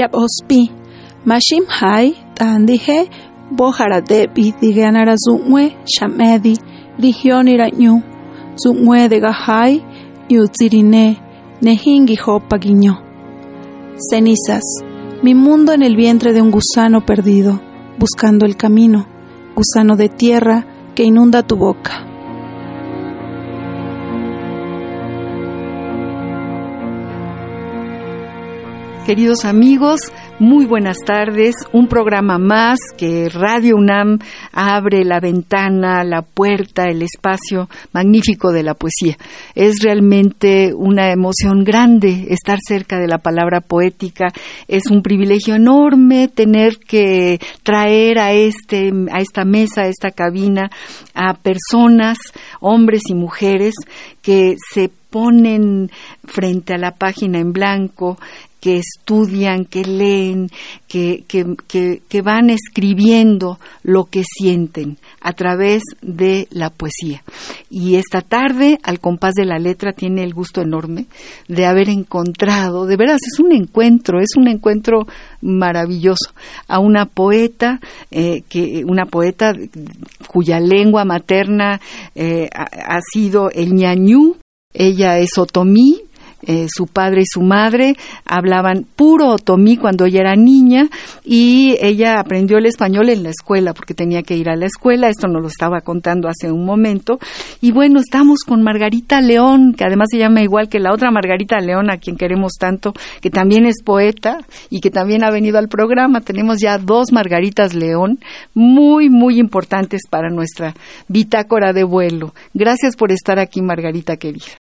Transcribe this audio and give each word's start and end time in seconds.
Yapospi, 0.00 0.70
Mashim 1.26 1.66
Hai, 1.68 2.14
Tandihe, 2.34 3.10
Bojarade, 3.52 4.28
Bidiganara 4.32 5.14
Zumwe, 5.16 5.76
Shamedi, 5.84 6.56
Rigioni 6.98 7.58
Rañu, 7.58 8.02
Zumwe 8.56 9.08
de 9.10 9.20
Gahai, 9.20 9.84
Yutzirine, 10.30 11.18
Nehingi 11.60 12.16
Hopaguiño. 12.16 13.02
Cenizas, 14.10 14.64
mi 15.22 15.34
mundo 15.34 15.74
en 15.74 15.82
el 15.82 15.96
vientre 15.96 16.32
de 16.32 16.40
un 16.40 16.50
gusano 16.50 17.04
perdido, 17.04 17.60
buscando 17.98 18.46
el 18.46 18.56
camino, 18.56 19.06
gusano 19.54 19.96
de 19.96 20.08
tierra 20.08 20.64
que 20.94 21.04
inunda 21.04 21.42
tu 21.42 21.56
boca. 21.56 22.09
Queridos 29.06 29.46
amigos, 29.46 29.98
muy 30.38 30.66
buenas 30.66 30.98
tardes. 30.98 31.54
Un 31.72 31.88
programa 31.88 32.38
más 32.38 32.78
que 32.98 33.28
Radio 33.30 33.76
UNAM 33.76 34.18
abre 34.52 35.04
la 35.04 35.20
ventana, 35.20 36.04
la 36.04 36.20
puerta, 36.22 36.84
el 36.84 37.02
espacio 37.02 37.68
magnífico 37.92 38.52
de 38.52 38.62
la 38.62 38.74
poesía. 38.74 39.16
Es 39.54 39.82
realmente 39.82 40.72
una 40.74 41.12
emoción 41.12 41.64
grande 41.64 42.26
estar 42.28 42.58
cerca 42.64 42.98
de 42.98 43.08
la 43.08 43.18
palabra 43.18 43.62
poética. 43.62 44.28
Es 44.68 44.84
un 44.90 45.02
privilegio 45.02 45.56
enorme 45.56 46.28
tener 46.28 46.76
que 46.76 47.40
traer 47.62 48.18
a 48.18 48.32
este 48.32 48.92
a 49.10 49.20
esta 49.20 49.44
mesa, 49.44 49.82
a 49.82 49.88
esta 49.88 50.10
cabina 50.10 50.70
a 51.14 51.34
personas, 51.34 52.18
hombres 52.60 53.02
y 53.08 53.14
mujeres 53.14 53.74
que 54.22 54.54
se 54.72 54.90
ponen 55.10 55.90
frente 56.24 56.74
a 56.74 56.78
la 56.78 56.92
página 56.92 57.40
en 57.40 57.52
blanco, 57.52 58.16
que 58.60 58.78
estudian, 58.78 59.64
que 59.64 59.84
leen, 59.84 60.50
que, 60.86 61.24
que, 61.26 62.22
van 62.22 62.50
escribiendo 62.50 63.58
lo 63.82 64.04
que 64.04 64.22
sienten 64.24 64.98
a 65.20 65.32
través 65.32 65.82
de 66.02 66.46
la 66.50 66.68
poesía. 66.70 67.22
Y 67.70 67.96
esta 67.96 68.20
tarde, 68.20 68.78
al 68.82 69.00
compás 69.00 69.34
de 69.34 69.46
la 69.46 69.58
letra, 69.58 69.92
tiene 69.92 70.22
el 70.22 70.34
gusto 70.34 70.60
enorme 70.60 71.06
de 71.48 71.64
haber 71.64 71.88
encontrado, 71.88 72.86
de 72.86 72.96
veras, 72.96 73.20
es 73.26 73.40
un 73.40 73.52
encuentro, 73.52 74.20
es 74.20 74.36
un 74.36 74.48
encuentro 74.48 75.06
maravilloso, 75.40 76.32
a 76.68 76.80
una 76.80 77.06
poeta, 77.06 77.80
eh, 78.10 78.42
que, 78.48 78.84
una 78.86 79.06
poeta 79.06 79.54
cuya 80.28 80.60
lengua 80.60 81.04
materna 81.04 81.80
eh, 82.14 82.48
ha, 82.54 82.96
ha 82.96 83.00
sido 83.00 83.50
el 83.50 83.72
ñañú, 83.74 84.36
ella 84.72 85.18
es 85.18 85.36
otomí, 85.38 86.02
eh, 86.42 86.66
su 86.68 86.86
padre 86.86 87.22
y 87.22 87.26
su 87.26 87.42
madre 87.42 87.96
hablaban 88.24 88.86
puro 88.96 89.28
otomí 89.28 89.76
cuando 89.76 90.06
ella 90.06 90.20
era 90.20 90.36
niña 90.36 90.88
y 91.24 91.76
ella 91.80 92.18
aprendió 92.18 92.58
el 92.58 92.66
español 92.66 93.08
en 93.08 93.22
la 93.22 93.30
escuela 93.30 93.74
porque 93.74 93.94
tenía 93.94 94.22
que 94.22 94.36
ir 94.36 94.48
a 94.48 94.56
la 94.56 94.66
escuela, 94.66 95.08
esto 95.08 95.28
nos 95.28 95.42
lo 95.42 95.48
estaba 95.48 95.80
contando 95.80 96.28
hace 96.28 96.50
un 96.50 96.64
momento. 96.64 97.18
Y 97.60 97.72
bueno, 97.72 98.00
estamos 98.00 98.40
con 98.46 98.62
Margarita 98.62 99.20
León, 99.20 99.74
que 99.74 99.84
además 99.84 100.08
se 100.10 100.18
llama 100.18 100.42
igual 100.42 100.68
que 100.68 100.80
la 100.80 100.92
otra 100.92 101.10
Margarita 101.10 101.58
León, 101.58 101.90
a 101.90 101.98
quien 101.98 102.16
queremos 102.16 102.52
tanto, 102.58 102.92
que 103.20 103.30
también 103.30 103.66
es 103.66 103.82
poeta 103.82 104.38
y 104.70 104.80
que 104.80 104.90
también 104.90 105.24
ha 105.24 105.30
venido 105.30 105.58
al 105.58 105.68
programa. 105.68 106.20
Tenemos 106.20 106.58
ya 106.60 106.78
dos 106.78 107.12
Margaritas 107.12 107.74
León, 107.74 108.18
muy, 108.54 109.10
muy 109.10 109.38
importantes 109.38 110.02
para 110.08 110.30
nuestra 110.30 110.74
bitácora 111.08 111.72
de 111.72 111.84
vuelo. 111.84 112.34
Gracias 112.54 112.96
por 112.96 113.12
estar 113.12 113.38
aquí, 113.38 113.62
Margarita 113.62 114.16
querida. 114.16 114.59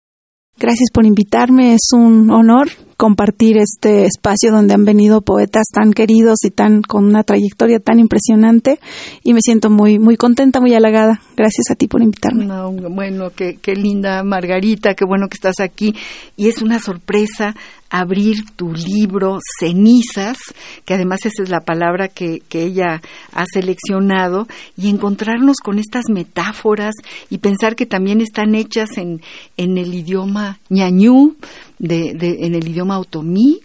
Gracias 0.58 0.90
por 0.94 1.06
invitarme, 1.06 1.74
es 1.74 1.90
un 1.94 2.32
honor 2.32 2.70
compartir 2.96 3.58
este 3.58 4.06
espacio 4.06 4.54
donde 4.54 4.74
han 4.74 4.86
venido 4.86 5.22
poetas 5.22 5.66
tan 5.74 5.92
queridos 5.92 6.38
y 6.46 6.50
tan 6.50 6.82
con 6.82 7.04
una 7.04 7.24
trayectoria 7.24 7.80
tan 7.80 8.00
impresionante 8.00 8.80
y 9.22 9.34
me 9.34 9.42
siento 9.42 9.70
muy 9.70 10.00
muy 10.00 10.16
contenta, 10.16 10.62
muy 10.62 10.74
halagada. 10.74 11.20
Gracias 11.36 11.72
a 11.72 11.76
ti 11.76 11.88
por 11.88 12.02
invitarme. 12.02 12.48
bueno, 12.90 13.32
qué, 13.36 13.58
qué 13.62 13.76
linda 13.76 14.24
Margarita, 14.24 14.94
qué 14.94 15.04
bueno 15.06 15.28
que 15.28 15.36
estás 15.36 15.60
aquí 15.60 15.94
y 16.38 16.48
es 16.48 16.62
una 16.62 16.80
sorpresa 16.80 17.54
abrir 17.90 18.38
tu 18.56 18.74
libro 18.74 19.40
Cenizas, 19.60 20.38
que 20.86 20.94
además 20.94 21.20
esa 21.26 21.44
es 21.44 21.50
la 21.50 21.62
palabra 21.62 22.08
que, 22.08 22.42
que, 22.50 22.64
ella 22.64 23.02
ha 23.32 23.46
seleccionado, 23.52 24.48
y 24.78 24.90
encontrarnos 24.90 25.58
con 25.58 25.80
estas 25.80 26.06
metáforas 26.10 26.94
y 27.30 27.38
pensar 27.38 27.76
que 27.76 27.86
también 27.86 28.22
están 28.22 28.56
hechas 28.56 28.98
en, 28.98 29.22
en 29.58 29.78
el 29.78 29.94
idioma 29.94 30.60
ñañú, 30.70 31.36
de, 31.80 32.12
en 32.40 32.56
el 32.56 32.68
idioma 32.68 33.00
otomí 33.00 33.60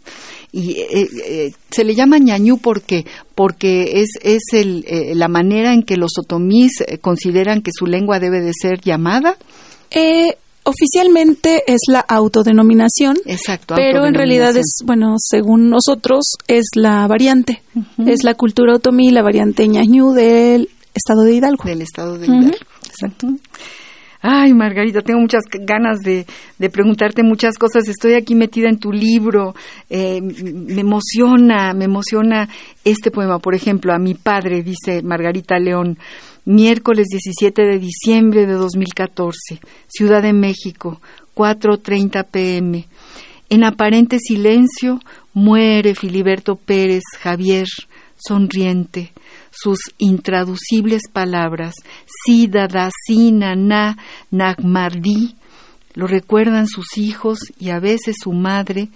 y 0.53 0.81
eh, 0.81 1.09
eh, 1.27 1.51
se 1.71 1.85
le 1.85 1.95
llama 1.95 2.19
ñañú 2.19 2.59
porque 2.59 3.07
porque 3.35 4.01
es 4.01 4.09
es 4.23 4.43
el, 4.53 4.85
eh, 4.89 5.15
la 5.15 5.29
manera 5.29 5.73
en 5.73 5.83
que 5.83 5.97
los 5.97 6.13
otomís 6.19 6.73
consideran 7.01 7.63
que 7.63 7.71
su 7.73 7.87
lengua 7.87 8.19
debe 8.19 8.41
de 8.41 8.53
ser 8.53 8.81
llamada 8.81 9.37
oficialmente 10.65 11.65
es 11.67 11.81
la 11.89 12.01
autodenominación 12.01 13.17
exacto 13.25 13.75
pero 13.77 14.07
en 14.07 14.15
realidad 14.15 14.57
es 14.57 14.83
bueno 14.85 15.15
según 15.19 15.71
nosotros 15.71 16.35
es 16.47 16.67
la 16.75 17.07
variante. 17.07 17.63
Es 18.07 18.25
la 18.25 18.35
cultura 18.35 18.75
otomí 18.75 19.11
la 19.11 19.23
variante 19.23 19.67
ñañú 19.67 20.13
del 20.13 20.69
estado 20.95 21.23
de 21.23 21.35
Hidalgo. 21.35 21.65
Del 21.65 21.83
estado 21.83 22.19
de 22.19 22.27
Hidalgo 22.27 22.57
exacto 22.87 23.29
Ay, 24.23 24.53
Margarita, 24.53 25.01
tengo 25.01 25.21
muchas 25.21 25.45
ganas 25.51 25.99
de, 26.01 26.27
preguntarte 26.71 27.23
muchas 27.23 27.57
cosas. 27.57 27.89
Estoy 27.89 28.15
aquí 28.15 28.35
metida 28.35 28.69
en 28.69 28.79
tu 28.79 28.93
libro. 28.93 29.55
Eh, 29.89 30.21
me 30.21 30.83
emociona, 30.83 31.73
me 31.73 31.87
emociona 31.87 32.47
este 32.85 33.11
poema. 33.11 33.39
Por 33.39 33.55
ejemplo, 33.55 33.95
a 33.95 33.99
mi 33.99 34.15
padre, 34.15 34.63
dice 34.63 35.03
Margarita 35.03 35.59
León, 35.59 35.99
miércoles 36.45 37.07
17 37.11 37.63
de 37.63 37.79
diciembre 37.79 38.47
de 38.47 38.53
2014, 38.53 39.59
Ciudad 39.89 40.23
de 40.23 40.35
México, 40.35 41.01
4.30 41.35 42.27
pm. 42.31 42.87
En 43.49 43.65
aparente 43.65 44.19
silencio 44.19 45.01
muere 45.33 45.95
Filiberto 45.95 46.57
Pérez 46.57 47.05
Javier, 47.21 47.67
sonriente 48.17 49.13
sus 49.51 49.79
intraducibles 49.99 51.03
palabras, 51.13 51.75
Sida, 52.25 52.69
Sina, 53.07 53.55
Na, 53.55 53.97
Nagmardi, 54.31 55.37
lo 55.95 56.07
recuerdan 56.07 56.67
sus 56.67 56.97
hijos 56.97 57.39
y 57.59 57.71
a 57.71 57.81
veces 57.81 58.17
su 58.23 58.33
madre, 58.33 58.89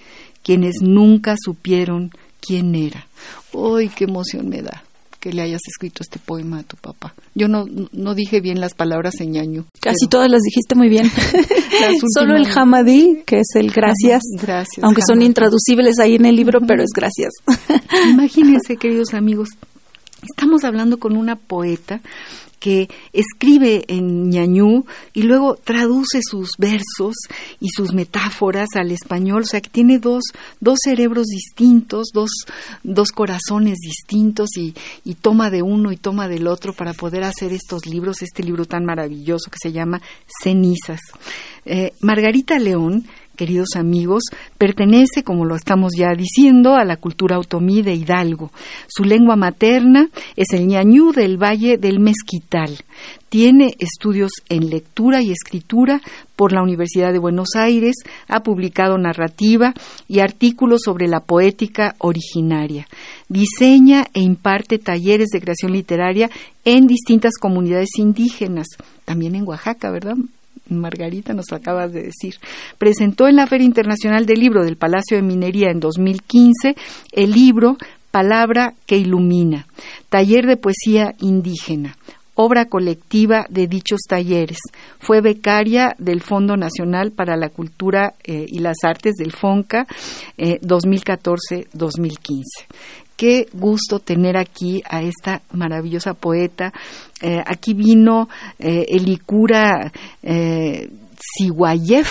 quienes 0.43 0.77
nunca 0.81 1.35
supieron 1.39 2.11
quién 2.41 2.75
era. 2.75 3.06
¡Ay, 3.53 3.89
qué 3.89 4.05
emoción 4.05 4.49
me 4.49 4.62
da! 4.62 4.85
que 5.25 5.33
le 5.33 5.41
hayas 5.41 5.62
escrito 5.67 6.03
este 6.03 6.19
poema 6.19 6.59
a 6.59 6.62
tu 6.65 6.77
papá. 6.77 7.15
Yo 7.35 7.49
no, 7.49 7.65
no 7.93 8.15
dije 8.15 8.43
bien 8.43 8.61
las 8.61 8.75
palabras 8.75 9.15
en 9.21 9.33
ñaño. 9.33 9.65
Casi 9.81 10.07
todas 10.07 10.31
las 10.31 10.43
dijiste 10.43 10.75
muy 10.75 10.91
bien. 10.91 11.11
Solo 12.15 12.37
el 12.37 12.47
hamadí, 12.55 13.23
que 13.25 13.37
es 13.37 13.49
el 13.55 13.71
gracias, 13.71 14.21
gracias 14.39 14.85
aunque 14.85 15.00
son 15.00 15.23
intraducibles 15.23 15.99
ahí 15.99 16.17
en 16.17 16.27
el 16.27 16.37
libro, 16.37 16.61
pero 16.69 16.83
es 16.83 16.91
gracias. 16.95 17.33
Imagínense, 18.11 18.77
queridos 18.81 19.15
amigos, 19.15 19.49
Estamos 20.29 20.65
hablando 20.65 20.99
con 20.99 21.17
una 21.17 21.37
poeta 21.37 22.00
que 22.65 22.88
escribe 23.12 23.85
en 23.88 24.31
ñañú 24.31 24.87
y 25.12 25.25
luego 25.25 25.55
traduce 25.56 26.21
sus 26.23 26.53
versos 26.56 27.15
y 27.61 27.69
sus 27.69 27.93
metáforas 27.93 28.69
al 28.76 28.91
español, 28.91 29.43
o 29.43 29.47
sea 29.47 29.61
que 29.61 29.69
tiene 29.69 29.99
dos, 29.99 30.23
dos 30.61 30.79
cerebros 30.82 31.26
distintos, 31.26 32.09
dos, 32.15 32.31
dos 32.82 33.12
corazones 33.12 33.81
distintos 33.81 34.56
y, 34.56 34.75
y, 35.05 35.15
toma 35.17 35.50
de 35.50 35.61
uno 35.61 35.93
y 35.93 35.99
toma 35.99 36.26
del 36.26 36.47
otro 36.47 36.73
para 36.73 36.94
poder 36.94 37.25
hacer 37.25 37.53
estos 37.53 37.85
libros, 37.85 38.23
este 38.23 38.43
libro 38.43 38.65
tan 38.65 38.87
maravilloso 38.87 39.50
que 39.50 39.59
se 39.61 39.71
llama 39.71 40.00
Cenizas. 40.43 41.00
Eh, 41.67 41.93
Margarita 42.00 42.59
León 42.59 43.05
queridos 43.37 43.77
amigos, 43.77 44.23
pertenece, 44.59 45.23
como 45.23 45.45
lo 45.45 45.57
estamos 45.57 45.93
ya 45.97 46.15
diciendo, 46.17 46.75
a 46.75 46.85
la 46.85 46.97
cultura 46.97 47.39
otomí 47.39 47.83
de 47.83 47.95
Hidalgo. 47.95 48.51
Su 48.89 49.05
lengua 49.05 49.37
materna 49.37 50.09
es 50.37 50.53
el 50.53 50.67
ñañú 50.67 51.13
del 51.13 51.37
Valle 51.37 51.79
del 51.79 52.01
Mezquital. 52.01 52.79
Tiene 53.29 53.75
estudios 53.79 54.31
en 54.49 54.71
lectura 54.71 55.21
y 55.21 55.33
escritura 55.33 56.01
por 56.37 56.53
la 56.53 56.63
Universidad 56.63 57.13
de 57.13 57.19
Buenos 57.19 57.57
Aires, 57.57 57.97
ha 58.29 58.41
publicado 58.41 58.97
narrativa 58.99 59.75
y 60.09 60.21
artículos 60.21 60.83
sobre 60.85 61.09
la 61.09 61.21
poética 61.21 61.95
originaria. 61.99 62.87
Diseña 63.29 64.05
e 64.15 64.21
imparte 64.21 64.79
talleres 64.79 65.29
de 65.33 65.41
creación 65.41 65.73
literaria 65.73 66.31
en 66.65 66.87
distintas 66.87 67.35
comunidades 67.41 67.91
indígenas, 67.99 68.67
también 69.05 69.35
en 69.35 69.47
Oaxaca, 69.47 69.91
¿verdad? 69.91 70.17
Margarita 70.69 71.34
nos 71.34 71.52
acabas 71.52 71.93
de 71.93 72.02
decir. 72.02 72.37
Presentó 72.78 73.28
en 73.28 73.37
la 73.37 73.46
Feria 73.46 73.66
Internacional 73.66 74.26
del 74.26 74.40
Libro 74.40 74.64
del 74.64 74.76
Palacio 74.76 75.16
de 75.16 75.22
Minería 75.22 75.70
en 75.70 75.81
2015 75.81 76.75
el 77.12 77.32
libro 77.32 77.76
Palabra 78.11 78.75
que 78.87 78.96
Ilumina, 78.96 79.66
taller 80.08 80.46
de 80.46 80.56
poesía 80.56 81.14
indígena 81.20 81.96
obra 82.34 82.66
colectiva 82.66 83.46
de 83.49 83.66
dichos 83.66 84.00
talleres. 84.08 84.58
Fue 84.99 85.20
becaria 85.20 85.94
del 85.99 86.20
Fondo 86.20 86.56
Nacional 86.56 87.12
para 87.12 87.37
la 87.37 87.49
Cultura 87.49 88.14
eh, 88.25 88.46
y 88.49 88.58
las 88.58 88.76
Artes 88.82 89.14
del 89.14 89.32
FONCA 89.32 89.87
2014-2015. 90.37 92.43
Eh, 93.14 93.16
Qué 93.16 93.46
gusto 93.52 94.00
tener 94.00 94.37
aquí 94.37 94.82
a 94.88 95.02
esta 95.02 95.43
maravillosa 95.52 96.14
poeta. 96.14 96.72
Eh, 97.22 97.43
aquí 97.46 97.72
vino 97.75 98.28
Elikura 98.58 99.93
Siguayev, 100.22 102.08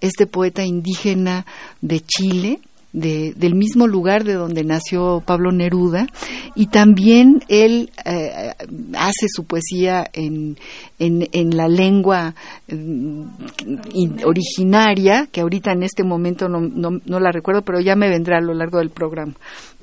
este 0.00 0.26
poeta 0.26 0.64
indígena 0.64 1.44
de 1.80 2.00
Chile, 2.00 2.60
del 2.92 3.54
mismo 3.54 3.86
lugar 3.86 4.24
de 4.24 4.34
donde 4.34 4.64
nació 4.64 5.22
Pablo 5.24 5.52
Neruda 5.52 6.06
y 6.54 6.68
también 6.68 7.42
él 7.48 7.90
eh, 8.04 8.52
hace 8.94 9.26
su 9.28 9.44
poesía 9.44 10.06
en, 10.12 10.56
la 10.98 11.68
lengua 11.68 12.34
mm, 12.66 13.22
originaria, 14.24 15.28
que 15.30 15.42
ahorita 15.42 15.72
en 15.72 15.82
este 15.82 16.02
momento 16.02 16.48
no, 16.48 17.20
la 17.20 17.30
recuerdo, 17.30 17.62
pero 17.62 17.80
ya 17.80 17.94
me 17.94 18.08
vendrá 18.08 18.38
a 18.38 18.42
lo 18.42 18.54
largo 18.54 18.78
del 18.78 18.90
programa. 18.90 19.34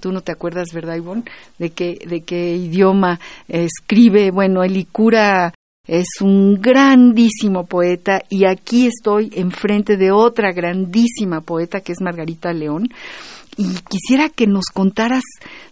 Tú 0.05 0.11
no 0.11 0.21
te 0.21 0.31
acuerdas, 0.31 0.67
¿verdad, 0.71 0.97
Ivonne? 0.97 1.23
De 1.57 1.71
qué, 1.71 1.97
de 2.07 2.21
qué 2.21 2.55
idioma 2.55 3.19
escribe, 3.47 4.29
bueno, 4.29 4.63
Elicura 4.63 5.51
es 5.87 6.21
un 6.21 6.61
grandísimo 6.61 7.65
poeta 7.65 8.21
y 8.29 8.45
aquí 8.45 8.85
estoy 8.85 9.31
enfrente 9.33 9.97
de 9.97 10.11
otra 10.11 10.51
grandísima 10.51 11.41
poeta 11.41 11.81
que 11.81 11.93
es 11.93 12.01
Margarita 12.01 12.53
León. 12.53 12.89
Y 13.57 13.65
quisiera 13.89 14.29
que 14.29 14.45
nos 14.45 14.65
contaras 14.71 15.23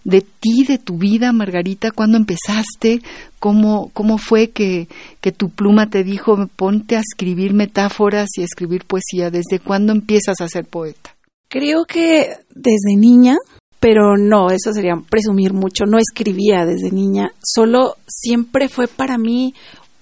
de 0.03 0.21
ti, 0.21 0.65
de 0.67 0.79
tu 0.79 0.97
vida, 0.97 1.31
Margarita, 1.31 1.91
cuándo 1.91 2.17
empezaste, 2.17 3.03
cómo, 3.37 3.91
cómo 3.93 4.17
fue 4.17 4.49
que, 4.49 4.87
que 5.21 5.31
tu 5.31 5.51
pluma 5.51 5.91
te 5.91 6.03
dijo, 6.03 6.47
ponte 6.55 6.95
a 6.95 7.01
escribir 7.01 7.53
metáforas 7.53 8.29
y 8.35 8.41
a 8.41 8.45
escribir 8.45 8.85
poesía. 8.85 9.29
¿Desde 9.29 9.59
cuándo 9.59 9.91
empiezas 9.91 10.41
a 10.41 10.47
ser 10.47 10.65
poeta? 10.65 11.13
Creo 11.53 11.85
que 11.85 12.29
desde 12.49 12.95
niña, 12.97 13.37
pero 13.83 14.15
no, 14.15 14.49
eso 14.49 14.71
sería 14.71 14.93
presumir 15.09 15.51
mucho. 15.51 15.83
No 15.85 15.97
escribía 15.99 16.65
desde 16.65 16.89
niña, 16.89 17.33
solo 17.43 17.97
siempre 18.07 18.69
fue 18.69 18.87
para 18.87 19.17
mí 19.17 19.53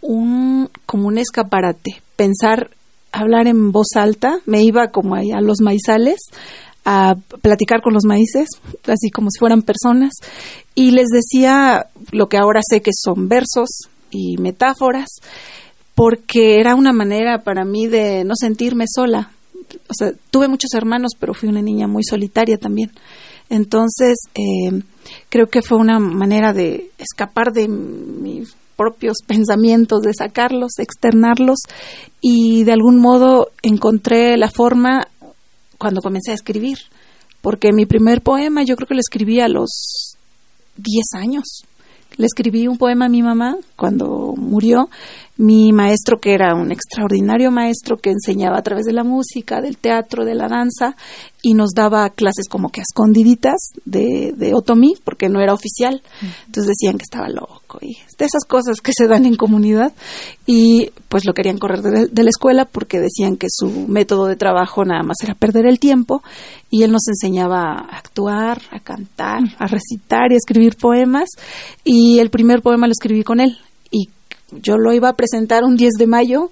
un, 0.01 0.69
como 0.85 1.07
un 1.07 1.17
escaparate. 1.17 2.03
Pensar, 2.15 2.69
hablar 3.11 3.47
en 3.47 3.71
voz 3.71 3.87
alta, 3.95 4.37
me 4.45 4.61
iba 4.61 4.89
como 4.91 5.15
a 5.15 5.41
los 5.41 5.61
maizales 5.61 6.19
a 6.85 7.15
platicar 7.41 7.81
con 7.81 7.95
los 7.95 8.05
maíces, 8.05 8.49
así 8.85 9.09
como 9.09 9.31
si 9.31 9.39
fueran 9.39 9.63
personas, 9.63 10.13
y 10.75 10.91
les 10.91 11.07
decía 11.07 11.87
lo 12.11 12.29
que 12.29 12.37
ahora 12.37 12.61
sé 12.63 12.81
que 12.81 12.91
son 12.93 13.29
versos 13.29 13.89
y 14.11 14.37
metáforas, 14.37 15.09
porque 15.95 16.59
era 16.59 16.75
una 16.75 16.93
manera 16.93 17.39
para 17.39 17.65
mí 17.65 17.87
de 17.87 18.25
no 18.25 18.35
sentirme 18.35 18.85
sola. 18.87 19.31
O 19.89 19.93
sea, 19.97 20.11
tuve 20.29 20.47
muchos 20.47 20.71
hermanos, 20.75 21.13
pero 21.19 21.33
fui 21.33 21.49
una 21.49 21.63
niña 21.63 21.87
muy 21.87 22.03
solitaria 22.03 22.57
también. 22.57 22.91
Entonces, 23.51 24.17
eh, 24.33 24.81
creo 25.27 25.47
que 25.47 25.61
fue 25.61 25.77
una 25.77 25.99
manera 25.99 26.53
de 26.53 26.89
escapar 26.97 27.51
de 27.51 27.67
mi 27.67 28.43
propios 28.77 29.17
pensamientos, 29.27 30.01
de 30.01 30.13
sacarlos, 30.13 30.79
externarlos 30.79 31.59
y 32.19 32.63
de 32.63 32.71
algún 32.71 32.99
modo 32.99 33.49
encontré 33.61 34.37
la 34.37 34.49
forma 34.49 35.07
cuando 35.77 36.01
comencé 36.01 36.31
a 36.31 36.35
escribir, 36.35 36.77
porque 37.41 37.73
mi 37.73 37.85
primer 37.85 38.21
poema 38.21 38.63
yo 38.63 38.75
creo 38.75 38.87
que 38.87 38.95
lo 38.95 39.01
escribí 39.01 39.41
a 39.41 39.49
los 39.49 40.15
10 40.77 41.05
años. 41.13 41.43
Le 42.17 42.25
escribí 42.25 42.67
un 42.67 42.77
poema 42.77 43.05
a 43.05 43.09
mi 43.09 43.21
mamá 43.21 43.57
cuando 43.75 44.33
murió. 44.35 44.89
Mi 45.37 45.71
maestro, 45.71 46.19
que 46.19 46.33
era 46.33 46.53
un 46.53 46.71
extraordinario 46.71 47.51
maestro 47.51 47.97
que 47.97 48.11
enseñaba 48.11 48.57
a 48.59 48.61
través 48.61 48.85
de 48.85 48.93
la 48.93 49.03
música, 49.03 49.61
del 49.61 49.77
teatro, 49.77 50.25
de 50.25 50.35
la 50.35 50.47
danza, 50.47 50.95
y 51.41 51.53
nos 51.53 51.71
daba 51.71 52.09
clases 52.09 52.47
como 52.49 52.69
que 52.69 52.81
escondiditas 52.81 53.71
de, 53.85 54.33
de 54.35 54.53
otomí, 54.53 54.95
porque 55.03 55.29
no 55.29 55.41
era 55.41 55.53
oficial. 55.53 56.01
Entonces 56.45 56.75
decían 56.77 56.97
que 56.97 57.03
estaba 57.03 57.29
loco 57.29 57.79
y 57.81 57.97
de 58.17 58.25
esas 58.25 58.45
cosas 58.47 58.77
que 58.81 58.91
se 58.95 59.07
dan 59.07 59.25
en 59.25 59.35
comunidad. 59.35 59.93
Y 60.45 60.91
pues 61.09 61.25
lo 61.25 61.33
querían 61.33 61.57
correr 61.57 61.81
de, 61.81 62.23
la 62.23 62.29
escuela 62.29 62.65
porque 62.65 62.99
decían 62.99 63.37
que 63.37 63.47
su 63.49 63.87
método 63.87 64.25
de 64.25 64.35
trabajo 64.35 64.85
nada 64.85 65.03
más 65.03 65.17
era 65.23 65.35
perder 65.35 65.65
el 65.65 65.79
tiempo. 65.79 66.21
Y 66.69 66.83
él 66.83 66.91
nos 66.91 67.07
enseñaba 67.07 67.73
a 67.73 67.97
actuar, 67.97 68.61
a 68.71 68.79
cantar, 68.79 69.41
a 69.57 69.67
recitar 69.67 70.31
y 70.31 70.35
a 70.35 70.37
escribir 70.37 70.77
poemas. 70.77 71.29
Y 71.83 72.19
el 72.19 72.29
primer 72.29 72.61
poema 72.61 72.87
lo 72.87 72.91
escribí 72.91 73.23
con 73.23 73.39
él. 73.39 73.57
Yo 74.51 74.77
lo 74.77 74.93
iba 74.93 75.09
a 75.09 75.13
presentar 75.13 75.63
un 75.63 75.75
10 75.75 75.93
de 75.97 76.07
mayo 76.07 76.51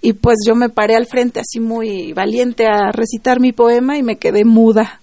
y 0.00 0.14
pues 0.14 0.38
yo 0.46 0.54
me 0.54 0.68
paré 0.68 0.96
al 0.96 1.06
frente 1.06 1.40
así 1.40 1.60
muy 1.60 2.12
valiente 2.12 2.66
a 2.66 2.90
recitar 2.92 3.40
mi 3.40 3.52
poema 3.52 3.96
y 3.96 4.02
me 4.02 4.16
quedé 4.16 4.44
muda. 4.44 5.00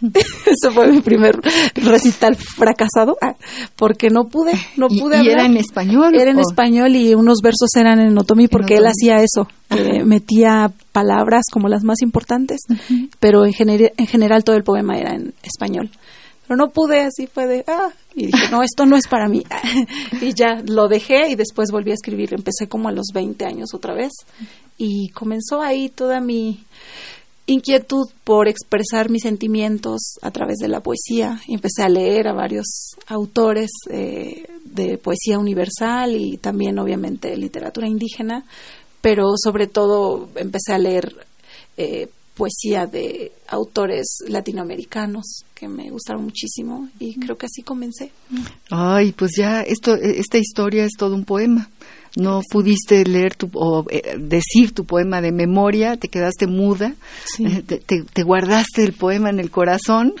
Eso 0.02 0.72
fue 0.72 0.88
mi 0.88 1.00
primer 1.02 1.38
recital 1.74 2.34
fracasado, 2.34 3.18
ah, 3.20 3.34
porque 3.76 4.08
no 4.08 4.28
pude, 4.28 4.52
no 4.76 4.88
pude 4.88 5.22
¿Y, 5.22 5.28
era 5.28 5.44
en 5.44 5.58
español? 5.58 6.14
Era 6.14 6.30
en 6.30 6.38
español 6.38 6.96
y 6.96 7.14
unos 7.14 7.40
versos 7.42 7.68
eran 7.76 8.00
en 8.00 8.16
otomí 8.16 8.48
porque 8.48 8.76
él 8.76 8.86
hacía 8.86 9.22
eso, 9.22 9.46
metía 10.04 10.72
palabras 10.92 11.44
como 11.52 11.68
las 11.68 11.84
más 11.84 12.00
importantes, 12.00 12.60
pero 13.18 13.44
en, 13.44 13.52
en 13.58 14.06
general 14.06 14.42
todo 14.42 14.56
el 14.56 14.64
poema 14.64 14.96
era 14.96 15.14
en 15.14 15.34
español 15.42 15.90
pero 16.50 16.66
no 16.66 16.72
pude, 16.72 17.02
así 17.02 17.28
fue 17.28 17.46
de, 17.46 17.64
ah, 17.68 17.92
y 18.12 18.26
dije, 18.26 18.50
no, 18.50 18.64
esto 18.64 18.84
no 18.84 18.96
es 18.96 19.06
para 19.06 19.28
mí. 19.28 19.44
y 20.20 20.34
ya 20.34 20.60
lo 20.66 20.88
dejé 20.88 21.28
y 21.28 21.36
después 21.36 21.70
volví 21.70 21.92
a 21.92 21.94
escribir. 21.94 22.34
Empecé 22.34 22.66
como 22.66 22.88
a 22.88 22.92
los 22.92 23.06
20 23.14 23.44
años 23.44 23.72
otra 23.72 23.94
vez 23.94 24.10
y 24.76 25.10
comenzó 25.10 25.62
ahí 25.62 25.90
toda 25.90 26.18
mi 26.20 26.64
inquietud 27.46 28.08
por 28.24 28.48
expresar 28.48 29.10
mis 29.10 29.22
sentimientos 29.22 30.18
a 30.22 30.32
través 30.32 30.56
de 30.56 30.66
la 30.66 30.80
poesía. 30.80 31.40
Empecé 31.46 31.84
a 31.84 31.88
leer 31.88 32.26
a 32.26 32.32
varios 32.32 32.96
autores 33.06 33.70
eh, 33.88 34.44
de 34.64 34.98
poesía 34.98 35.38
universal 35.38 36.16
y 36.16 36.36
también 36.38 36.80
obviamente 36.80 37.36
literatura 37.36 37.86
indígena, 37.86 38.44
pero 39.00 39.34
sobre 39.36 39.68
todo 39.68 40.28
empecé 40.34 40.72
a 40.72 40.78
leer 40.78 41.14
eh, 41.76 42.08
poesía 42.40 42.86
de 42.86 43.32
autores 43.48 44.20
latinoamericanos 44.26 45.44
que 45.54 45.68
me 45.68 45.90
gustaron 45.90 46.24
muchísimo 46.24 46.88
y 46.98 47.20
creo 47.20 47.36
que 47.36 47.44
así 47.44 47.60
comencé. 47.60 48.12
Ay, 48.70 49.12
pues 49.12 49.32
ya 49.36 49.60
esto 49.60 49.94
esta 49.94 50.38
historia 50.38 50.86
es 50.86 50.92
todo 50.96 51.14
un 51.14 51.26
poema. 51.26 51.68
No 52.16 52.40
pudiste 52.50 53.04
leer 53.04 53.36
tu, 53.36 53.48
o 53.54 53.84
eh, 53.88 54.16
decir 54.18 54.72
tu 54.72 54.84
poema 54.84 55.20
de 55.20 55.30
memoria, 55.30 55.96
te 55.96 56.08
quedaste 56.08 56.46
muda, 56.46 56.94
eh, 57.38 57.62
te, 57.62 58.22
guardaste 58.22 58.82
el 58.82 58.94
poema 58.94 59.30
en 59.30 59.38
el 59.38 59.50
corazón 59.50 60.14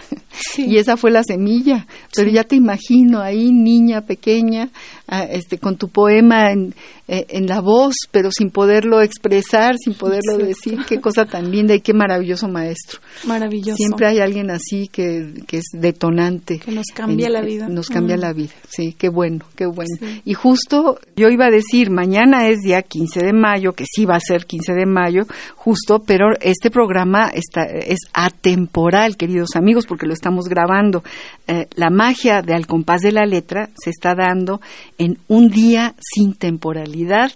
y 0.56 0.76
esa 0.76 0.96
fue 0.96 1.10
la 1.10 1.24
semilla. 1.24 1.86
Pero 2.14 2.30
ya 2.30 2.44
te 2.44 2.54
imagino 2.56 3.20
ahí, 3.20 3.50
niña 3.50 4.02
pequeña, 4.02 4.70
ah, 5.08 5.24
este, 5.24 5.58
con 5.58 5.76
tu 5.76 5.88
poema 5.88 6.52
en, 6.52 6.74
eh, 7.08 7.26
en 7.30 7.46
la 7.48 7.60
voz, 7.60 7.94
pero 8.12 8.30
sin 8.30 8.50
poderlo 8.50 9.02
expresar, 9.02 9.74
sin 9.76 9.94
poderlo 9.94 10.38
decir. 10.38 10.78
Qué 10.86 11.00
cosa 11.00 11.24
tan 11.24 11.50
linda 11.50 11.74
y 11.74 11.80
qué 11.80 11.92
maravilloso 11.92 12.46
maestro. 12.46 13.00
Maravilloso. 13.24 13.76
Siempre 13.76 14.06
hay 14.06 14.20
alguien 14.20 14.48
así 14.50 14.86
que, 14.86 15.42
que 15.48 15.58
es 15.58 15.64
detonante. 15.72 16.60
Que 16.60 16.70
nos 16.70 16.86
cambia 16.94 17.28
la 17.28 17.42
vida. 17.42 17.68
Nos 17.68 17.88
cambia 17.88 18.16
la 18.16 18.32
vida, 18.32 18.52
sí, 18.68 18.94
qué 18.96 19.08
bueno, 19.08 19.44
qué 19.56 19.66
bueno. 19.66 19.90
Y 20.24 20.34
justo 20.34 21.00
yo 21.16 21.28
iba 21.30 21.46
a 21.46 21.50
decir, 21.50 21.79
mañana 21.88 22.48
es 22.48 22.58
día 22.58 22.82
15 22.82 23.20
de 23.24 23.32
mayo, 23.32 23.72
que 23.72 23.84
sí 23.90 24.04
va 24.04 24.16
a 24.16 24.20
ser 24.20 24.44
15 24.44 24.74
de 24.74 24.84
mayo, 24.84 25.22
justo, 25.56 26.02
pero 26.04 26.26
este 26.40 26.70
programa 26.70 27.30
está, 27.32 27.62
es 27.62 28.00
atemporal, 28.12 29.16
queridos 29.16 29.56
amigos, 29.56 29.86
porque 29.86 30.06
lo 30.06 30.12
estamos 30.12 30.48
grabando. 30.48 31.02
Eh, 31.46 31.68
la 31.76 31.88
magia 31.88 32.42
de 32.42 32.54
Al 32.54 32.66
compás 32.66 33.00
de 33.00 33.12
la 33.12 33.24
letra 33.24 33.70
se 33.82 33.90
está 33.90 34.14
dando 34.14 34.60
en 34.98 35.16
un 35.28 35.48
día 35.48 35.94
sin 35.98 36.34
temporalidad 36.34 37.30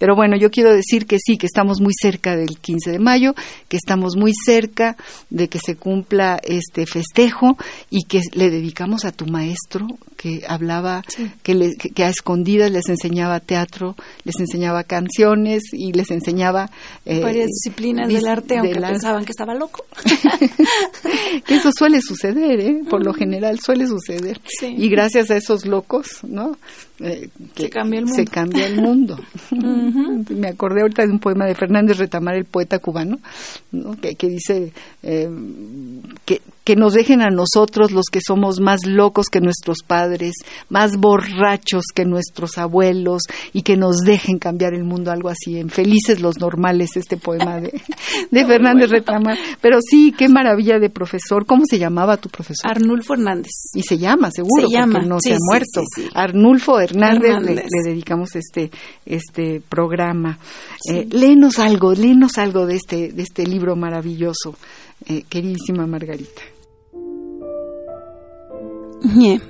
Pero 0.00 0.16
bueno, 0.16 0.34
yo 0.38 0.50
quiero 0.50 0.72
decir 0.72 1.06
que 1.06 1.18
sí, 1.18 1.36
que 1.36 1.44
estamos 1.44 1.82
muy 1.82 1.92
cerca 1.92 2.34
del 2.34 2.58
15 2.58 2.92
de 2.92 2.98
mayo, 2.98 3.34
que 3.68 3.76
estamos 3.76 4.16
muy 4.16 4.32
cerca 4.32 4.96
de 5.28 5.48
que 5.48 5.58
se 5.58 5.76
cumpla 5.76 6.40
este 6.42 6.86
festejo 6.86 7.58
y 7.90 8.04
que 8.04 8.22
le 8.32 8.48
dedicamos 8.48 9.04
a 9.04 9.12
tu 9.12 9.26
maestro 9.26 9.86
que 10.16 10.42
hablaba, 10.48 11.02
que, 11.42 11.72
que, 11.94 12.04
a 12.04 12.08
escondidas 12.08 12.70
les 12.70 12.88
enseñaba 12.88 13.40
teatro, 13.40 13.94
les 14.24 14.40
enseñaba 14.40 14.84
canciones 14.84 15.64
y 15.72 15.92
les 15.92 16.10
enseñaba... 16.10 16.70
Eh, 17.04 17.20
Varias 17.20 17.48
disciplinas 17.48 18.08
del 18.08 18.26
arte, 18.26 18.56
aunque 18.56 18.80
pensaban 18.80 19.24
que 19.26 19.32
estaba 19.32 19.54
loco. 19.54 19.84
Eso 21.48 21.70
suele 21.76 22.00
suceder, 22.00 22.60
¿eh? 22.60 22.80
Por 22.88 23.04
lo 23.04 23.12
general 23.12 23.60
suele 23.60 23.86
suceder. 23.86 24.40
Y 24.62 24.88
gracias 24.88 25.30
a 25.30 25.36
esos 25.36 25.66
locos, 25.66 26.20
¿no? 26.22 26.56
Eh, 27.02 27.30
que 27.54 27.64
se 27.64 27.70
cambia 27.70 27.98
el 27.98 28.06
mundo. 28.06 28.16
Se 28.16 28.24
cambia 28.26 28.66
el 28.66 28.76
mundo. 28.76 29.18
Me 30.30 30.48
acordé 30.48 30.82
ahorita 30.82 31.06
de 31.06 31.12
un 31.12 31.18
poema 31.18 31.46
de 31.46 31.54
Fernández 31.54 31.96
Retamar, 31.98 32.36
el 32.36 32.44
poeta 32.44 32.78
cubano, 32.78 33.18
que, 34.00 34.28
dice 34.28 34.72
eh, 35.02 35.28
que, 36.24 36.42
que 36.64 36.76
nos 36.76 36.94
dejen 36.94 37.22
a 37.22 37.30
nosotros 37.30 37.90
los 37.90 38.06
que 38.10 38.20
somos 38.24 38.60
más 38.60 38.80
locos 38.86 39.26
que 39.28 39.40
nuestros 39.40 39.78
padres, 39.86 40.34
más 40.68 40.96
borrachos 40.96 41.84
que 41.94 42.04
nuestros 42.04 42.58
abuelos 42.58 43.22
y 43.52 43.62
que 43.62 43.76
nos 43.76 43.98
dejen 43.98 44.38
cambiar 44.38 44.74
el 44.74 44.84
mundo, 44.84 45.10
algo 45.10 45.28
así, 45.28 45.58
en 45.58 45.70
Felices 45.70 46.20
los 46.20 46.38
Normales, 46.38 46.96
este 46.96 47.16
poema 47.16 47.60
de, 47.60 47.80
de 48.30 48.46
Fernández 48.46 48.90
Retamar. 48.90 49.38
Pero 49.60 49.78
sí, 49.80 50.14
qué 50.16 50.28
maravilla 50.28 50.78
de 50.78 50.90
profesor. 50.90 51.46
¿Cómo 51.46 51.64
se 51.68 51.78
llamaba 51.78 52.16
tu 52.16 52.28
profesor? 52.28 52.70
Arnulfo 52.70 53.14
Hernández. 53.14 53.52
Y 53.74 53.82
se 53.82 53.98
llama, 53.98 54.30
seguro, 54.30 54.68
se 54.68 54.74
llama. 54.74 55.00
no 55.00 55.18
se 55.20 55.32
ha 55.32 55.38
muerto. 55.40 55.82
Arnulfo 56.14 56.80
Hernández, 56.80 57.36
Le, 57.42 57.64
dedicamos 57.84 58.36
este, 58.36 58.70
este 59.06 59.62
programa. 59.66 60.38
Eh, 60.88 61.06
léenos 61.10 61.58
algo, 61.58 61.92
léenos 61.92 62.38
algo 62.38 62.66
de 62.66 62.76
este, 62.76 63.12
de 63.12 63.22
este 63.22 63.46
libro 63.46 63.76
maravilloso, 63.76 64.56
eh, 65.06 65.22
queridísima 65.28 65.86
Margarita. 65.86 66.42
Ñe, 69.16 69.40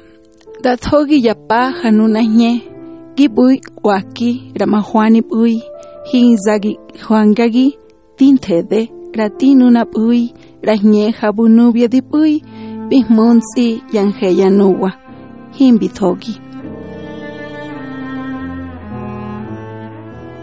dathogi 0.62 1.20
yapa 1.22 1.72
hanuna 1.82 2.22
ñe, 2.22 2.62
gibui 3.16 3.60
waki 3.82 4.52
ramajuani 4.54 5.20
bui, 5.22 5.62
hinzagi 6.12 6.78
juangagi, 7.02 7.78
tintede, 8.16 8.90
gratinuna 9.12 9.84
bui, 9.84 10.32
rañe 10.62 11.12
jabunubia 11.12 11.88
di 11.88 12.00
bui, 12.00 12.42
bismunsi 12.88 13.82
yanheyanuwa, 13.92 14.90
himbithogi. 15.58 16.50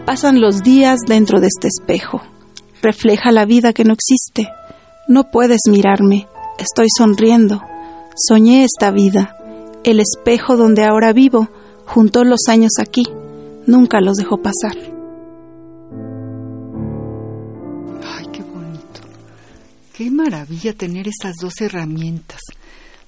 Pasan 0.08 0.40
los 0.40 0.62
días 0.62 1.00
dentro 1.06 1.38
de 1.38 1.48
este 1.48 1.68
espejo. 1.68 2.22
Refleja 2.80 3.30
la 3.30 3.44
vida 3.44 3.74
que 3.74 3.84
no 3.84 3.92
existe. 3.92 4.48
No 5.08 5.30
puedes 5.30 5.60
mirarme. 5.66 6.28
Estoy 6.58 6.88
sonriendo. 6.94 7.62
Soñé 8.14 8.64
esta 8.64 8.90
vida. 8.90 9.38
El 9.82 10.00
espejo 10.00 10.58
donde 10.58 10.84
ahora 10.84 11.14
vivo 11.14 11.48
juntó 11.86 12.24
los 12.24 12.40
años 12.46 12.72
aquí. 12.78 13.04
Nunca 13.66 14.02
los 14.02 14.16
dejó 14.16 14.42
pasar. 14.42 14.76
Ay, 18.04 18.26
qué 18.32 18.42
bonito. 18.42 19.00
Qué 19.94 20.10
maravilla 20.10 20.74
tener 20.74 21.08
estas 21.08 21.36
dos 21.40 21.58
herramientas. 21.62 22.42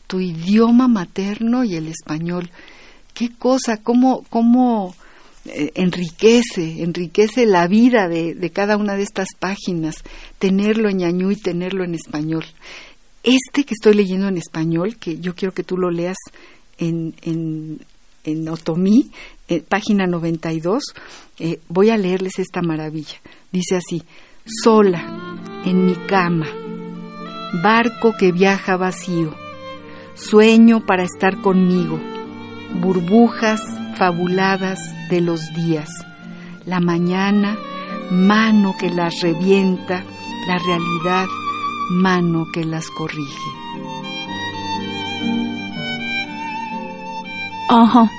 Tu 0.06 0.20
idioma 0.20 0.88
materno 0.88 1.64
y 1.64 1.76
el 1.76 1.86
español. 1.88 2.50
Qué 3.12 3.28
cosa, 3.36 3.76
cómo, 3.76 4.24
cómo 4.30 4.94
enriquece, 5.44 6.82
enriquece 6.82 7.46
la 7.46 7.66
vida 7.66 8.08
de, 8.08 8.50
cada 8.52 8.76
una 8.76 8.96
de 8.96 9.02
estas 9.02 9.28
páginas, 9.38 9.96
tenerlo 10.38 10.88
en 10.88 10.98
ñañú 10.98 11.30
y 11.30 11.36
tenerlo 11.36 11.84
en 11.84 11.94
español. 11.94 12.44
Este 13.22 13.64
que 13.64 13.74
estoy 13.74 13.94
leyendo 13.94 14.28
en 14.28 14.36
español, 14.36 14.96
que 14.96 15.18
yo 15.18 15.34
quiero 15.34 15.52
que 15.52 15.64
tú 15.64 15.76
lo 15.76 15.90
leas 15.90 16.16
en, 16.78 17.14
en, 17.22 17.80
en 18.24 18.48
Otomí, 18.48 19.10
eh, 19.48 19.62
página 19.66 20.06
92, 20.06 20.82
eh, 21.38 21.60
voy 21.68 21.90
a 21.90 21.96
leerles 21.96 22.38
esta 22.38 22.62
maravilla. 22.62 23.20
Dice 23.50 23.76
así, 23.76 24.02
sola, 24.62 25.36
en 25.64 25.86
mi 25.86 25.94
cama, 26.06 26.46
barco 27.62 28.14
que 28.18 28.32
viaja 28.32 28.76
vacío, 28.76 29.34
sueño 30.14 30.86
para 30.86 31.04
estar 31.04 31.40
conmigo, 31.40 32.00
burbujas 32.74 33.60
fabuladas 33.96 34.78
de 35.10 35.20
los 35.20 35.40
días. 35.54 35.88
La 36.66 36.80
mañana, 36.80 37.56
mano 38.10 38.74
que 38.78 38.90
las 38.90 39.20
revienta, 39.20 40.04
la 40.46 40.58
realidad, 40.58 41.26
mano 41.90 42.46
que 42.52 42.64
las 42.64 42.88
corrige. 42.90 43.50
Ajá. 47.68 48.10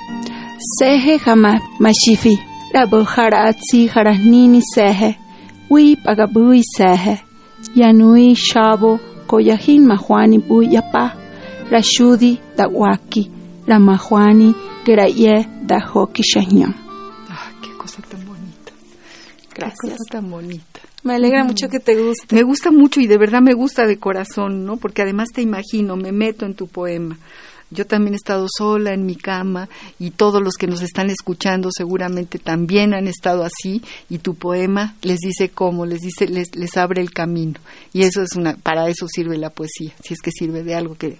Seje 0.80 1.20
jamás 1.20 1.62
mashifi. 1.80 2.40
La 2.74 2.86
bujara 2.86 3.48
atsi 3.48 3.90
nini 4.24 4.62
seje. 4.62 5.18
Wi 5.70 5.98
pagabui 5.98 6.62
seje. 6.64 7.22
Yanui 7.76 8.36
shabo 8.36 9.00
koyahin 9.28 9.86
mahuani 9.86 10.38
buyapa. 10.38 11.16
Rashudi 11.70 12.40
dawaki. 12.56 13.41
La 13.68 13.80
mahuani 13.80 14.56
Graye 14.86 15.48
Dajoki 15.64 16.24
Ay, 16.36 16.66
qué 17.62 17.78
cosa 17.78 18.02
tan 18.02 18.26
bonita. 18.26 18.72
Gracias. 19.54 19.80
Qué 19.82 19.90
cosa 19.90 20.04
tan 20.10 20.32
bonita. 20.32 20.82
Me 21.04 21.14
alegra 21.16 21.44
mucho 21.44 21.70
que 21.70 21.80
te 21.80 21.96
guste. 21.96 22.36
Me 22.36 22.44
gusta 22.44 22.72
mucho 22.72 23.00
y 23.00 23.08
de 23.08 23.18
verdad 23.18 23.42
me 23.42 23.54
gusta 23.54 23.86
de 23.86 23.98
corazón, 23.98 24.66
¿no? 24.66 24.78
Porque 24.78 25.04
además 25.04 25.30
te 25.34 25.42
imagino, 25.42 25.96
me 25.96 26.12
meto 26.12 26.46
en 26.46 26.56
tu 26.56 26.68
poema. 26.68 27.18
Yo 27.70 27.88
también 27.88 28.14
he 28.14 28.18
estado 28.18 28.48
sola 28.50 28.94
en 28.94 29.06
mi 29.06 29.16
cama 29.16 29.70
y 29.98 30.12
todos 30.12 30.42
los 30.42 30.56
que 30.56 30.68
nos 30.68 30.82
están 30.82 31.10
escuchando 31.10 31.70
seguramente 31.72 32.38
también 32.38 32.94
han 32.94 33.08
estado 33.08 33.46
así 33.46 33.82
y 34.10 34.18
tu 34.18 34.36
poema 34.36 34.96
les 35.04 35.20
dice 35.20 35.50
cómo, 35.50 35.86
les 35.86 36.02
dice 36.02 36.28
les, 36.28 36.54
les 36.54 36.76
abre 36.76 37.02
el 37.02 37.12
camino 37.12 37.62
y 37.94 38.02
eso 38.02 38.24
es 38.24 38.36
una 38.36 38.58
para 38.58 38.90
eso 38.90 39.08
sirve 39.08 39.38
la 39.38 39.52
poesía, 39.52 39.94
si 40.04 40.14
es 40.14 40.20
que 40.22 40.32
sirve 40.32 40.64
de 40.64 40.76
algo 40.76 40.96
que 40.96 41.18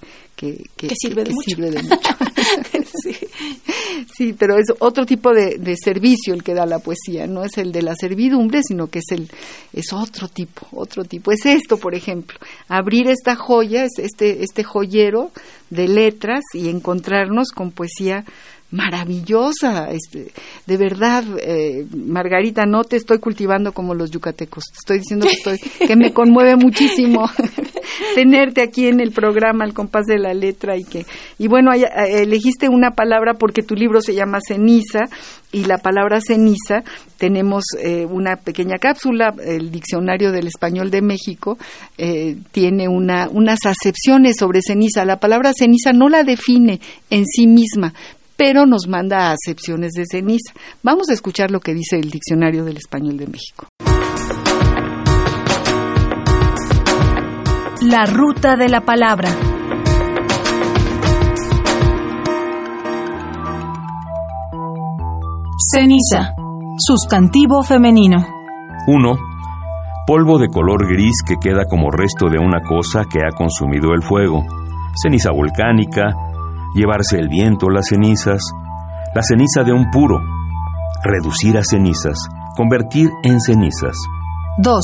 que, 0.76 0.90
sirve, 1.00 1.24
de 1.24 1.32
mucho. 1.32 1.56
sí. 4.16 4.34
pero 4.34 4.58
es 4.58 4.68
otro 4.80 5.06
tipo 5.06 5.34
de, 5.34 5.58
de, 5.58 5.76
servicio 5.76 6.34
el 6.34 6.44
que 6.44 6.54
da 6.54 6.66
la 6.66 6.80
poesía, 6.80 7.28
no 7.28 7.44
es 7.44 7.58
el 7.58 7.72
de 7.72 7.82
la 7.82 7.96
servidumbre, 7.96 8.62
sino 8.64 8.88
que 8.88 9.00
es 9.00 9.12
el 9.12 9.30
es 9.74 9.94
otro 9.94 10.28
tipo, 10.28 10.68
otro 10.72 11.04
tipo. 11.04 11.32
Es 11.32 11.46
esto, 11.46 11.78
por 11.78 11.96
ejemplo, 11.96 12.38
abrir 12.68 13.08
esta 13.08 13.36
joya, 13.36 13.86
este 13.98 14.44
este 14.44 14.64
joyero 14.64 15.32
de 15.70 15.88
letras 15.88 16.42
y 16.54 16.70
encontrarnos 16.70 17.50
con 17.50 17.72
poesía 17.72 18.26
maravillosa. 18.72 19.90
Este, 19.92 20.32
de 20.66 20.78
verdad, 20.78 21.24
eh, 21.40 21.86
Margarita, 21.94 22.66
no 22.66 22.84
te 22.84 22.96
estoy 22.96 23.20
cultivando 23.20 23.74
como 23.74 23.94
los 23.94 24.12
yucatecos. 24.12 24.64
Te 24.66 24.78
estoy 24.80 24.98
diciendo 25.00 25.28
que, 25.28 25.52
estoy, 25.52 25.70
que 25.88 25.96
me 25.96 26.14
conmueve 26.14 26.56
muchísimo 26.56 27.30
tenerte 28.16 28.62
aquí 28.62 28.88
en 28.88 29.00
el 29.02 29.12
programa 29.12 29.66
al 29.66 29.74
compás 29.74 30.06
de 30.06 30.18
la 30.18 30.34
letra 30.34 30.78
y 30.78 30.84
que 30.84 31.06
y 31.38 31.48
bueno, 31.48 31.74
eh, 31.74 31.86
elegiste 32.22 32.70
una 32.70 32.92
palabra 32.92 33.34
porque 33.34 33.62
tu 33.62 33.76
libro 33.76 34.02
se 34.02 34.14
llama 34.14 34.40
ceniza 34.46 35.02
y 35.52 35.66
la 35.66 35.78
palabra 35.78 36.20
ceniza 36.22 36.84
tenemos 37.18 37.66
eh, 37.78 38.06
una 38.06 38.38
pequeña 38.38 38.78
cápsula, 38.78 39.34
el 39.46 39.70
diccionario 39.70 40.32
del 40.32 40.48
español 40.48 40.90
de 40.90 41.02
México 41.02 41.58
tiene 42.52 42.88
una, 42.88 43.30
unas 43.30 43.60
acepciones 43.66 44.38
sobre 44.38 44.62
ceniza. 44.62 45.06
La 45.06 45.20
palabra 45.20 45.52
ceniza 45.54 45.94
no 45.94 46.10
la 46.10 46.24
define 46.24 46.80
en 47.10 47.26
sí 47.26 47.46
misma, 47.46 47.94
pero 48.38 48.66
nos 48.66 48.88
manda 48.88 49.30
a 49.30 49.34
acepciones 49.34 49.92
de 49.94 50.06
ceniza. 50.10 50.54
Vamos 50.84 51.10
a 51.10 51.14
escuchar 51.14 51.52
lo 51.52 51.60
que 51.60 51.74
dice 51.74 51.98
el 51.98 52.10
Diccionario 52.10 52.66
del 52.66 52.78
Español 52.78 53.18
de 53.18 53.28
México. 53.28 53.68
La 57.82 58.06
ruta 58.06 58.56
de 58.58 58.70
la 58.70 58.82
palabra. 58.82 59.30
Ceniza. 65.74 66.34
Sustantivo 66.78 67.64
femenino. 67.64 68.26
1. 68.88 69.16
Polvo 70.06 70.38
de 70.38 70.48
color 70.48 70.88
gris 70.88 71.16
que 71.26 71.36
queda 71.42 71.66
como 71.70 71.92
resto 71.92 72.30
de 72.30 72.40
una 72.40 72.62
cosa 72.62 73.04
que 73.10 73.20
ha 73.20 73.32
consumido 73.32 73.94
el 73.94 74.02
fuego. 74.02 74.44
Ceniza 75.02 75.32
volcánica, 75.32 76.14
llevarse 76.74 77.18
el 77.18 77.28
viento 77.30 77.70
las 77.70 77.88
cenizas, 77.88 78.42
la 79.14 79.22
ceniza 79.24 79.64
de 79.64 79.74
un 79.74 79.90
puro, 79.92 80.22
reducir 81.04 81.58
a 81.58 81.64
cenizas, 81.64 82.18
convertir 82.56 83.10
en 83.24 83.40
cenizas. 83.42 83.98
2. 84.58 84.84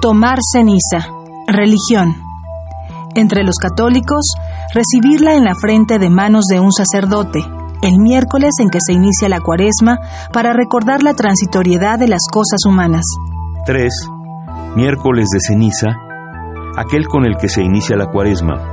Tomar 0.00 0.38
ceniza, 0.52 1.08
religión. 1.46 2.16
Entre 3.14 3.42
los 3.42 3.56
católicos, 3.56 4.34
recibirla 4.72 5.34
en 5.34 5.44
la 5.44 5.54
frente 5.54 5.98
de 5.98 6.10
manos 6.10 6.44
de 6.46 6.60
un 6.60 6.72
sacerdote, 6.72 7.40
el 7.82 7.98
miércoles 7.98 8.52
en 8.60 8.68
que 8.68 8.78
se 8.84 8.92
inicia 8.92 9.28
la 9.28 9.40
cuaresma 9.40 9.98
para 10.32 10.52
recordar 10.52 11.02
la 11.02 11.14
transitoriedad 11.14 11.98
de 11.98 12.08
las 12.08 12.22
cosas 12.30 12.60
humanas. 12.66 13.04
3. 13.66 13.92
Miércoles 14.76 15.26
de 15.32 15.40
ceniza, 15.40 15.88
aquel 16.76 17.08
con 17.08 17.26
el 17.26 17.36
que 17.36 17.48
se 17.48 17.62
inicia 17.62 17.96
la 17.96 18.06
cuaresma. 18.06 18.69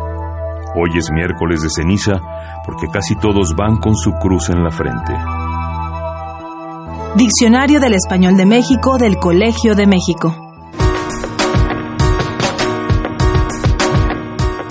Hoy 0.79 0.91
es 0.95 1.09
miércoles 1.11 1.63
de 1.63 1.69
ceniza 1.71 2.21
porque 2.63 2.85
casi 2.93 3.15
todos 3.15 3.55
van 3.55 3.77
con 3.77 3.95
su 3.95 4.11
cruz 4.11 4.49
en 4.49 4.63
la 4.63 4.69
frente. 4.69 5.11
Diccionario 7.15 7.79
del 7.79 7.95
Español 7.95 8.37
de 8.37 8.45
México 8.45 8.99
del 8.99 9.17
Colegio 9.17 9.73
de 9.73 9.87
México. 9.87 10.35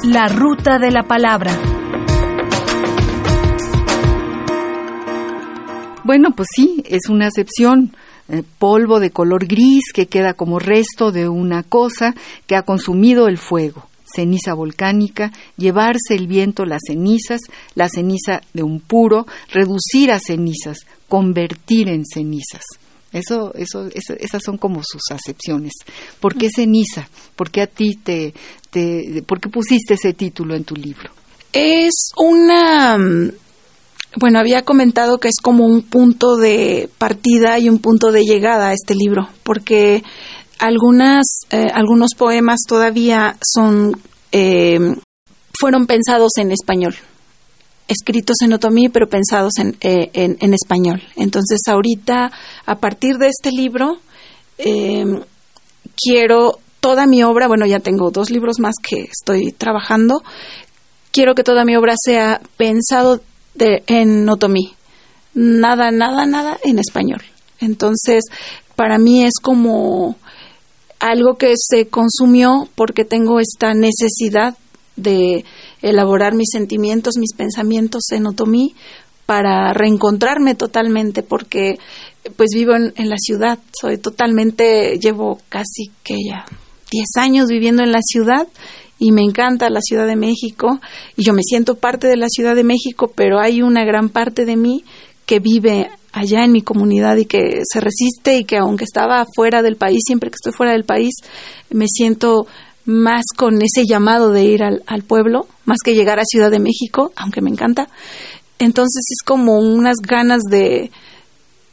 La 0.04 0.28
ruta 0.28 0.78
de 0.78 0.92
la 0.92 1.02
palabra. 1.02 1.50
Bueno, 6.04 6.30
pues 6.36 6.46
sí, 6.54 6.84
es 6.86 7.08
una 7.08 7.26
acepción. 7.26 7.96
Eh, 8.28 8.44
polvo 8.60 9.00
de 9.00 9.10
color 9.10 9.46
gris 9.46 9.92
que 9.92 10.06
queda 10.06 10.34
como 10.34 10.60
resto 10.60 11.10
de 11.10 11.28
una 11.28 11.64
cosa 11.64 12.14
que 12.46 12.54
ha 12.54 12.62
consumido 12.62 13.26
el 13.26 13.38
fuego. 13.38 13.88
Ceniza 14.14 14.54
volcánica, 14.54 15.32
llevarse 15.56 16.14
el 16.14 16.26
viento 16.26 16.64
las 16.64 16.82
cenizas, 16.86 17.40
la 17.74 17.88
ceniza 17.88 18.40
de 18.52 18.62
un 18.62 18.80
puro, 18.80 19.26
reducir 19.50 20.12
a 20.12 20.18
cenizas, 20.18 20.78
convertir 21.08 21.88
en 21.88 22.04
cenizas. 22.06 22.62
Eso, 23.12 23.52
eso, 23.54 23.88
esas 24.18 24.42
son 24.42 24.58
como 24.58 24.82
sus 24.82 25.02
acepciones. 25.10 25.72
¿Por 26.20 26.36
qué 26.36 26.50
ceniza? 26.54 27.08
¿Por 27.34 27.50
qué 27.50 27.62
a 27.62 27.66
ti 27.66 27.96
te, 28.02 28.34
te, 28.70 29.22
por 29.26 29.40
qué 29.40 29.48
pusiste 29.48 29.94
ese 29.94 30.12
título 30.12 30.54
en 30.54 30.64
tu 30.64 30.74
libro? 30.76 31.10
Es 31.52 32.10
una, 32.16 32.98
bueno, 34.18 34.38
había 34.38 34.62
comentado 34.62 35.18
que 35.18 35.28
es 35.28 35.36
como 35.42 35.66
un 35.66 35.82
punto 35.82 36.36
de 36.36 36.88
partida 36.98 37.58
y 37.58 37.68
un 37.68 37.78
punto 37.78 38.12
de 38.12 38.24
llegada 38.24 38.68
a 38.68 38.72
este 38.72 38.94
libro, 38.94 39.28
porque 39.42 40.02
algunas, 40.58 41.24
eh, 41.50 41.68
algunos 41.72 42.14
poemas 42.14 42.60
todavía 42.66 43.36
son, 43.42 44.00
eh, 44.32 44.78
fueron 45.58 45.86
pensados 45.86 46.32
en 46.38 46.52
español 46.52 46.94
escritos 47.88 48.36
en 48.42 48.52
otomí, 48.52 48.88
pero 48.88 49.08
pensados 49.08 49.52
eh, 49.58 50.10
en, 50.12 50.36
en, 50.40 50.54
español. 50.54 51.02
Entonces, 51.16 51.60
ahorita, 51.68 52.32
a 52.66 52.74
partir 52.76 53.16
de 53.18 53.28
este 53.28 53.50
libro, 53.50 53.98
em, 54.58 55.22
quiero 55.96 56.58
toda 56.80 57.06
mi 57.06 57.22
obra, 57.22 57.48
bueno, 57.48 57.66
ya 57.66 57.80
tengo 57.80 58.10
dos 58.10 58.30
libros 58.30 58.58
más 58.58 58.74
que 58.82 59.02
estoy 59.02 59.52
trabajando, 59.52 60.22
quiero 61.12 61.34
que 61.34 61.44
toda 61.44 61.64
mi 61.64 61.76
obra 61.76 61.94
sea 62.02 62.40
pensado 62.56 63.20
de, 63.54 63.82
en 63.86 64.28
otomí. 64.28 64.74
Nada, 65.34 65.90
nada, 65.90 66.26
nada 66.26 66.58
en 66.64 66.78
español. 66.78 67.22
Entonces, 67.60 68.24
para 68.74 68.98
mí 68.98 69.24
es 69.24 69.34
como 69.40 70.16
algo 70.98 71.34
que 71.36 71.54
se 71.56 71.88
consumió 71.88 72.68
porque 72.74 73.04
tengo 73.04 73.40
esta 73.40 73.74
necesidad 73.74 74.56
de 74.96 75.44
elaborar 75.82 76.34
mis 76.34 76.48
sentimientos, 76.50 77.14
mis 77.18 77.34
pensamientos 77.34 78.04
en 78.12 78.26
otomí 78.26 78.74
para 79.26 79.72
reencontrarme 79.72 80.54
totalmente 80.54 81.22
porque 81.22 81.78
pues 82.36 82.50
vivo 82.54 82.74
en, 82.74 83.08
la 83.08 83.16
ciudad, 83.18 83.58
soy 83.78 83.98
totalmente, 83.98 84.98
llevo 84.98 85.40
casi 85.48 85.90
que 86.02 86.16
ya 86.26 86.44
10 86.90 87.06
años 87.18 87.46
viviendo 87.48 87.82
en 87.82 87.92
la 87.92 88.00
ciudad 88.02 88.46
y 88.98 89.12
me 89.12 89.22
encanta 89.22 89.68
la 89.70 89.80
Ciudad 89.80 90.06
de 90.06 90.16
México. 90.16 90.80
Y 91.16 91.24
yo 91.24 91.32
me 91.34 91.42
siento 91.42 91.74
parte 91.74 92.06
de 92.06 92.16
la 92.16 92.28
Ciudad 92.28 92.54
de 92.54 92.64
México, 92.64 93.12
pero 93.14 93.38
hay 93.38 93.62
una 93.62 93.84
gran 93.84 94.08
parte 94.08 94.44
de 94.44 94.56
mí 94.56 94.84
que 95.26 95.40
vive 95.40 95.90
allá 96.16 96.44
en 96.44 96.52
mi 96.52 96.62
comunidad 96.62 97.18
y 97.18 97.26
que 97.26 97.60
se 97.70 97.78
resiste 97.78 98.38
y 98.38 98.44
que 98.44 98.56
aunque 98.56 98.84
estaba 98.84 99.26
fuera 99.34 99.60
del 99.60 99.76
país, 99.76 100.00
siempre 100.06 100.30
que 100.30 100.36
estoy 100.36 100.52
fuera 100.54 100.72
del 100.72 100.84
país, 100.84 101.14
me 101.68 101.84
siento 101.88 102.46
más 102.86 103.24
con 103.36 103.60
ese 103.60 103.84
llamado 103.86 104.30
de 104.30 104.44
ir 104.44 104.62
al, 104.62 105.02
pueblo, 105.02 105.46
más 105.66 105.76
que 105.84 105.94
llegar 105.94 106.18
a 106.18 106.24
Ciudad 106.24 106.50
de 106.50 106.58
México, 106.58 107.12
aunque 107.16 107.42
me 107.42 107.50
encanta. 107.50 107.90
Entonces 108.58 109.04
es 109.10 109.22
como 109.26 109.58
unas 109.58 109.96
ganas 109.96 110.40
de 110.50 110.90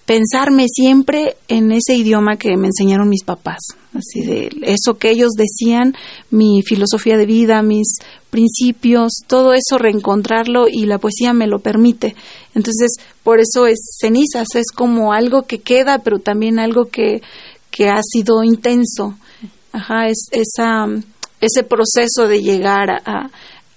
pensarme 0.06 0.66
siempre 0.68 1.38
en 1.48 1.72
ese 1.72 1.96
idioma 1.96 2.38
que 2.38 2.58
me 2.58 2.68
enseñaron 2.68 3.10
mis 3.10 3.24
papás, 3.24 3.60
así 3.94 4.22
de 4.22 4.50
eso 4.64 4.96
que 4.96 5.10
ellos 5.10 5.32
decían, 5.38 5.96
mi 6.30 6.62
filosofía 6.62 7.18
de 7.18 7.26
vida, 7.26 7.62
mis 7.62 8.00
principios, 8.30 9.14
todo 9.28 9.54
eso 9.54 9.78
reencontrarlo 9.78 10.68
y 10.68 10.86
la 10.86 10.98
poesía 10.98 11.34
me 11.34 11.48
lo 11.48 11.60
permite. 11.60 12.16
Entonces, 12.56 12.92
por 13.24 13.40
eso 13.40 13.68
es 13.68 13.98
cenizas, 14.00 14.48
es 14.56 14.72
como 14.76 15.14
algo 15.14 15.44
que 15.44 15.60
queda, 15.60 16.00
pero 16.00 16.20
también 16.20 16.60
algo 16.60 16.86
que, 16.86 17.22
que 17.72 17.90
ha 17.90 18.02
sido 18.04 18.44
intenso 18.44 19.16
Ajá, 19.74 20.08
es 20.08 20.28
esa, 20.32 20.86
ese 21.42 21.64
proceso 21.64 22.28
de 22.28 22.44
llegar 22.44 22.92
a, 22.92 23.32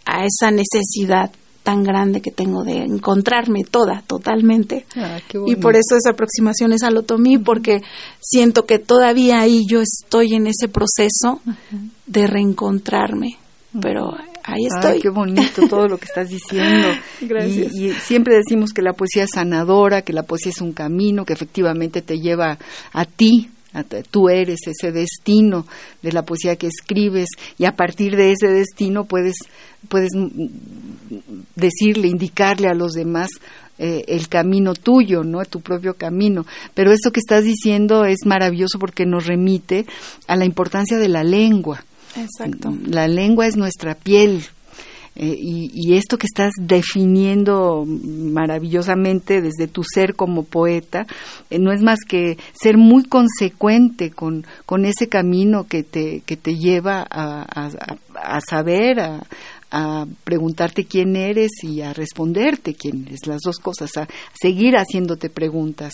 a 0.04 0.26
esa 0.26 0.50
necesidad 0.50 1.30
tan 1.66 1.82
grande 1.82 2.20
que 2.20 2.30
tengo 2.30 2.62
de 2.62 2.76
encontrarme 2.76 3.64
toda, 3.64 4.04
totalmente. 4.06 4.86
Ah, 4.94 5.18
y 5.48 5.56
por 5.56 5.74
eso 5.74 5.96
esa 5.96 6.10
aproximación 6.10 6.72
es 6.72 6.84
al 6.84 6.96
otomí, 6.96 7.38
porque 7.38 7.82
siento 8.20 8.66
que 8.66 8.78
todavía 8.78 9.40
ahí 9.40 9.64
yo 9.68 9.80
estoy 9.80 10.34
en 10.34 10.46
ese 10.46 10.68
proceso 10.68 11.40
de 12.06 12.28
reencontrarme, 12.28 13.38
pero 13.82 14.12
ahí 14.44 14.66
estoy. 14.72 15.00
qué 15.00 15.08
bonito 15.08 15.66
todo 15.68 15.88
lo 15.88 15.98
que 15.98 16.04
estás 16.04 16.28
diciendo. 16.28 16.86
Gracias. 17.20 17.74
Y, 17.74 17.86
y, 17.86 17.92
siempre 17.94 18.36
decimos 18.36 18.70
que 18.72 18.82
la 18.82 18.92
poesía 18.92 19.24
es 19.24 19.30
sanadora, 19.34 20.02
que 20.02 20.12
la 20.12 20.22
poesía 20.22 20.52
es 20.54 20.60
un 20.60 20.72
camino, 20.72 21.24
que 21.24 21.32
efectivamente 21.32 22.00
te 22.00 22.20
lleva 22.20 22.60
a 22.92 23.04
ti, 23.06 23.50
tú 24.10 24.28
eres 24.28 24.60
ese 24.66 24.92
destino 24.92 25.66
de 26.02 26.12
la 26.12 26.22
poesía 26.22 26.56
que 26.56 26.68
escribes 26.68 27.28
y 27.58 27.64
a 27.64 27.72
partir 27.72 28.16
de 28.16 28.32
ese 28.32 28.48
destino 28.48 29.04
puedes, 29.04 29.36
puedes 29.88 30.10
decirle, 31.54 32.08
indicarle 32.08 32.68
a 32.68 32.74
los 32.74 32.92
demás 32.92 33.28
eh, 33.78 34.04
el 34.08 34.28
camino 34.28 34.72
tuyo, 34.72 35.22
¿no? 35.22 35.44
Tu 35.44 35.60
propio 35.60 35.94
camino. 35.94 36.46
Pero 36.74 36.92
esto 36.92 37.10
que 37.10 37.20
estás 37.20 37.44
diciendo 37.44 38.04
es 38.06 38.24
maravilloso 38.24 38.78
porque 38.78 39.04
nos 39.04 39.26
remite 39.26 39.84
a 40.26 40.36
la 40.36 40.46
importancia 40.46 40.96
de 40.96 41.08
la 41.08 41.24
lengua. 41.24 41.84
Exacto. 42.16 42.74
La 42.86 43.06
lengua 43.06 43.46
es 43.46 43.56
nuestra 43.56 43.94
piel, 43.94 44.44
eh, 45.16 45.34
y, 45.38 45.94
esto 45.96 46.18
que 46.18 46.26
estás 46.26 46.52
definiendo 46.60 47.84
maravillosamente 47.86 49.40
desde 49.40 49.66
tu 49.66 49.82
ser 49.82 50.14
como 50.14 50.44
poeta, 50.44 51.06
eh, 51.48 51.58
no 51.58 51.72
es 51.72 51.82
más 51.82 52.00
que 52.06 52.36
ser 52.52 52.76
muy 52.76 53.04
consecuente 53.04 54.10
con, 54.10 54.44
con 54.66 54.84
ese 54.84 55.08
camino 55.08 55.64
que 55.64 55.82
te, 55.82 56.20
que 56.26 56.36
te 56.36 56.56
lleva 56.56 57.06
a, 57.10 57.70
a 58.14 58.40
saber, 58.40 59.00
a, 59.00 59.22
a 59.70 60.06
preguntarte 60.24 60.84
quién 60.84 61.16
eres 61.16 61.50
y 61.62 61.80
a 61.80 61.92
responderte 61.92 62.74
quién 62.74 63.06
eres, 63.06 63.26
las 63.26 63.40
dos 63.42 63.58
cosas, 63.58 63.96
a 63.96 64.08
seguir 64.40 64.74
haciéndote 64.76 65.28
preguntas. 65.28 65.92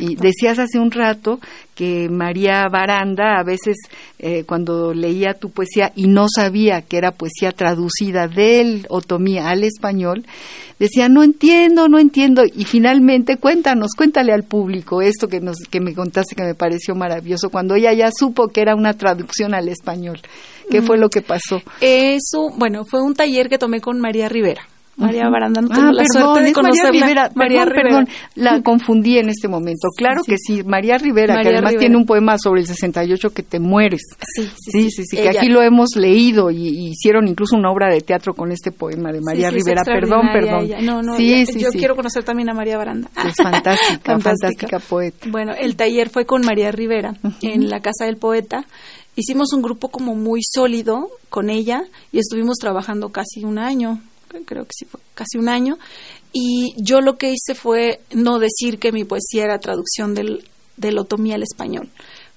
Y 0.00 0.16
decías 0.16 0.58
hace 0.58 0.78
un 0.78 0.90
rato 0.90 1.40
que 1.74 2.08
María 2.08 2.64
Baranda 2.70 3.38
a 3.38 3.44
veces 3.44 3.76
eh, 4.18 4.44
cuando 4.44 4.94
leía 4.94 5.34
tu 5.34 5.50
poesía 5.50 5.92
y 5.94 6.06
no 6.06 6.26
sabía 6.34 6.82
que 6.82 6.96
era 6.96 7.12
poesía 7.12 7.52
traducida 7.52 8.28
del 8.28 8.86
otomí 8.88 9.38
al 9.38 9.64
español, 9.64 10.24
decía 10.78 11.08
no 11.08 11.22
entiendo, 11.22 11.88
no 11.88 11.98
entiendo 11.98 12.42
y 12.44 12.64
finalmente 12.64 13.36
cuéntanos, 13.36 13.92
cuéntale 13.96 14.32
al 14.32 14.44
público 14.44 15.02
esto 15.02 15.28
que 15.28 15.40
nos 15.40 15.56
que 15.70 15.80
me 15.80 15.94
contaste 15.94 16.34
que 16.34 16.44
me 16.44 16.54
pareció 16.54 16.94
maravilloso 16.94 17.50
cuando 17.50 17.74
ella 17.74 17.92
ya 17.92 18.10
supo 18.16 18.48
que 18.48 18.60
era 18.60 18.74
una 18.74 18.94
traducción 18.94 19.54
al 19.54 19.68
español. 19.68 20.20
¿Qué 20.70 20.82
fue 20.82 20.96
lo 20.96 21.08
que 21.10 21.20
pasó? 21.20 21.60
Eso, 21.80 22.48
bueno, 22.56 22.84
fue 22.84 22.93
un 23.02 23.14
taller 23.14 23.48
que 23.48 23.58
tomé 23.58 23.80
con 23.80 24.00
María 24.00 24.28
Rivera. 24.28 24.62
María 24.96 25.28
Baranda, 25.28 25.60
no 25.60 25.68
tengo 25.68 25.88
ah, 25.88 25.92
la 25.92 26.04
suerte 26.04 26.44
de 26.44 26.52
conocerla. 26.52 26.90
María 26.90 27.06
Rivera, 27.06 27.30
María 27.34 27.64
perdón, 27.64 27.74
Rivera. 27.74 28.04
perdón, 28.06 28.08
la 28.36 28.62
confundí 28.64 29.18
en 29.18 29.28
este 29.28 29.48
momento. 29.48 29.88
Claro 29.96 30.22
que 30.24 30.36
sí, 30.38 30.62
María 30.62 30.98
Rivera, 30.98 31.40
que 31.42 31.48
además 31.48 31.74
tiene 31.78 31.96
un 31.96 32.06
poema 32.06 32.36
sobre 32.38 32.60
el 32.60 32.66
68 32.66 33.30
que 33.30 33.42
te 33.42 33.58
mueres. 33.58 34.02
Sí, 34.20 34.48
sí, 34.56 34.90
sí, 34.90 35.04
sí, 35.04 35.16
que 35.16 35.28
aquí 35.28 35.48
lo 35.48 35.62
hemos 35.62 35.96
leído 35.96 36.50
y, 36.50 36.90
hicieron 36.94 37.26
incluso 37.26 37.56
una 37.56 37.70
obra 37.70 37.92
de 37.92 38.00
teatro 38.00 38.34
con 38.34 38.52
este 38.52 38.70
poema 38.70 39.10
de 39.10 39.20
María 39.20 39.50
Rivera. 39.50 39.82
Perdón, 39.84 40.28
perdón. 40.32 40.68
No, 40.82 41.02
no, 41.02 41.16
sí, 41.16 41.44
sí, 41.46 41.58
yo 41.60 41.70
quiero 41.70 41.96
conocer 41.96 42.22
también 42.22 42.50
a 42.50 42.54
María 42.54 42.76
Baranda. 42.76 43.08
Es 43.26 43.34
fantástica, 43.42 44.18
fantástica, 44.18 44.78
poeta. 44.78 45.26
Bueno, 45.30 45.52
el 45.58 45.76
taller 45.76 46.08
fue 46.08 46.24
con 46.24 46.42
María 46.42 46.70
Rivera 46.70 47.14
en 47.42 47.68
la 47.68 47.80
Casa 47.80 48.04
del 48.04 48.16
Poeta 48.16 48.64
hicimos 49.16 49.52
un 49.52 49.62
grupo 49.62 49.88
como 49.88 50.14
muy 50.14 50.40
sólido 50.42 51.10
con 51.28 51.50
ella 51.50 51.84
y 52.12 52.18
estuvimos 52.18 52.56
trabajando 52.58 53.10
casi 53.10 53.44
un 53.44 53.58
año, 53.58 54.02
creo 54.46 54.64
que 54.64 54.72
sí 54.72 54.84
fue 54.84 55.00
casi 55.14 55.38
un 55.38 55.48
año, 55.48 55.78
y 56.32 56.74
yo 56.76 57.00
lo 57.00 57.16
que 57.16 57.30
hice 57.30 57.54
fue 57.54 58.00
no 58.12 58.38
decir 58.38 58.78
que 58.78 58.92
mi 58.92 59.04
poesía 59.04 59.44
era 59.44 59.58
traducción 59.58 60.14
del, 60.14 60.48
del 60.76 60.98
otomí 60.98 61.32
al 61.32 61.42
español, 61.42 61.90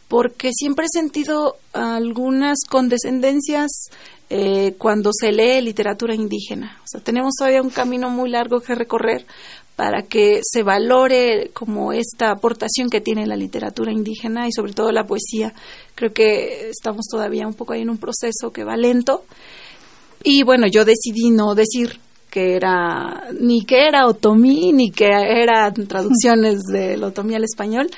porque 0.07 0.51
siempre 0.53 0.85
he 0.85 0.99
sentido 0.99 1.57
algunas 1.73 2.59
condescendencias 2.69 3.89
eh, 4.29 4.75
cuando 4.77 5.11
se 5.13 5.31
lee 5.31 5.61
literatura 5.61 6.13
indígena. 6.13 6.77
O 6.83 6.87
sea, 6.87 6.99
tenemos 6.99 7.35
todavía 7.37 7.61
un 7.61 7.69
camino 7.69 8.09
muy 8.09 8.29
largo 8.29 8.59
que 8.59 8.75
recorrer 8.75 9.25
para 9.77 10.01
que 10.01 10.41
se 10.43 10.63
valore 10.63 11.51
como 11.53 11.93
esta 11.93 12.31
aportación 12.31 12.89
que 12.89 12.99
tiene 12.99 13.27
la 13.27 13.35
literatura 13.35 13.93
indígena 13.93 14.47
y 14.47 14.51
sobre 14.51 14.73
todo 14.73 14.91
la 14.91 15.05
poesía. 15.05 15.53
Creo 15.93 16.11
que 16.11 16.69
estamos 16.69 17.05
todavía 17.05 17.47
un 17.47 17.53
poco 17.53 17.73
ahí 17.73 17.83
en 17.83 17.91
un 17.91 17.99
proceso 17.99 18.51
que 18.51 18.63
va 18.63 18.75
lento. 18.75 19.23
Y 20.23 20.41
bueno, 20.41 20.65
yo 20.65 20.83
decidí 20.83 21.29
no 21.29 21.53
decir 21.53 21.99
que 22.31 22.55
era 22.55 23.29
ni 23.39 23.65
que 23.65 23.87
era 23.87 24.07
otomí 24.07 24.73
ni 24.73 24.89
que 24.89 25.05
eran 25.05 25.73
traducciones 25.87 26.63
del 26.73 27.03
otomí 27.03 27.35
al 27.35 27.43
español 27.45 27.89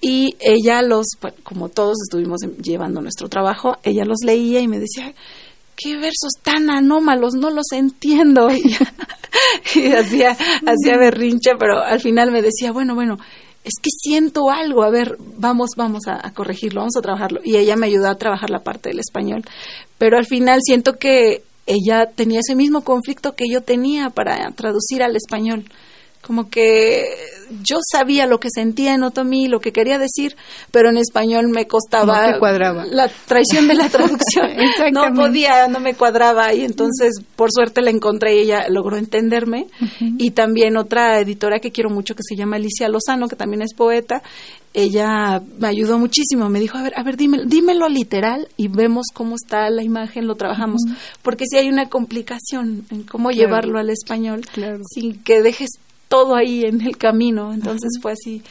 y 0.00 0.34
ella 0.40 0.82
los 0.82 1.06
como 1.44 1.68
todos 1.68 1.98
estuvimos 2.02 2.40
llevando 2.60 3.00
nuestro 3.00 3.28
trabajo 3.28 3.76
ella 3.84 4.04
los 4.04 4.18
leía 4.24 4.58
y 4.58 4.66
me 4.66 4.80
decía 4.80 5.14
qué 5.78 5.96
versos 5.96 6.32
tan 6.42 6.70
anómalos, 6.70 7.34
no 7.34 7.50
los 7.50 7.72
entiendo. 7.72 8.48
Y, 8.58 8.74
hacía, 9.98 10.30
hacía 10.30 10.96
berrinche, 10.98 11.52
pero 11.58 11.82
al 11.82 12.00
final 12.00 12.30
me 12.30 12.42
decía, 12.42 12.72
bueno, 12.72 12.94
bueno, 12.94 13.18
es 13.64 13.74
que 13.82 13.90
siento 13.90 14.50
algo, 14.50 14.82
a 14.82 14.90
ver, 14.90 15.16
vamos, 15.36 15.70
vamos 15.76 16.04
a, 16.06 16.32
corregirlo, 16.32 16.80
vamos 16.80 16.96
a 16.96 17.02
trabajarlo. 17.02 17.40
Y 17.44 17.56
ella 17.56 17.76
me 17.76 17.86
ayudó 17.86 18.08
a 18.08 18.14
trabajar 18.14 18.50
la 18.50 18.60
parte 18.60 18.88
del 18.88 19.00
español. 19.00 19.42
Pero 19.98 20.16
al 20.16 20.26
final 20.26 20.60
siento 20.62 20.94
que 20.94 21.42
ella 21.66 22.06
tenía 22.06 22.40
ese 22.40 22.54
mismo 22.54 22.82
conflicto 22.82 23.34
que 23.34 23.44
yo 23.50 23.60
tenía 23.60 24.10
para 24.10 24.50
traducir 24.52 25.02
al 25.02 25.16
español 25.16 25.64
como 26.22 26.50
que 26.50 27.08
yo 27.64 27.78
sabía 27.90 28.26
lo 28.26 28.38
que 28.38 28.48
sentía 28.54 28.94
en 28.94 29.02
otomí, 29.02 29.48
lo 29.48 29.60
que 29.60 29.72
quería 29.72 29.98
decir, 29.98 30.36
pero 30.70 30.90
en 30.90 30.98
español 30.98 31.48
me 31.48 31.66
costaba 31.66 32.38
la 32.90 33.10
traición 33.26 33.68
de 33.68 33.74
la 33.74 33.88
traducción. 33.88 34.50
no 34.92 35.14
podía, 35.14 35.68
no 35.68 35.80
me 35.80 35.94
cuadraba 35.94 36.52
y 36.52 36.64
entonces 36.64 37.14
por 37.36 37.50
suerte 37.52 37.80
la 37.80 37.90
encontré 37.90 38.36
y 38.36 38.40
ella 38.40 38.66
logró 38.68 38.96
entenderme. 38.96 39.66
Y 40.00 40.32
también 40.32 40.76
otra 40.76 41.18
editora 41.20 41.60
que 41.60 41.70
quiero 41.70 41.90
mucho 41.90 42.14
que 42.14 42.22
se 42.22 42.36
llama 42.36 42.56
Alicia 42.56 42.88
Lozano, 42.88 43.28
que 43.28 43.36
también 43.36 43.62
es 43.62 43.74
poeta, 43.74 44.22
ella 44.74 45.42
me 45.58 45.68
ayudó 45.68 45.98
muchísimo, 45.98 46.48
me 46.48 46.60
dijo, 46.60 46.78
a 46.78 46.82
ver, 46.82 46.92
a 46.96 47.02
ver, 47.02 47.16
dímelo 47.16 47.88
literal 47.88 48.48
y 48.56 48.68
vemos 48.68 49.06
cómo 49.12 49.34
está 49.34 49.70
la 49.70 49.82
imagen, 49.82 50.26
lo 50.26 50.36
trabajamos, 50.36 50.82
porque 51.22 51.44
si 51.50 51.56
hay 51.56 51.68
una 51.68 51.88
complicación 51.88 52.84
en 52.90 53.02
cómo 53.04 53.30
llevarlo 53.30 53.78
al 53.78 53.90
español 53.90 54.42
sin 54.94 55.22
que 55.22 55.42
dejes 55.42 55.70
todo 56.08 56.34
ahí 56.34 56.64
en 56.64 56.80
el 56.80 56.96
camino. 56.96 57.52
Entonces 57.52 57.90
fue 58.00 58.12
así 58.12 58.42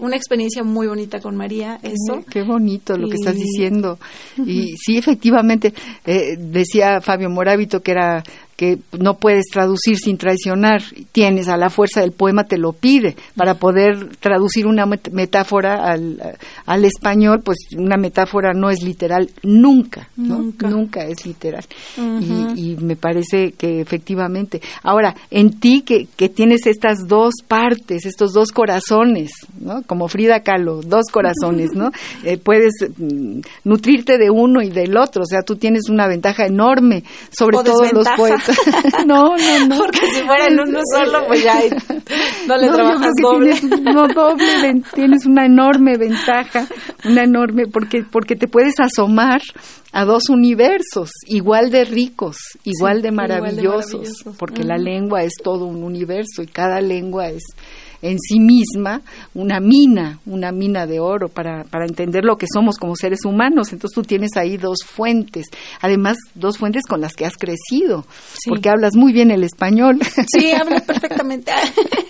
una 0.00 0.16
experiencia 0.16 0.64
muy 0.64 0.86
bonita 0.86 1.20
con 1.20 1.36
María, 1.36 1.78
eso. 1.82 2.24
Qué 2.30 2.42
bonito 2.42 2.96
lo 2.96 3.08
que 3.08 3.16
estás 3.16 3.34
diciendo. 3.34 3.98
Y 4.38 4.76
sí, 4.76 4.96
efectivamente, 4.96 5.74
eh, 6.06 6.36
decía 6.38 7.00
Fabio 7.00 7.28
Morábito 7.28 7.80
que 7.80 7.92
era 7.92 8.22
que 8.60 8.78
no 8.98 9.14
puedes 9.14 9.46
traducir 9.50 9.96
sin 9.96 10.18
traicionar, 10.18 10.82
tienes 11.12 11.48
a 11.48 11.56
la 11.56 11.70
fuerza 11.70 12.02
del 12.02 12.12
poema, 12.12 12.44
te 12.44 12.58
lo 12.58 12.74
pide, 12.74 13.16
para 13.34 13.54
poder 13.54 14.14
traducir 14.18 14.66
una 14.66 14.84
metáfora 14.84 15.90
al, 15.90 16.36
al 16.66 16.84
español, 16.84 17.40
pues 17.42 17.56
una 17.74 17.96
metáfora 17.96 18.52
no 18.52 18.68
es 18.68 18.82
literal 18.82 19.30
nunca, 19.42 20.10
nunca, 20.14 20.68
nunca 20.68 21.04
es 21.06 21.24
literal. 21.24 21.64
y, 21.96 22.76
me 22.82 22.96
parece 22.96 23.52
que 23.52 23.80
efectivamente. 23.80 24.60
Ahora, 24.82 25.14
en 25.30 25.58
ti 25.58 25.80
que, 25.80 26.06
que 26.14 26.28
tienes 26.28 26.66
estas 26.66 27.08
dos 27.08 27.36
partes, 27.48 28.04
estos 28.04 28.34
dos 28.34 28.52
corazones, 28.52 29.30
¿no? 29.58 29.82
Como 29.84 30.06
Frida 30.08 30.40
Kahlo, 30.40 30.82
dos 30.82 31.06
corazones, 31.10 31.70
¿no? 31.74 31.90
Eh, 32.22 32.36
puedes 32.36 32.72
mm, 32.98 33.40
nutrirte 33.64 34.18
de 34.18 34.30
uno 34.30 34.60
y 34.60 34.68
del 34.68 34.96
otro, 34.98 35.22
o 35.22 35.26
sea, 35.26 35.40
tú 35.40 35.56
tienes 35.56 35.88
una 35.88 36.06
ventaja 36.06 36.44
enorme 36.44 37.04
sobre 37.30 37.56
todos 37.64 37.92
los 37.92 38.06
poetas 38.16 38.49
no, 39.06 39.36
no, 39.36 39.66
no. 39.66 39.78
Porque 39.78 40.06
si 40.12 40.22
fuera 40.22 40.46
en 40.46 40.60
uno 40.60 40.80
solo, 40.94 41.26
pues 41.26 41.42
ya 41.42 41.60
no 42.46 42.56
le 42.56 42.68
trabajas 42.68 43.12
doble. 43.20 43.54
Tienes, 43.54 43.80
no 43.80 44.08
doble, 44.08 44.82
tienes 44.94 45.26
una 45.26 45.46
enorme 45.46 45.96
ventaja, 45.96 46.66
una 47.04 47.24
enorme, 47.24 47.66
porque, 47.66 48.04
porque 48.10 48.36
te 48.36 48.48
puedes 48.48 48.74
asomar 48.80 49.40
a 49.92 50.04
dos 50.04 50.28
universos 50.28 51.10
igual 51.26 51.70
de 51.70 51.84
ricos, 51.84 52.36
igual, 52.64 53.02
de, 53.02 53.10
maravillosos, 53.10 54.24
porque 54.38 54.62
la 54.62 54.76
lengua 54.76 55.22
es 55.22 55.34
todo 55.42 55.64
un 55.64 55.82
universo 55.82 56.42
y 56.42 56.46
cada 56.46 56.80
lengua 56.80 57.28
es 57.28 57.42
en 58.02 58.18
sí 58.18 58.40
misma 58.40 59.02
una 59.34 59.60
mina, 59.60 60.20
una 60.26 60.52
mina 60.52 60.86
de 60.86 61.00
oro 61.00 61.28
para, 61.28 61.64
para 61.64 61.86
entender 61.86 62.24
lo 62.24 62.36
que 62.36 62.46
somos 62.52 62.76
como 62.76 62.96
seres 62.96 63.24
humanos. 63.24 63.72
Entonces 63.72 63.94
tú 63.94 64.02
tienes 64.02 64.36
ahí 64.36 64.56
dos 64.56 64.78
fuentes, 64.84 65.46
además 65.80 66.16
dos 66.34 66.58
fuentes 66.58 66.82
con 66.88 67.00
las 67.00 67.14
que 67.14 67.26
has 67.26 67.36
crecido, 67.36 68.06
porque 68.48 68.70
hablas 68.70 68.96
muy 68.96 69.12
bien 69.12 69.30
el 69.30 69.44
español. 69.44 69.98
Sí, 70.38 70.52
hablo 70.52 70.76
perfectamente. 70.86 71.52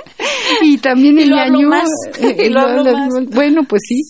y 0.63 0.79
también 0.79 1.19
el 1.19 1.31
ñañú. 1.31 1.71
Eh, 2.21 2.51
bueno, 3.33 3.63
pues 3.69 3.83
sí, 3.87 4.01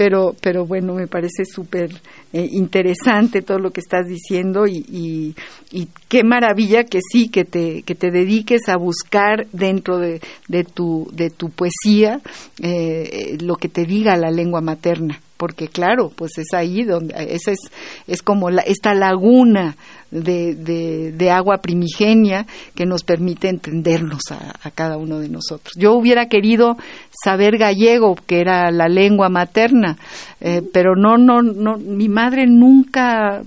pero 0.00 0.34
pero 0.40 0.64
bueno, 0.64 0.94
me 0.94 1.06
parece 1.06 1.44
súper 1.44 1.90
eh, 2.32 2.48
interesante 2.52 3.42
todo 3.42 3.58
lo 3.58 3.70
que 3.70 3.80
estás 3.80 4.06
diciendo 4.06 4.66
y, 4.66 5.34
y, 5.70 5.88
qué 6.08 6.24
maravilla 6.24 6.84
que 6.84 7.00
sí, 7.06 7.28
que 7.28 7.44
te, 7.44 7.82
que 7.82 7.94
te 7.94 8.10
dediques 8.10 8.62
a 8.70 8.78
buscar 8.78 9.46
dentro 9.52 9.98
de, 9.98 10.22
de, 10.48 10.64
tu, 10.64 11.06
de 11.12 11.28
tu 11.28 11.50
poesía 11.50 12.22
eh, 12.62 13.36
lo 13.42 13.56
que 13.56 13.68
te 13.68 13.84
diga 13.84 14.16
la 14.16 14.30
lengua 14.30 14.62
materna 14.62 15.20
porque 15.36 15.68
claro, 15.68 16.10
pues 16.14 16.32
es 16.36 16.52
ahí 16.54 16.84
donde, 16.84 17.14
esa 17.30 17.52
es, 17.52 17.60
es 18.06 18.22
como 18.22 18.50
la, 18.50 18.60
esta 18.62 18.94
laguna 18.94 19.76
de, 20.10 21.12
de, 21.12 21.30
agua 21.30 21.58
primigenia 21.58 22.46
que 22.74 22.84
nos 22.84 23.04
permite 23.04 23.48
entendernos 23.48 24.22
a, 24.30 24.70
cada 24.70 24.96
uno 24.96 25.20
de 25.20 25.28
nosotros. 25.28 25.74
Yo 25.76 25.92
hubiera 25.94 26.26
querido 26.26 26.76
saber 27.24 27.58
gallego, 27.58 28.16
que 28.26 28.40
era 28.40 28.70
la 28.70 28.88
lengua 28.88 29.28
materna, 29.28 29.96
eh, 30.40 30.62
pero 30.72 30.96
no, 30.96 31.16
no, 31.16 31.42
no, 31.42 31.76
mi 31.78 32.08
madre 32.08 32.46
nunca 32.46 33.42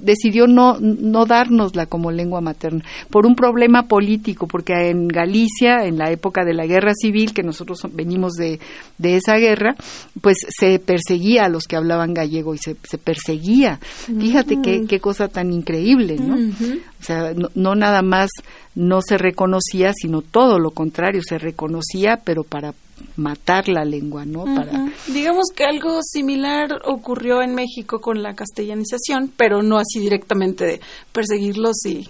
decidió 0.00 0.46
no, 0.46 0.78
no 0.80 1.26
dárnosla 1.26 1.86
como 1.86 2.10
lengua 2.10 2.40
materna, 2.40 2.84
por 3.10 3.26
un 3.26 3.34
problema 3.34 3.84
político, 3.84 4.46
porque 4.46 4.90
en 4.90 5.08
Galicia, 5.08 5.84
en 5.84 5.98
la 5.98 6.10
época 6.10 6.44
de 6.44 6.54
la 6.54 6.66
guerra 6.66 6.92
civil, 6.94 7.32
que 7.32 7.42
nosotros 7.42 7.80
venimos 7.92 8.34
de, 8.34 8.60
de 8.98 9.16
esa 9.16 9.36
guerra, 9.36 9.76
pues 10.20 10.38
se 10.48 10.78
perseguía 10.78 11.44
a 11.44 11.48
los 11.48 11.64
que 11.64 11.76
hablaban 11.76 12.14
gallego 12.14 12.54
y 12.54 12.58
se, 12.58 12.76
se 12.82 12.98
perseguía. 12.98 13.78
Fíjate 13.78 14.60
qué, 14.62 14.84
qué 14.88 15.00
cosa 15.00 15.28
tan 15.28 15.52
increíble, 15.52 16.16
¿no? 16.16 16.34
O 16.36 17.02
sea, 17.02 17.32
no, 17.54 17.74
nada 17.74 18.02
más 18.02 18.30
no 18.74 19.00
se 19.02 19.18
reconocía, 19.18 19.92
sino 19.92 20.22
todo 20.22 20.58
lo 20.58 20.70
contrario, 20.70 21.20
se 21.22 21.38
reconocía, 21.38 22.18
pero 22.24 22.42
para 22.42 22.74
matar 23.16 23.68
la 23.68 23.84
lengua, 23.84 24.24
¿no? 24.24 24.44
Para 24.44 24.92
digamos 25.08 25.46
que 25.54 25.64
algo 25.64 26.00
similar 26.02 26.80
ocurrió 26.84 27.42
en 27.42 27.54
México 27.54 28.00
con 28.00 28.22
la 28.22 28.34
castellanización, 28.34 29.32
pero 29.36 29.62
no 29.62 29.78
así 29.78 30.00
directamente 30.00 30.64
de 30.64 30.80
perseguirlos 31.12 31.84
y 31.86 32.08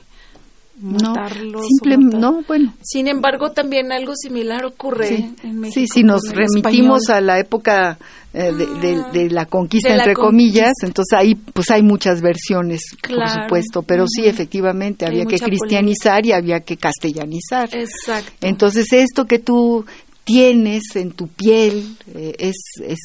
matarlos. 0.81 1.67
No, 1.85 2.19
no, 2.19 2.43
bueno. 2.47 2.75
Sin 2.83 3.09
embargo, 3.09 3.51
también 3.51 3.93
algo 3.93 4.15
similar 4.15 4.65
ocurre 4.65 5.31
en 5.43 5.59
México. 5.59 5.81
Sí, 5.81 5.87
si 5.87 6.03
nos 6.03 6.23
remitimos 6.31 7.09
a 7.11 7.21
la 7.21 7.39
época 7.39 7.99
eh, 8.33 8.53
de, 8.53 9.31
la 9.31 9.47
conquista, 9.47 9.95
entre 9.95 10.15
comillas, 10.15 10.73
entonces 10.83 11.19
ahí 11.19 11.35
pues 11.35 11.71
hay 11.71 11.83
muchas 11.83 12.21
versiones, 12.21 12.83
por 13.03 13.29
supuesto, 13.29 13.83
pero 13.83 14.05
sí, 14.07 14.27
efectivamente, 14.27 15.07
había 15.07 15.25
que 15.25 15.39
cristianizar 15.39 16.25
y 16.27 16.33
había 16.33 16.61
que 16.61 16.77
castellanizar. 16.77 17.69
Exacto. 17.73 18.47
Entonces, 18.47 18.87
esto 18.93 19.25
que 19.25 19.39
tú 19.39 19.85
tienes 20.29 20.95
en 20.95 21.13
tu 21.13 21.29
piel 21.29 21.97
eh, 22.15 22.35
es, 22.39 22.57
es 22.85 22.99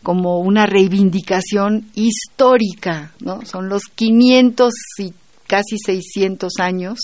como 0.00 0.38
una 0.38 0.64
reivindicación 0.64 1.90
histórica, 1.96 3.12
¿no? 3.18 3.44
Son 3.44 3.68
los 3.68 3.82
500 3.96 4.72
y 4.98 5.12
casi 5.48 5.76
600 5.84 6.52
años, 6.60 7.00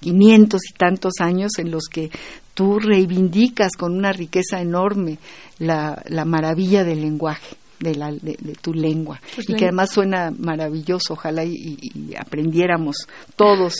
500 0.00 0.60
y 0.70 0.72
tantos 0.72 1.12
años 1.20 1.58
en 1.58 1.70
los 1.70 1.84
que 1.92 2.10
tú 2.54 2.78
reivindicas 2.78 3.72
con 3.76 3.94
una 3.94 4.12
riqueza 4.12 4.62
enorme 4.62 5.18
la, 5.58 6.02
la 6.06 6.24
maravilla 6.24 6.82
del 6.82 7.02
lenguaje. 7.02 7.59
De, 7.80 7.94
la, 7.94 8.12
de, 8.12 8.36
tu 8.60 8.74
lengua. 8.74 9.20
Pues 9.34 9.48
y 9.48 9.54
que 9.54 9.64
además 9.64 9.90
suena 9.90 10.30
maravilloso 10.38 11.14
ojalá 11.14 11.44
y, 11.44 12.14
aprendiéramos 12.18 13.08
todos 13.36 13.74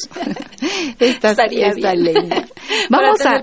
esta, 0.99 1.33
esta 1.33 1.95
lengua. 1.95 2.45
Vamos 2.91 3.21
a, 3.27 3.41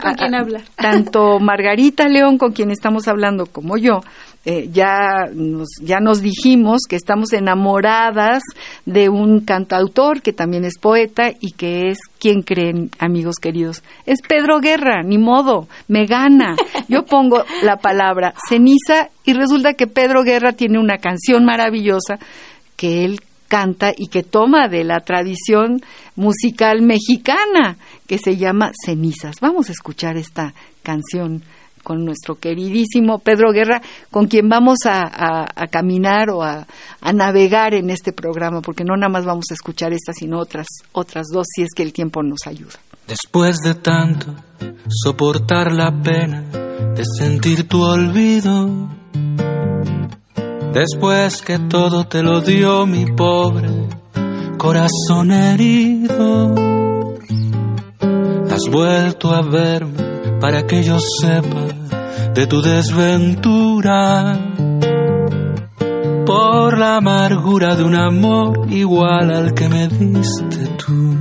tanto 0.75 1.39
Margarita 1.39 2.07
León, 2.07 2.37
con 2.37 2.53
quien 2.53 2.71
estamos 2.71 3.07
hablando, 3.07 3.45
como 3.45 3.77
yo, 3.77 4.01
eh, 4.49 4.69
ya, 4.71 5.25
nos, 5.33 5.67
ya 5.81 5.99
nos 5.99 6.21
dijimos 6.21 6.83
que 6.87 6.95
estamos 6.95 7.33
enamoradas 7.33 8.41
de 8.85 9.09
un 9.09 9.41
cantautor 9.41 10.21
que 10.21 10.31
también 10.31 10.63
es 10.63 10.77
poeta 10.79 11.33
y 11.41 11.51
que 11.51 11.89
es, 11.89 11.97
¿quién 12.17 12.43
creen, 12.43 12.89
amigos 12.97 13.39
queridos? 13.41 13.83
Es 14.05 14.21
Pedro 14.21 14.61
Guerra, 14.61 15.03
ni 15.03 15.17
modo, 15.17 15.67
me 15.89 16.05
gana. 16.05 16.55
Yo 16.87 17.03
pongo 17.03 17.43
la 17.61 17.75
palabra 17.75 18.35
ceniza 18.47 19.09
y 19.25 19.33
resulta 19.33 19.73
que 19.73 19.85
Pedro 19.85 20.23
Guerra 20.23 20.53
tiene 20.53 20.79
una 20.79 20.97
canción 20.97 21.43
maravillosa 21.43 22.17
que 22.77 23.03
él 23.03 23.19
canta 23.49 23.91
y 23.97 24.07
que 24.07 24.23
toma 24.23 24.69
de 24.69 24.85
la 24.85 25.01
tradición 25.01 25.81
musical 26.15 26.81
mexicana 26.83 27.75
que 28.07 28.17
se 28.17 28.37
llama 28.37 28.71
Cenizas. 28.85 29.41
Vamos 29.41 29.67
a 29.67 29.73
escuchar 29.73 30.15
esta 30.15 30.53
canción 30.83 31.43
con 31.87 32.03
nuestro 32.03 32.35
queridísimo 32.35 33.19
Pedro 33.19 33.53
Guerra, 33.53 33.81
con 34.11 34.27
quien 34.27 34.49
vamos 34.49 34.79
a, 34.83 35.45
caminar 35.71 36.29
o 36.31 36.43
a, 36.43 36.67
navegar 37.13 37.73
en 37.73 37.89
este 37.89 38.11
programa, 38.11 38.59
porque 38.61 38.83
no 38.83 38.97
nada 38.97 39.07
más 39.07 39.23
vamos 39.23 39.45
a 39.51 39.53
escuchar 39.53 39.93
esta, 39.93 40.11
sino 40.11 40.37
otras, 40.37 40.67
otras 40.91 41.27
dos, 41.31 41.45
si 41.49 41.61
es 41.61 41.69
que 41.73 41.83
el 41.83 41.93
tiempo 41.93 42.21
nos 42.23 42.45
ayuda. 42.45 42.73
Después 43.07 43.59
de 43.63 43.75
tanto 43.75 44.35
soportar 44.89 45.71
la 45.71 45.93
pena 46.03 46.41
de 46.93 47.03
sentir 47.05 47.69
tu 47.69 47.81
olvido, 47.81 48.89
después 50.73 51.41
que 51.41 51.57
todo 51.57 52.05
te 52.05 52.21
lo 52.21 52.41
dio 52.41 52.85
mi 52.85 53.05
pobre 53.05 53.69
corazón 54.57 55.31
herido, 55.31 56.53
has 58.51 58.69
vuelto 58.69 59.33
a 59.33 59.41
verme 59.41 60.06
para 60.39 60.65
que 60.65 60.83
yo 60.83 60.97
sepa 60.99 61.65
de 62.33 62.47
tu 62.47 62.61
desventura. 62.61 64.37
Por 66.25 66.77
la 66.77 66.97
amargura 66.97 67.75
de 67.75 67.83
un 67.83 67.95
amor 67.95 68.67
igual 68.69 69.31
al 69.31 69.53
que 69.53 69.69
me 69.69 69.87
diste 69.87 70.67
tú. 70.77 71.15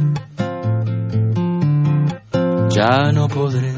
Ya 2.71 3.13
no 3.13 3.29
podré 3.29 3.73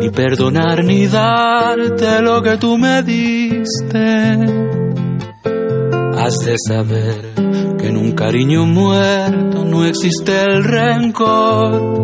ni 0.00 0.10
perdonar 0.10 0.84
ni 0.84 1.06
darte 1.06 2.22
lo 2.22 2.42
que 2.42 2.56
tú 2.56 2.78
me 2.78 3.02
diste. 3.02 4.36
Has 6.16 6.38
de 6.44 6.56
saber 6.66 7.34
que 7.78 7.88
en 7.88 7.96
un 7.96 8.12
cariño 8.12 8.66
muerto 8.66 9.64
no 9.64 9.84
existe 9.84 10.42
el 10.42 10.64
rencor 10.64 11.97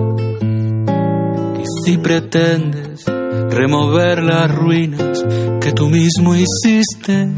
si 1.85 1.99
pretendes 1.99 3.05
remover 3.51 4.23
las 4.23 4.51
ruinas 4.51 5.23
que 5.61 5.73
tú 5.73 5.89
mismo 5.89 6.35
hiciste. 6.35 7.29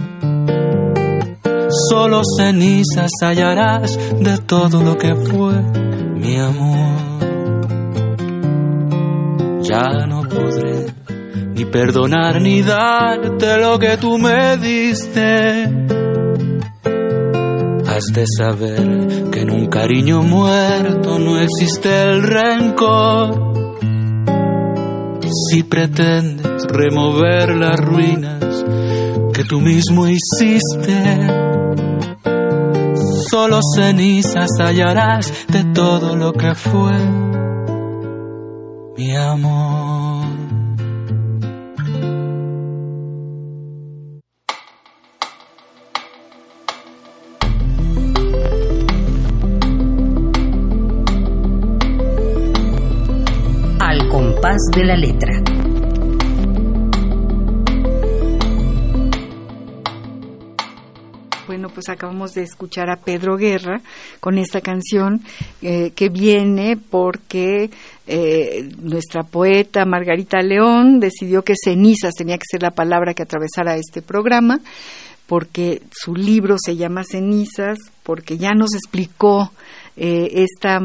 Solo 1.91 2.23
cenizas 2.39 3.11
hallarás 3.23 3.99
de 4.21 4.39
todo 4.47 4.83
lo 4.85 4.97
que 4.97 5.15
fue 5.17 5.55
mi 6.15 6.39
amor. 6.39 6.97
Ya 9.63 10.07
no 10.07 10.23
podré 10.23 10.95
ni 11.55 11.65
perdonar 11.65 12.41
ni 12.41 12.63
darte 12.63 13.57
lo 13.59 13.79
que 13.81 13.97
tú 13.97 14.17
me 14.17 14.57
diste. 14.59 15.65
Has 17.89 18.05
de 18.13 18.25
saber 18.39 19.31
que 19.33 19.41
en 19.41 19.51
un 19.51 19.67
cariño 19.67 20.23
muerto 20.23 21.19
no 21.19 21.41
existe 21.41 22.03
el 22.03 22.23
rencor 22.23 23.56
si 25.51 25.63
pretendes 25.63 26.65
remover 26.69 27.55
las 27.57 27.79
ruinas 27.79 28.65
que 29.33 29.45
tú 29.45 29.61
mismo 29.61 30.07
hiciste. 30.09 31.29
Solo 33.29 33.61
cenizas 33.75 34.49
hallarás 34.59 35.33
de 35.49 35.65
todo 35.75 36.17
lo 36.17 36.33
que 36.33 36.55
fue 36.55 36.97
mi 38.97 39.15
amor. 39.17 39.76
De 54.73 54.85
la 54.85 54.97
letra. 54.97 55.43
Bueno, 61.47 61.69
pues 61.69 61.89
acabamos 61.89 62.33
de 62.33 62.43
escuchar 62.43 62.91
a 62.91 62.97
Pedro 62.97 63.37
Guerra 63.37 63.81
con 64.21 64.39
esta 64.39 64.61
canción 64.61 65.23
eh, 65.63 65.93
que 65.95 66.09
viene 66.09 66.77
porque 66.77 67.71
eh, 68.07 68.69
nuestra 68.79 69.23
poeta 69.23 69.85
Margarita 69.85 70.43
León 70.43 71.01
decidió 71.01 71.43
que 71.43 71.55
cenizas 71.57 72.15
tenía 72.15 72.37
que 72.37 72.47
ser 72.51 72.63
la 72.63 72.73
palabra 72.73 73.15
que 73.15 73.23
atravesara 73.23 73.77
este 73.77 74.03
programa 74.03 74.61
porque 75.27 75.83
su 75.91 76.15
libro 76.15 76.57
se 76.59 76.77
llama 76.77 77.03
Cenizas, 77.05 77.79
porque 78.03 78.39
ya 78.39 78.53
nos 78.53 78.75
explicó 78.75 79.53
eh, 79.99 80.45
esta 80.45 80.79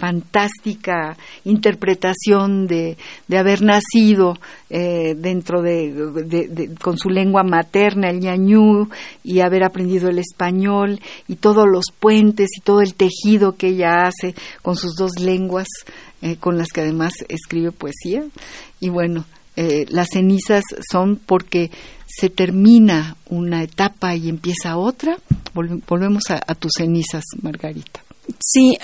fantástica 0.00 1.18
interpretación 1.44 2.66
de, 2.66 2.96
de 3.26 3.38
haber 3.38 3.60
nacido 3.60 4.38
eh, 4.70 5.14
dentro 5.18 5.60
de, 5.60 6.70
con 6.80 6.96
su 6.96 7.10
lengua 7.10 7.42
materna, 7.42 8.08
el 8.08 8.20
ñañú, 8.20 8.88
y 9.22 9.40
haber 9.40 9.64
aprendido 9.64 10.08
el 10.08 10.18
español 10.18 10.98
y 11.26 11.36
todos 11.36 11.66
los 11.70 11.86
puentes 11.98 12.48
y 12.56 12.62
todo 12.62 12.80
el 12.80 12.94
tejido 12.94 13.56
que 13.56 13.68
ella 13.68 14.04
hace 14.04 14.34
con 14.62 14.76
sus 14.76 14.94
dos 14.96 15.20
lenguas, 15.20 15.68
eh, 16.22 16.36
con 16.36 16.56
las 16.56 16.68
que 16.68 16.80
además 16.80 17.12
escribe 17.28 17.70
poesía. 17.70 18.24
Y 18.80 18.88
bueno, 18.88 19.26
las 19.90 20.06
cenizas 20.12 20.62
son 20.88 21.16
porque 21.16 21.72
se 22.06 22.30
termina 22.30 23.16
una 23.28 23.64
etapa 23.64 24.14
y 24.14 24.28
empieza 24.28 24.76
otra. 24.76 25.18
volvemos 25.52 26.22
a 26.30 26.54
tus 26.54 26.70
cenizas, 26.78 27.24
Margarita. 27.42 28.07
Sí, 28.40 28.78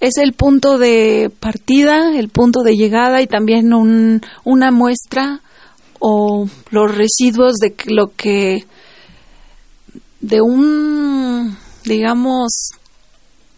es 0.00 0.16
el 0.16 0.32
punto 0.32 0.78
de 0.78 1.30
partida, 1.40 2.16
el 2.16 2.28
punto 2.28 2.62
de 2.62 2.76
llegada 2.76 3.20
y 3.20 3.26
también 3.26 3.74
un, 3.74 4.22
una 4.44 4.70
muestra 4.70 5.40
o 5.98 6.46
los 6.70 6.94
residuos 6.94 7.54
de 7.56 7.74
lo 7.86 8.12
que 8.14 8.64
de 10.20 10.40
un 10.40 11.56
digamos 11.84 12.70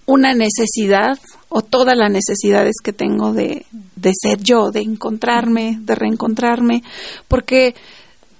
una 0.07 0.33
necesidad 0.33 1.19
o 1.49 1.63
todas 1.63 1.97
las 1.97 2.11
necesidades 2.11 2.77
que 2.83 2.93
tengo 2.93 3.33
de, 3.33 3.67
de 3.97 4.13
ser 4.21 4.41
yo, 4.43 4.71
de 4.71 4.81
encontrarme, 4.81 5.79
de 5.81 5.95
reencontrarme, 5.95 6.83
porque 7.29 7.75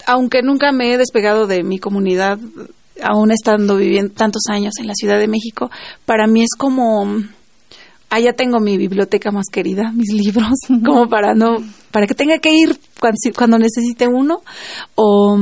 aunque 0.07 0.43
nunca 0.43 0.71
me 0.73 0.93
he 0.93 0.99
despegado 0.99 1.47
de 1.47 1.65
mi 1.65 1.79
comunidad 1.79 2.39
aún 3.03 3.31
estando 3.31 3.77
viviendo 3.77 4.13
tantos 4.13 4.43
años 4.49 4.75
en 4.81 4.87
la 4.87 4.95
Ciudad 4.95 5.19
de 5.19 5.29
México, 5.29 5.71
para 6.05 6.27
mí 6.27 6.43
es 6.43 6.51
como 6.57 7.07
allá 8.11 8.33
tengo 8.33 8.61
mi 8.61 8.77
biblioteca 8.77 9.31
más 9.31 9.47
querida, 9.51 9.93
mis 9.93 10.13
libros, 10.13 10.59
como 10.85 11.09
para 11.09 11.35
no, 11.35 11.57
para 11.91 12.07
que 12.07 12.15
tenga 12.15 12.39
que 12.39 12.55
ir 12.55 12.79
cuando, 13.01 13.19
cuando 13.37 13.59
necesite 13.59 14.07
uno, 14.07 14.43
o 14.95 15.39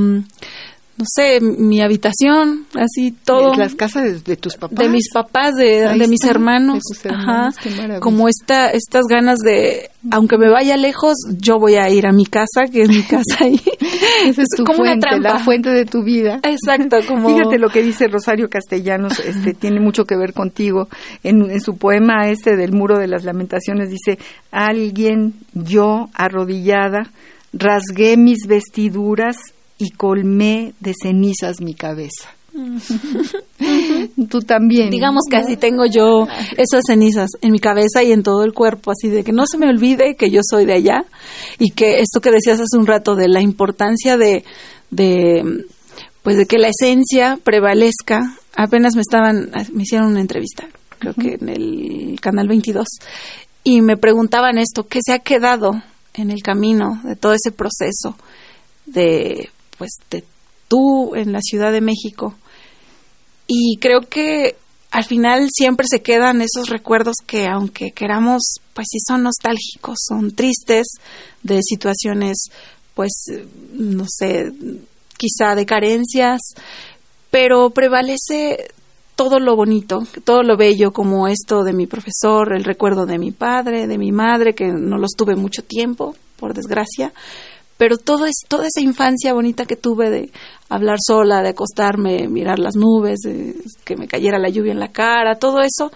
no 0.96 1.04
sé, 1.12 1.40
mi 1.40 1.80
habitación, 1.80 2.66
así 2.74 3.11
todo. 3.11 3.54
Las 3.57 3.74
casas 3.74 4.22
de, 4.22 4.37
tus 4.37 4.54
papás. 4.54 4.78
De 4.78 4.88
mis 4.88 5.11
papás, 5.12 5.54
de, 5.57 6.07
mis 6.09 6.22
hermanos. 6.24 6.83
Ajá. 7.11 7.50
Como 7.98 8.28
esta, 8.28 8.70
estas 8.70 9.04
ganas 9.09 9.40
de, 9.40 9.90
aunque 10.12 10.38
me 10.38 10.48
vaya 10.48 10.76
lejos, 10.76 11.14
yo 11.37 11.59
voy 11.59 11.74
a 11.74 11.90
ir 11.90 12.07
a 12.07 12.12
mi 12.12 12.26
casa, 12.26 12.66
que 12.70 12.83
es 12.83 12.88
mi 12.88 13.02
casa 13.09 13.38
ahí. 13.40 13.61
es, 14.24 14.37
como 14.64 14.83
una 14.83 14.96
trampa. 14.96 15.35
la 15.35 15.38
fuente 15.40 15.70
de 15.70 15.85
tu 15.85 16.04
vida. 16.04 16.38
Exacto, 16.44 16.98
como. 17.09 17.28
Fíjate 17.28 17.59
lo 17.59 17.70
que 17.70 17.83
dice 17.83 18.07
Rosario 18.07 18.48
Castellanos, 18.48 19.18
este, 19.18 19.52
tiene 19.59 19.80
mucho 19.80 20.04
que 20.04 20.16
ver 20.16 20.33
contigo. 20.33 20.88
En, 21.24 21.50
en 21.50 21.61
su 21.61 21.76
poema 21.76 22.28
este 22.28 22.57
del 22.57 22.72
Muro 22.72 22.98
de 22.98 23.09
las 23.09 23.24
Lamentaciones 23.24 23.90
dice, 23.90 24.18
alguien, 24.52 25.35
yo, 25.54 26.09
arrodillada, 26.14 27.11
rasgué 27.52 28.16
mis 28.16 28.46
vestiduras 28.46 29.37
y 29.78 29.90
colmé 29.90 30.74
de 30.80 30.94
cenizas 31.00 31.60
mi 31.60 31.74
cabeza. 31.74 32.30
Tú 34.28 34.40
también. 34.40 34.90
Digamos 34.90 35.24
que 35.28 35.37
así 35.37 35.56
tengo 35.56 35.87
yo 35.87 36.26
esas 36.56 36.82
cenizas 36.87 37.30
en 37.40 37.50
mi 37.50 37.58
cabeza 37.58 38.02
y 38.02 38.12
en 38.12 38.22
todo 38.22 38.44
el 38.44 38.52
cuerpo, 38.52 38.92
así 38.92 39.08
de 39.08 39.24
que 39.24 39.32
no 39.32 39.44
se 39.46 39.58
me 39.58 39.68
olvide 39.68 40.14
que 40.14 40.30
yo 40.30 40.40
soy 40.48 40.64
de 40.64 40.74
allá 40.74 41.04
y 41.58 41.70
que 41.70 42.00
esto 42.00 42.20
que 42.20 42.30
decías 42.30 42.60
hace 42.60 42.78
un 42.78 42.87
rato 42.87 43.16
de 43.16 43.28
la 43.28 43.40
importancia 43.40 44.16
de, 44.16 44.44
de 44.90 45.66
pues 46.22 46.37
de 46.37 46.46
que 46.46 46.58
la 46.58 46.68
esencia 46.68 47.38
prevalezca. 47.42 48.38
Apenas 48.56 48.94
me 48.94 49.00
estaban, 49.00 49.50
me 49.72 49.82
hicieron 49.82 50.12
una 50.12 50.20
entrevista, 50.20 50.68
creo 51.00 51.14
que 51.14 51.38
en 51.40 51.48
el 51.48 52.20
canal 52.20 52.46
22 52.46 52.87
y 53.64 53.80
me 53.80 53.96
preguntaban 53.96 54.58
esto, 54.58 54.87
¿qué 54.87 55.00
se 55.04 55.12
ha 55.12 55.18
quedado 55.18 55.82
en 56.12 56.30
el 56.30 56.42
camino 56.42 57.00
de 57.02 57.16
todo 57.16 57.32
ese 57.32 57.50
proceso 57.50 58.16
de, 58.87 59.50
pues, 59.78 59.92
de 60.10 60.24
tú 60.68 61.14
en 61.14 61.32
la 61.32 61.40
Ciudad 61.40 61.72
de 61.72 61.80
México? 61.80 62.34
Y 63.46 63.76
creo 63.80 64.00
que 64.02 64.56
al 64.90 65.04
final 65.04 65.48
siempre 65.52 65.87
se 65.90 66.02
quedan 66.02 66.40
esos 66.40 66.68
recuerdos 66.68 67.16
que 67.26 67.48
aunque 67.48 67.90
queramos, 67.90 68.54
pues 68.74 68.87
sí 68.90 68.98
son 69.06 69.24
nostálgicos, 69.24 69.98
son 70.08 70.34
tristes 70.34 70.87
de 71.42 71.60
situaciones, 71.62 72.44
pues, 72.94 73.12
no 73.72 74.04
sé, 74.08 74.52
quizá 75.16 75.54
de 75.56 75.66
carencias, 75.66 76.40
pero 77.30 77.70
prevalece 77.70 78.68
todo 79.16 79.38
lo 79.38 79.56
bonito, 79.56 80.06
todo 80.24 80.42
lo 80.42 80.56
bello, 80.56 80.92
como 80.92 81.28
esto 81.28 81.64
de 81.64 81.72
mi 81.72 81.87
profesor, 81.87 82.54
el 82.54 82.64
recuerdo 82.64 83.06
de 83.06 83.18
mi 83.18 83.32
padre, 83.32 83.87
de 83.87 83.98
mi 83.98 84.12
madre, 84.12 84.54
que 84.54 84.66
no 84.66 84.98
los 84.98 85.12
tuve 85.16 85.37
mucho 85.37 85.62
tiempo, 85.62 86.14
por 86.37 86.54
desgracia, 86.54 87.12
pero 87.76 87.96
todo 87.98 88.26
es, 88.26 88.37
toda 88.48 88.66
esa 88.66 88.80
infancia 88.80 89.32
bonita 89.32 89.66
que 89.66 89.76
tuve 89.76 90.10
de 90.10 90.30
hablar 90.68 90.98
sola, 91.04 91.42
de 91.42 91.50
acostarme, 91.50 92.28
mirar 92.28 92.58
las 92.58 92.76
nubes, 92.76 93.20
de 93.20 93.54
que 93.84 93.96
me 93.96 94.06
cayera 94.06 94.38
la 94.38 94.48
lluvia 94.48 94.72
en 94.72 94.80
la 94.80 94.92
cara, 94.92 95.38
todo 95.38 95.60
eso 95.60 95.90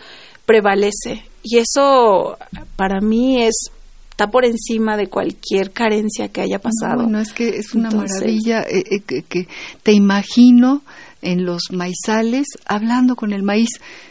prevalece. 0.45 1.25
Y 1.43 1.59
eso 1.59 2.37
para 2.77 3.01
mí 3.01 3.43
es 3.43 3.71
está 4.19 4.33
por 4.33 4.45
encima 4.45 4.97
de 4.97 5.07
cualquier 5.07 5.71
carencia 5.71 6.27
que 6.29 6.41
haya 6.41 6.59
pasado. 6.59 7.07
No, 7.07 7.21
es 7.21 7.33
que 7.33 7.51
es 7.51 7.73
una 7.75 7.89
maravilla 7.89 8.63
eh, 8.63 8.83
eh, 8.91 9.23
que 9.23 9.47
te 9.85 9.93
imagino 9.93 10.83
en 11.23 11.45
los 11.45 11.71
maizales 11.71 12.47
hablando 12.67 13.15
con 13.15 13.33
el 13.33 13.45
maíz. 13.45 13.69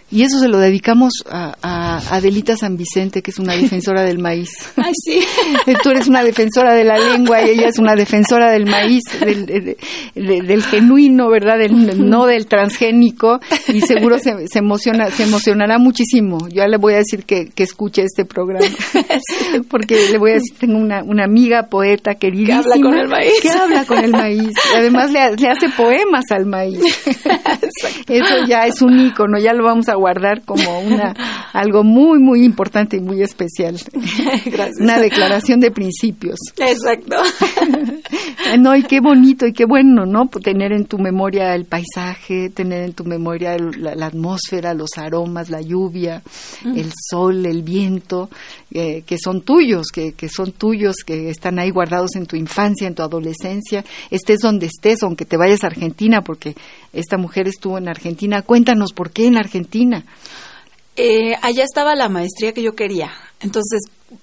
Y 0.10 0.22
eso 0.22 0.40
se 0.40 0.48
lo 0.48 0.58
dedicamos 0.58 1.12
a, 1.30 1.56
Adelita 2.16 2.56
San 2.56 2.78
Vicente, 2.78 3.22
que 3.22 3.32
es 3.32 3.40
una 3.40 3.56
defensora 3.56 4.04
del 4.04 4.20
maíz. 4.20 4.50
Ay, 4.78 4.94
sí. 5.04 5.20
Tú 5.84 5.90
eres 5.90 6.08
una 6.08 6.24
defensora 6.24 6.74
de 6.74 6.86
la 6.86 6.98
lengua 6.98 7.42
y 7.42 7.50
ella 7.50 7.68
es 7.68 7.78
una 7.78 7.94
defensora 7.94 8.52
del 8.52 8.68
maíz, 8.68 9.04
del, 9.20 10.64
genuino, 10.64 11.30
¿verdad? 11.30 11.58
Del, 11.58 12.10
no 12.10 12.26
del 12.26 12.48
transgénico. 12.48 13.40
Y 13.68 13.82
seguro 13.82 14.18
se, 14.20 14.34
emociona, 14.58 15.12
se 15.12 15.24
emocionará 15.24 15.78
muchísimo. 15.78 16.48
Yo 16.50 16.66
le 16.68 16.78
voy 16.78 16.94
a 16.94 16.98
decir 16.98 17.26
que, 17.26 17.50
escuche 17.58 18.04
este 18.04 18.24
programa. 18.24 18.66
Porque 19.70 20.08
le 20.10 20.18
voy 20.18 20.32
a 20.32 20.34
decir, 20.36 20.56
tengo 20.58 20.78
una, 20.78 21.04
una 21.04 21.26
amiga 21.26 21.64
poeta 21.64 22.16
queridísima. 22.16 22.62
Que 22.62 22.70
habla 22.70 22.82
con 22.82 22.98
el 22.98 23.08
maíz. 23.10 23.42
Que 23.42 23.50
habla 23.50 23.86
con 23.86 23.98
el 23.98 24.12
maíz. 24.12 24.54
Y 24.74 24.78
además 24.78 25.12
le, 25.12 25.36
le 25.36 25.50
hace 25.50 25.68
poemas 25.76 26.24
al 26.32 26.46
maíz. 26.46 26.80
Eso 28.08 28.46
ya 28.48 28.68
es 28.68 28.82
un 28.82 28.98
ícono, 29.00 29.38
ya 29.38 29.52
lo 29.52 29.66
vamos 29.66 29.90
a 29.90 29.97
guardar 29.98 30.44
como 30.44 30.80
una 30.80 31.14
algo 31.54 31.84
muy 31.84 32.20
muy 32.20 32.44
importante 32.44 32.98
y 32.98 33.02
muy 33.02 33.22
especial. 33.22 33.78
Una 34.80 35.00
declaración 35.00 35.60
de 35.60 35.72
principios. 35.72 36.40
Exacto. 36.58 37.16
no, 38.60 38.76
y 38.76 38.84
qué 38.84 39.00
bonito 39.00 39.46
y 39.46 39.54
qué 39.54 39.66
bueno, 39.66 40.06
¿no? 40.06 40.28
Tener 40.28 40.72
en 40.72 40.86
tu 40.86 40.98
memoria 40.98 41.54
el 41.56 41.66
paisaje, 41.66 42.50
tener 42.50 42.84
en 42.84 42.94
tu 42.94 43.04
memoria 43.04 43.58
la, 43.58 44.06
atmósfera, 44.06 44.74
los 44.74 44.92
aromas, 44.98 45.50
la 45.50 45.62
lluvia, 45.62 46.22
el 46.64 46.92
sol, 47.10 47.46
el 47.46 47.64
viento, 47.64 48.30
eh, 48.72 49.04
que 49.06 49.18
son 49.18 49.42
tuyos, 49.42 49.88
que, 49.92 50.14
que 50.14 50.30
son 50.30 50.52
tuyos, 50.52 50.98
que 51.06 51.30
están 51.30 51.60
ahí 51.60 51.72
guardados 51.72 52.16
en 52.16 52.26
tu 52.26 52.36
infancia, 52.36 52.88
en 52.88 52.96
tu 52.96 53.04
adolescencia, 53.04 53.84
estés 54.12 54.40
donde 54.40 54.68
estés, 54.68 55.04
aunque 55.04 55.26
te 55.26 55.38
vayas 55.38 55.64
a 55.64 55.68
Argentina, 55.68 56.22
porque 56.22 56.56
esta 56.94 57.18
mujer 57.18 57.48
estuvo 57.48 57.78
en 57.78 57.90
Argentina. 57.90 58.42
Cuéntanos 58.42 58.94
por 58.94 59.12
qué 59.12 59.28
en 59.28 59.38
Argentina. 59.38 59.87
Eh, 60.96 61.36
allá 61.42 61.64
estaba 61.64 61.96
la 61.96 62.10
maestría 62.10 62.54
que 62.54 62.64
yo 62.64 62.74
quería. 62.74 63.12
Entonces, 63.40 63.82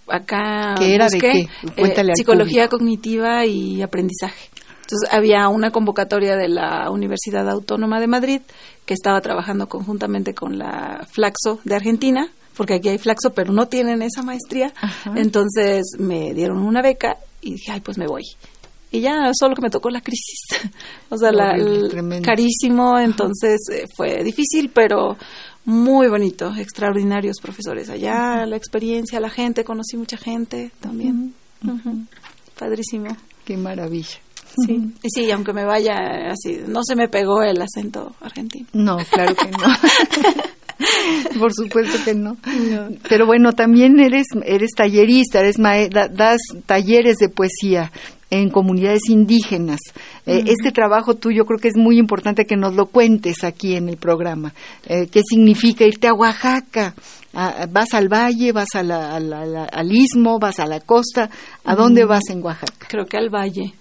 acá 0.09 0.75
¿Qué 0.77 0.95
era 0.95 1.09
de 1.09 1.19
qué? 1.19 1.49
Eh, 1.77 2.13
psicología 2.15 2.69
cognitiva 2.69 3.47
y 3.47 3.81
aprendizaje. 3.83 4.51
Entonces, 4.83 5.09
había 5.13 5.49
una 5.49 5.71
convocatoria 5.71 6.37
de 6.37 6.49
la 6.49 6.91
Universidad 6.91 7.49
Autónoma 7.49 8.01
de 8.01 8.07
Madrid 8.07 8.41
que 8.85 8.95
estaba 8.95 9.21
trabajando 9.21 9.69
conjuntamente 9.69 10.35
con 10.35 10.59
la 10.59 11.07
Flaxo 11.11 11.61
de 11.65 11.77
Argentina, 11.77 12.29
porque 12.57 12.75
aquí 12.75 12.89
hay 12.89 12.99
Flaxo, 12.99 13.33
pero 13.33 13.53
no 13.53 13.67
tienen 13.67 14.03
esa 14.03 14.23
maestría. 14.23 14.73
Entonces, 15.15 15.85
me 15.99 16.35
dieron 16.35 16.59
una 16.59 16.83
beca 16.83 17.17
y 17.41 17.53
dije, 17.53 17.73
ay, 17.73 17.81
pues 17.81 17.99
me 17.99 18.07
voy 18.07 18.25
y 18.95 19.01
ya 19.01 19.33
solo 19.37 19.57
que 19.57 19.63
me 19.63 19.71
tocó 19.71 19.91
la 19.91 20.01
crisis. 20.01 20.39
o 21.11 21.19
sea, 21.19 21.33
la, 21.33 21.57
carísimo, 22.23 22.97
entonces 22.97 23.61
eh, 23.73 23.87
fue 23.97 24.23
difícil, 24.23 24.71
pero 24.73 25.17
muy 25.65 26.09
bonito, 26.09 26.55
extraordinarios 26.55 27.37
profesores 27.41 27.89
allá, 27.89 28.45
la 28.47 28.57
experiencia, 28.57 29.21
la 29.21 29.31
gente, 29.31 29.65
conocí 29.65 29.97
mucha 29.97 30.17
gente 30.17 30.73
también. 30.81 31.35
Padrísimo. 32.59 33.17
Qué 33.45 33.57
maravilla. 33.57 34.19
Sí, 34.67 34.93
y 35.03 35.11
sí, 35.11 35.31
aunque 35.31 35.53
me 35.53 35.65
vaya 35.65 36.31
así, 36.31 36.61
no 36.69 36.81
se 36.85 36.95
me 36.95 37.09
pegó 37.09 37.43
el 37.43 37.61
acento 37.61 38.15
argentino. 38.21 38.67
No, 38.73 38.99
claro 39.11 39.35
que 39.35 39.51
no. 39.51 39.59
Por 41.39 41.53
supuesto 41.53 41.99
que 42.05 42.15
no. 42.15 42.37
Pero 43.09 43.27
bueno, 43.27 43.53
también 43.53 43.99
eres 44.01 44.27
eres 44.45 44.71
tallerista, 44.77 45.41
eres 45.41 45.57
das 45.57 46.39
talleres 46.67 47.17
de 47.17 47.29
poesía 47.29 47.91
en 48.31 48.51
comunidades 48.51 49.09
indígenas. 49.09 49.81
Eh, 50.27 50.45
este 50.47 50.73
trabajo 50.73 51.15
tuyo 51.15 51.45
creo 51.45 51.59
que 51.59 51.69
es 51.69 51.77
muy 51.77 51.99
importante 51.99 52.45
que 52.45 52.57
nos 52.57 52.75
lo 52.75 52.87
cuentes 52.87 53.45
aquí 53.45 53.77
en 53.77 53.89
el 53.89 53.97
programa. 53.97 54.53
Eh, 54.87 55.07
¿Qué 55.09 55.23
significa 55.29 55.85
irte 55.85 56.09
a 56.09 56.15
Oaxaca? 56.15 56.95
¿Vas 57.33 57.95
al 57.95 58.09
valle, 58.09 58.53
vas 58.53 58.77
al 58.77 59.93
istmo, 59.93 60.39
vas 60.39 60.61
a 60.61 60.67
la 60.67 60.79
costa? 60.79 61.29
¿A 61.65 61.75
dónde 61.75 62.05
vas 62.05 62.23
en 62.31 62.45
Oaxaca? 62.45 62.87
Creo 62.89 63.07
que 63.07 63.17
al 63.17 63.29
valle. 63.29 63.75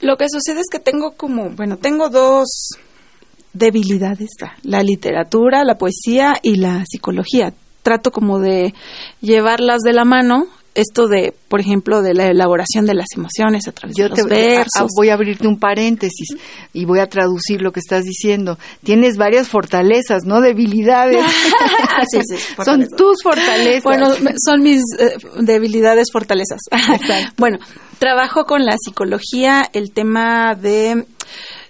Lo 0.00 0.16
que 0.16 0.26
sucede 0.28 0.60
es 0.60 0.66
que 0.70 0.78
tengo 0.78 1.12
como, 1.12 1.50
bueno, 1.50 1.76
tengo 1.76 2.08
dos 2.08 2.70
debilidades, 3.52 4.30
la 4.62 4.82
literatura, 4.82 5.64
la 5.64 5.76
poesía 5.76 6.34
y 6.42 6.56
la 6.56 6.84
psicología. 6.86 7.52
Trato 7.82 8.10
como 8.10 8.38
de 8.38 8.74
llevarlas 9.20 9.80
de 9.80 9.92
la 9.92 10.04
mano 10.04 10.46
esto 10.78 11.08
de, 11.08 11.34
por 11.48 11.60
ejemplo, 11.60 12.02
de 12.02 12.14
la 12.14 12.28
elaboración 12.28 12.86
de 12.86 12.94
las 12.94 13.08
emociones 13.16 13.66
a 13.66 13.72
través 13.72 13.96
de 13.96 14.08
los 14.08 14.24
versos. 14.24 14.88
voy 14.96 15.08
a 15.08 15.14
abrirte 15.14 15.48
un 15.48 15.58
paréntesis 15.58 16.28
y 16.72 16.84
voy 16.84 17.00
a 17.00 17.08
traducir 17.08 17.62
lo 17.62 17.72
que 17.72 17.80
estás 17.80 18.04
diciendo. 18.04 18.58
Tienes 18.84 19.16
varias 19.16 19.48
fortalezas, 19.48 20.22
no 20.24 20.40
debilidades. 20.40 21.24
Ah, 21.90 22.04
son 22.64 22.86
tus 22.96 23.22
fortalezas. 23.22 23.82
Bueno, 23.82 24.12
son 24.44 24.62
mis 24.62 24.82
eh, 24.98 25.16
debilidades, 25.40 26.08
fortalezas. 26.12 26.60
bueno, 27.36 27.58
trabajo 27.98 28.44
con 28.44 28.64
la 28.64 28.76
psicología, 28.78 29.64
el 29.72 29.92
tema 29.92 30.54
de 30.54 31.04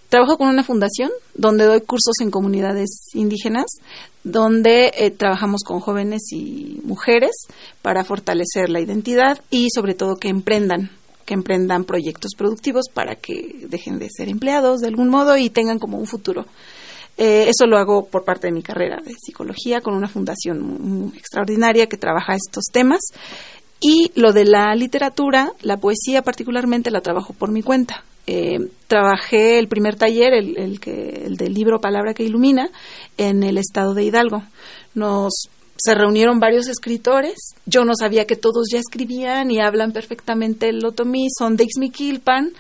Trabajo 0.08 0.38
con 0.38 0.48
una 0.48 0.64
fundación 0.64 1.10
donde 1.34 1.66
doy 1.66 1.82
cursos 1.82 2.14
en 2.22 2.30
comunidades 2.30 3.10
indígenas, 3.12 3.66
donde 4.24 4.92
eh, 4.96 5.10
trabajamos 5.10 5.62
con 5.64 5.80
jóvenes 5.80 6.32
y 6.32 6.80
mujeres 6.82 7.46
para 7.82 8.04
fortalecer 8.04 8.70
la 8.70 8.80
identidad 8.80 9.42
y 9.50 9.68
sobre 9.74 9.94
todo 9.94 10.16
que 10.16 10.28
emprendan, 10.28 10.90
que 11.26 11.34
emprendan 11.34 11.84
proyectos 11.84 12.32
productivos 12.38 12.86
para 12.92 13.16
que 13.16 13.66
dejen 13.68 13.98
de 13.98 14.08
ser 14.08 14.30
empleados 14.30 14.80
de 14.80 14.88
algún 14.88 15.10
modo 15.10 15.36
y 15.36 15.50
tengan 15.50 15.78
como 15.78 15.98
un 15.98 16.06
futuro. 16.06 16.46
Eh, 17.18 17.50
eso 17.50 17.66
lo 17.66 17.76
hago 17.76 18.06
por 18.06 18.24
parte 18.24 18.46
de 18.46 18.54
mi 18.54 18.62
carrera 18.62 19.02
de 19.04 19.12
psicología 19.12 19.82
con 19.82 19.94
una 19.94 20.08
fundación 20.08 21.12
extraordinaria 21.16 21.86
que 21.86 21.98
trabaja 21.98 22.34
estos 22.34 22.64
temas. 22.72 23.00
Y 23.80 24.10
lo 24.14 24.32
de 24.32 24.46
la 24.46 24.74
literatura, 24.74 25.52
la 25.60 25.76
poesía 25.76 26.22
particularmente, 26.22 26.90
la 26.90 27.02
trabajo 27.02 27.34
por 27.34 27.50
mi 27.50 27.62
cuenta. 27.62 28.04
Eh, 28.30 28.58
trabajé 28.88 29.58
el 29.58 29.68
primer 29.68 29.96
taller, 29.96 30.34
el, 30.34 30.58
el, 30.58 30.80
que, 30.80 31.22
el 31.24 31.36
del 31.36 31.54
libro 31.54 31.80
Palabra 31.80 32.12
que 32.12 32.24
Ilumina, 32.24 32.68
en 33.16 33.42
el 33.42 33.56
estado 33.56 33.94
de 33.94 34.04
Hidalgo. 34.04 34.42
Nos 34.94 35.48
se 35.78 35.94
reunieron 35.94 36.40
varios 36.40 36.68
escritores. 36.68 37.36
Yo 37.64 37.84
no 37.84 37.94
sabía 37.98 38.26
que 38.26 38.36
todos 38.36 38.66
ya 38.70 38.78
escribían 38.78 39.50
y 39.50 39.60
hablan 39.60 39.92
perfectamente 39.92 40.68
el 40.68 40.84
otomí. 40.84 41.28
Son 41.36 41.56
de 41.56 41.64
Ixmiquilpan. 41.64 42.52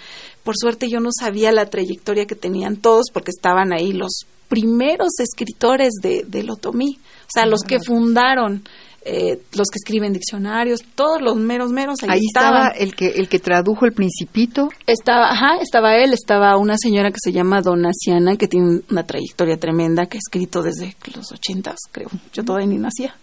Por 0.42 0.54
suerte 0.56 0.88
yo 0.88 1.00
no 1.00 1.10
sabía 1.12 1.52
la 1.52 1.66
trayectoria 1.66 2.26
que 2.26 2.36
tenían 2.36 2.76
todos 2.76 3.06
porque 3.12 3.32
estaban 3.32 3.72
ahí 3.72 3.92
los 3.92 4.20
primeros 4.48 5.18
escritores 5.18 5.94
de, 6.00 6.24
del 6.26 6.48
otomí. 6.48 6.98
O 7.22 7.30
sea, 7.30 7.44
los 7.44 7.60
que 7.60 7.80
fundaron 7.84 8.62
eh, 9.02 9.40
los 9.52 9.68
que 9.68 9.76
escriben 9.76 10.12
diccionarios, 10.12 10.80
todos 10.94 11.22
los 11.22 11.36
meros 11.36 11.70
meros 11.70 11.98
ahí, 12.06 12.20
estaba 12.26 12.68
el 12.68 12.94
que 12.94 13.08
el 13.08 13.28
que 13.28 13.38
tradujo 13.38 13.86
el 13.86 13.92
Principito. 13.92 14.68
Estaba, 14.86 15.30
ajá, 15.30 15.58
estaba 15.62 15.96
él, 15.96 16.12
estaba 16.12 16.56
una 16.56 16.76
señora 16.76 17.10
que 17.10 17.18
se 17.22 17.32
llama 17.32 17.62
Donaciana 17.62 18.36
que 18.36 18.48
tiene 18.48 18.80
una 18.90 19.04
trayectoria 19.04 19.56
tremenda 19.56 20.06
que 20.06 20.18
ha 20.18 20.20
escrito 20.20 20.62
desde 20.62 20.96
los 21.14 21.32
ochentas, 21.32 21.76
creo. 21.92 22.08
Yo 22.32 22.44
todavía 22.44 22.66
ni 22.66 22.78
nacía. 22.78 23.16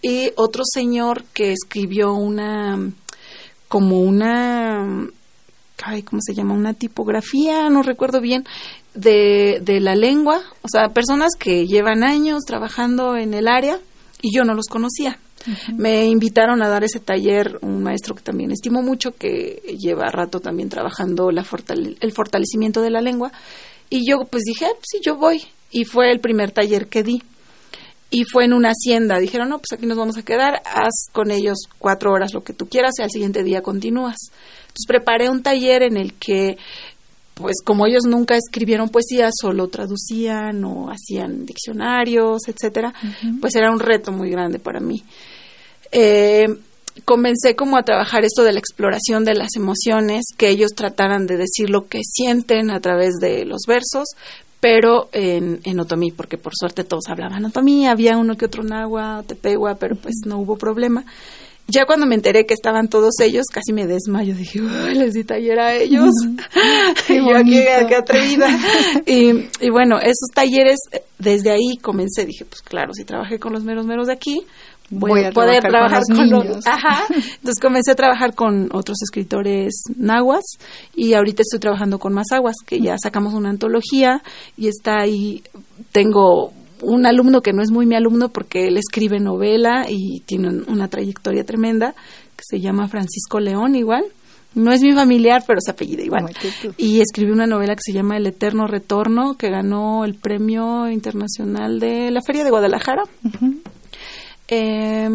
Y 0.00 0.32
otro 0.36 0.64
señor 0.64 1.24
que 1.32 1.52
escribió 1.52 2.14
una 2.14 2.90
como 3.68 4.00
una 4.00 5.06
ay, 5.84 6.02
¿cómo 6.02 6.20
se 6.22 6.34
llama? 6.34 6.54
Una 6.54 6.74
tipografía, 6.74 7.68
no 7.68 7.82
recuerdo 7.82 8.20
bien, 8.20 8.44
de, 8.94 9.60
de 9.62 9.80
la 9.80 9.94
lengua, 9.94 10.40
o 10.62 10.68
sea, 10.68 10.90
personas 10.90 11.32
que 11.38 11.66
llevan 11.66 12.04
años 12.04 12.42
trabajando 12.46 13.16
en 13.16 13.34
el 13.34 13.48
área 13.48 13.78
y 14.22 14.34
yo 14.34 14.44
no 14.44 14.54
los 14.54 14.66
conocía. 14.66 15.18
Me 15.76 16.06
invitaron 16.06 16.62
a 16.62 16.68
dar 16.68 16.84
ese 16.84 17.00
taller 17.00 17.58
un 17.62 17.82
maestro 17.82 18.14
que 18.14 18.22
también 18.22 18.52
estimo 18.52 18.80
mucho, 18.80 19.10
que 19.10 19.60
lleva 19.78 20.08
rato 20.08 20.38
también 20.40 20.68
trabajando 20.68 21.30
la 21.32 21.44
el 22.00 22.12
fortalecimiento 22.12 22.80
de 22.80 22.90
la 22.90 23.00
lengua. 23.00 23.32
Y 23.90 24.08
yo 24.08 24.24
pues 24.24 24.44
dije, 24.44 24.66
ah, 24.66 24.78
sí, 24.82 25.00
yo 25.04 25.16
voy. 25.16 25.42
Y 25.70 25.84
fue 25.84 26.10
el 26.12 26.20
primer 26.20 26.52
taller 26.52 26.86
que 26.86 27.02
di. 27.02 27.22
Y 28.10 28.24
fue 28.24 28.44
en 28.44 28.52
una 28.52 28.70
hacienda. 28.70 29.18
Dijeron, 29.18 29.48
no, 29.48 29.58
pues 29.58 29.72
aquí 29.72 29.86
nos 29.86 29.98
vamos 29.98 30.16
a 30.16 30.22
quedar, 30.22 30.62
haz 30.64 31.08
con 31.12 31.30
ellos 31.30 31.58
cuatro 31.78 32.12
horas 32.12 32.32
lo 32.32 32.44
que 32.44 32.52
tú 32.52 32.68
quieras 32.68 32.92
y 32.98 33.02
al 33.02 33.10
siguiente 33.10 33.42
día 33.42 33.62
continúas. 33.62 34.16
Entonces 34.60 34.86
preparé 34.86 35.28
un 35.28 35.42
taller 35.42 35.82
en 35.82 35.96
el 35.96 36.14
que 36.14 36.56
pues 37.42 37.56
como 37.64 37.86
ellos 37.86 38.04
nunca 38.06 38.36
escribieron 38.36 38.88
poesía, 38.88 39.28
solo 39.38 39.68
traducían 39.68 40.64
o 40.64 40.90
hacían 40.90 41.44
diccionarios, 41.44 42.48
etcétera, 42.48 42.94
pues 43.40 43.54
era 43.54 43.70
un 43.70 43.80
reto 43.80 44.12
muy 44.12 44.30
grande 44.30 44.58
para 44.58 44.80
mí. 44.80 45.02
Eh, 45.90 46.46
comencé 47.04 47.56
como 47.56 47.76
a 47.76 47.82
trabajar 47.82 48.24
esto 48.24 48.44
de 48.44 48.52
la 48.52 48.58
exploración 48.58 49.24
de 49.24 49.34
las 49.34 49.56
emociones, 49.56 50.24
que 50.36 50.48
ellos 50.48 50.72
trataran 50.74 51.26
de 51.26 51.36
decir 51.36 51.70
lo 51.70 51.86
que 51.86 52.00
sienten 52.04 52.70
a 52.70 52.80
través 52.80 53.14
de 53.20 53.44
los 53.44 53.62
versos, 53.66 54.08
pero 54.60 55.08
en, 55.12 55.60
en 55.64 55.80
otomí, 55.80 56.12
porque 56.12 56.38
por 56.38 56.52
suerte 56.54 56.84
todos 56.84 57.08
hablaban 57.08 57.44
otomí, 57.44 57.86
había 57.86 58.16
uno 58.16 58.36
que 58.36 58.44
otro 58.46 58.62
nahua, 58.62 59.24
tepegua, 59.26 59.74
pero 59.74 59.96
pues 59.96 60.14
no 60.24 60.38
hubo 60.38 60.56
problema. 60.56 61.04
Ya 61.68 61.86
cuando 61.86 62.06
me 62.06 62.14
enteré 62.14 62.44
que 62.44 62.54
estaban 62.54 62.88
todos 62.88 63.18
ellos, 63.20 63.46
casi 63.52 63.72
me 63.72 63.86
desmayo. 63.86 64.34
Dije, 64.34 64.60
les 64.94 65.14
di 65.14 65.24
taller 65.24 65.58
a 65.58 65.74
ellos. 65.74 66.10
y 67.08 67.16
yo 67.16 67.36
aquí, 67.36 67.62
qué 67.88 67.96
atrevida. 67.96 68.48
y, 69.06 69.48
y 69.60 69.70
bueno, 69.70 69.98
esos 69.98 70.28
talleres, 70.34 70.78
desde 71.18 71.50
ahí 71.50 71.76
comencé. 71.80 72.26
Dije, 72.26 72.44
pues 72.44 72.62
claro, 72.62 72.92
si 72.92 73.04
trabajé 73.04 73.38
con 73.38 73.52
los 73.52 73.64
meros 73.64 73.86
meros 73.86 74.08
de 74.08 74.12
aquí, 74.12 74.44
voy, 74.92 75.24
a 75.24 75.30
poder 75.30 75.62
trabajar, 75.62 76.02
con, 76.06 76.30
los 76.30 76.66
Ajá. 76.66 77.04
Entonces 77.08 77.60
comencé 77.60 77.92
a 77.92 77.94
trabajar 77.94 78.34
con 78.34 78.68
otros 78.72 78.98
escritores 79.02 79.84
nahuas 79.96 80.44
y 80.94 81.14
ahorita 81.14 81.42
estoy 81.42 81.60
trabajando 81.60 81.98
con 81.98 82.12
Mazaguas, 82.12 82.56
que 82.66 82.80
ya 82.80 82.96
sacamos 83.02 83.34
una 83.34 83.50
antología 83.50 84.22
y 84.56 84.68
está 84.68 85.00
ahí. 85.00 85.42
Tengo 85.92 86.52
un 86.82 87.06
alumno 87.06 87.40
que 87.40 87.52
no 87.52 87.62
es 87.62 87.70
muy 87.70 87.86
mi 87.86 87.94
alumno 87.94 88.28
porque 88.28 88.68
él 88.68 88.76
escribe 88.76 89.20
novela 89.20 89.86
y 89.88 90.20
tiene 90.20 90.62
una 90.66 90.88
trayectoria 90.88 91.44
tremenda, 91.44 91.94
que 92.36 92.42
se 92.42 92.60
llama 92.60 92.88
Francisco 92.88 93.40
León 93.40 93.74
igual. 93.74 94.04
No 94.54 94.70
es 94.70 94.82
mi 94.82 94.92
familiar, 94.92 95.42
pero 95.46 95.60
se 95.62 95.70
apellida 95.70 96.02
igual. 96.02 96.26
Y 96.76 97.00
escribió 97.00 97.32
una 97.32 97.46
novela 97.46 97.74
que 97.74 97.80
se 97.82 97.92
llama 97.92 98.18
El 98.18 98.26
Eterno 98.26 98.66
Retorno, 98.66 99.38
que 99.38 99.48
ganó 99.48 100.04
el 100.04 100.14
Premio 100.14 100.90
Internacional 100.90 101.80
de 101.80 102.10
la 102.10 102.20
Feria 102.20 102.44
de 102.44 102.50
Guadalajara. 102.50 103.04
eh, 104.48 105.08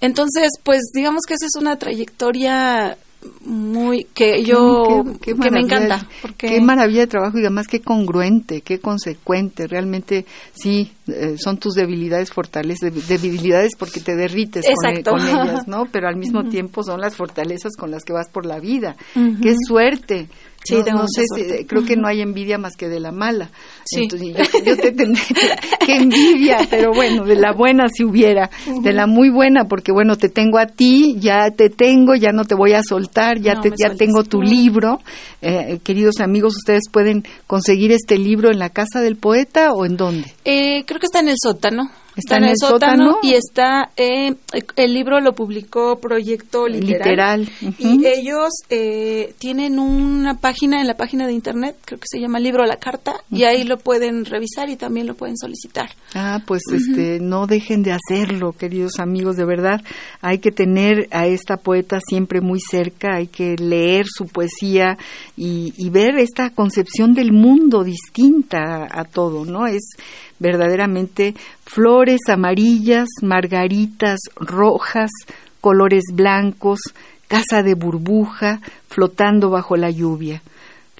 entonces, 0.00 0.50
pues 0.62 0.92
digamos 0.94 1.22
que 1.26 1.34
esa 1.34 1.46
es 1.46 1.60
una 1.60 1.76
trayectoria 1.76 2.96
muy 3.44 4.04
que 4.14 4.42
yo 4.44 5.04
que 5.20 5.34
me 5.34 5.60
encanta 5.60 6.08
porque 6.22 6.48
qué 6.48 6.60
maravilla 6.60 7.00
de 7.00 7.06
trabajo 7.06 7.36
y 7.36 7.42
además 7.42 7.66
qué 7.66 7.80
congruente 7.80 8.62
qué 8.62 8.78
consecuente 8.78 9.66
realmente 9.66 10.24
sí 10.54 10.92
eh, 11.06 11.36
son 11.36 11.58
tus 11.58 11.74
debilidades 11.74 12.30
fortalezas 12.30 12.92
debilidades 13.08 13.72
porque 13.78 14.00
te 14.00 14.16
derrites 14.16 14.64
con, 15.04 15.20
e, 15.20 15.30
ellas 15.30 15.68
no 15.68 15.84
pero 15.92 16.08
al 16.08 16.16
mismo 16.16 16.44
tiempo 16.44 16.82
son 16.82 17.00
las 17.00 17.16
fortalezas 17.16 17.76
con 17.76 17.90
las 17.90 18.04
que 18.04 18.12
vas 18.12 18.28
por 18.30 18.46
la 18.46 18.58
vida. 18.58 18.96
Qué 19.14 19.54
suerte 19.66 20.28
Sí, 20.62 20.76
no, 20.92 21.06
sé, 21.08 21.64
creo 21.66 21.84
que 21.84 21.96
no 21.96 22.06
hay 22.06 22.20
envidia 22.20 22.58
más 22.58 22.76
que 22.76 22.88
de 22.88 23.00
la 23.00 23.12
mala. 23.12 23.50
Sí. 23.84 24.02
Entonces, 24.02 24.36
yo, 24.64 24.76
te 24.76 24.92
tendré 24.92 25.22
que 25.86 25.96
envidia, 25.96 26.58
pero 26.68 26.92
bueno, 26.92 27.24
de 27.24 27.36
la 27.36 27.52
buena 27.52 27.86
si 27.88 28.04
hubiera, 28.04 28.50
de 28.82 28.92
la 28.92 29.06
muy 29.06 29.30
buena, 29.30 29.64
porque 29.64 29.90
bueno, 29.90 30.16
te 30.16 30.28
tengo 30.28 30.58
a 30.58 30.66
ti, 30.66 31.16
ya 31.18 31.50
te 31.50 31.70
tengo, 31.70 32.14
ya 32.14 32.32
no 32.32 32.44
te 32.44 32.54
voy 32.54 32.74
a 32.74 32.82
soltar, 32.82 33.40
ya, 33.40 33.60
te, 33.60 33.70
ya 33.70 33.94
tengo 33.94 34.22
tu 34.22 34.42
libro. 34.42 35.00
Eh, 35.40 35.80
queridos 35.82 36.20
amigos, 36.20 36.56
ustedes 36.58 36.84
pueden 36.92 37.24
conseguir 37.46 37.92
este 37.92 38.18
libro 38.18 38.50
en 38.50 38.58
la 38.58 38.68
casa 38.68 39.00
del 39.00 39.16
poeta 39.16 39.72
o 39.72 39.86
en 39.86 39.96
dónde? 39.96 40.34
Eh, 40.44 40.84
creo 40.84 41.00
que 41.00 41.06
está 41.06 41.20
en 41.20 41.28
el 41.28 41.36
sótano. 41.42 41.90
Está, 42.16 42.38
en, 42.38 42.44
el, 42.44 42.56
sótano, 42.56 43.18
y 43.22 43.34
está 43.34 43.90
eh, 43.96 44.34
el 44.76 44.94
libro 44.94 45.20
lo 45.20 45.32
publicó 45.32 46.00
Proyecto 46.00 46.66
Literal, 46.66 47.48
y 47.78 48.04
ellos 48.04 48.50
eh, 48.68 49.34
tienen 49.38 49.78
una 49.78 50.34
página 50.34 50.80
en 50.80 50.88
la 50.88 50.96
página 50.96 51.26
de 51.26 51.32
internet 51.32 51.76
creo 51.84 52.00
que 52.00 52.06
se 52.10 52.20
llama 52.20 52.40
Libro 52.40 52.64
a 52.64 52.66
la 52.66 52.76
Carta 52.76 53.14
y 53.30 53.44
ahí 53.44 53.62
lo 53.62 53.78
pueden 53.78 54.24
revisar 54.24 54.68
y 54.70 54.76
también 54.76 55.06
lo 55.06 55.14
pueden 55.14 55.36
solicitar. 55.36 55.90
Ah 56.14 56.40
pues 56.46 56.62
este 56.72 57.20
no 57.20 57.46
dejen 57.46 57.82
de 57.82 57.92
hacerlo 57.92 58.52
queridos 58.52 58.98
amigos 58.98 59.36
de 59.36 59.44
verdad. 59.44 59.80
Hay 60.20 60.38
que 60.38 60.50
tener 60.50 61.06
a 61.12 61.26
esta 61.26 61.58
poeta 61.58 62.00
siempre 62.06 62.40
muy 62.40 62.60
cerca 62.60 63.16
hay 63.16 63.28
que 63.28 63.54
leer 63.56 64.06
su 64.08 64.26
poesía 64.26 64.98
y, 65.36 65.72
y 65.76 65.90
ver 65.90 66.18
esta 66.18 66.50
concepción 66.50 67.14
del 67.14 67.32
mundo 67.32 67.84
distinta 67.84 68.88
a 68.90 69.04
todo 69.04 69.44
no 69.44 69.66
es 69.66 69.94
verdaderamente 70.40 71.34
flores 71.64 72.22
amarillas, 72.28 73.06
margaritas 73.22 74.18
rojas, 74.34 75.10
colores 75.60 76.02
blancos, 76.12 76.80
casa 77.28 77.62
de 77.62 77.74
burbuja 77.74 78.60
flotando 78.88 79.50
bajo 79.50 79.76
la 79.76 79.90
lluvia, 79.90 80.42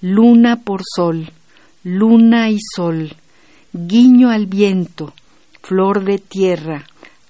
luna 0.00 0.60
por 0.62 0.82
sol, 0.84 1.32
luna 1.82 2.50
y 2.50 2.58
sol, 2.76 3.16
guiño 3.72 4.30
al 4.30 4.46
viento, 4.46 5.12
flor 5.62 6.04
de 6.04 6.18
tierra, 6.18 6.84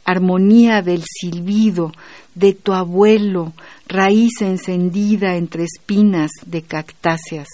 armonía 0.05 0.83
del 0.83 1.03
silbido 1.05 1.93
de 2.35 2.53
tu 2.53 2.73
abuelo, 2.73 3.53
raíz 3.87 4.41
encendida 4.41 5.37
entre 5.37 5.65
espinas 5.65 6.31
de 6.45 6.63
cactáceas, 6.63 7.49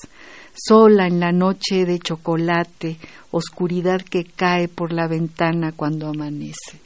sola 0.57 1.07
en 1.07 1.21
la 1.21 1.33
noche 1.33 1.85
de 1.85 1.99
chocolate, 1.99 2.99
oscuridad 3.31 4.01
que 4.01 4.25
cae 4.25 4.69
por 4.69 4.93
la 4.93 5.07
ventana 5.07 5.73
cuando 5.73 6.09
amanece. 6.09 6.81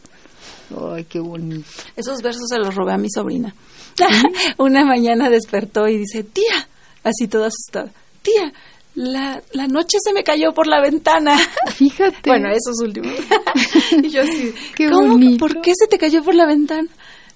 Ay, 0.78 1.04
qué 1.04 1.20
bonito. 1.20 1.68
Esos 1.96 2.22
versos 2.22 2.48
se 2.48 2.58
los 2.58 2.74
robé 2.74 2.92
a 2.92 2.98
mi 2.98 3.08
sobrina. 3.10 3.54
Una 4.58 4.84
mañana 4.84 5.30
despertó 5.30 5.88
y 5.88 5.98
dice, 5.98 6.24
tía, 6.24 6.68
así 7.02 7.28
toda 7.28 7.48
asustada, 7.48 7.92
tía, 8.22 8.52
la, 8.94 9.42
la 9.52 9.66
noche 9.66 9.98
se 10.02 10.12
me 10.12 10.24
cayó 10.24 10.52
por 10.52 10.66
la 10.66 10.80
ventana. 10.80 11.38
Fíjate. 11.74 12.28
bueno, 12.28 12.48
esos 12.50 12.76
últimos. 12.82 13.14
y 14.02 14.10
yo 14.10 14.22
así, 14.22 14.52
qué 14.74 14.90
¿cómo? 14.90 15.18
¿Por 15.38 15.60
qué 15.60 15.72
se 15.74 15.86
te 15.86 15.98
cayó 15.98 16.22
por 16.22 16.34
la 16.34 16.46
ventana? 16.46 16.88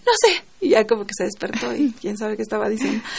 No 0.07 0.12
sé. 0.20 0.43
Y 0.65 0.71
ya 0.71 0.87
como 0.87 1.05
que 1.05 1.12
se 1.15 1.25
despertó 1.25 1.75
y 1.75 1.93
quién 2.01 2.17
sabe 2.17 2.37
qué 2.37 2.43
estaba 2.43 2.69
diciendo. 2.69 3.03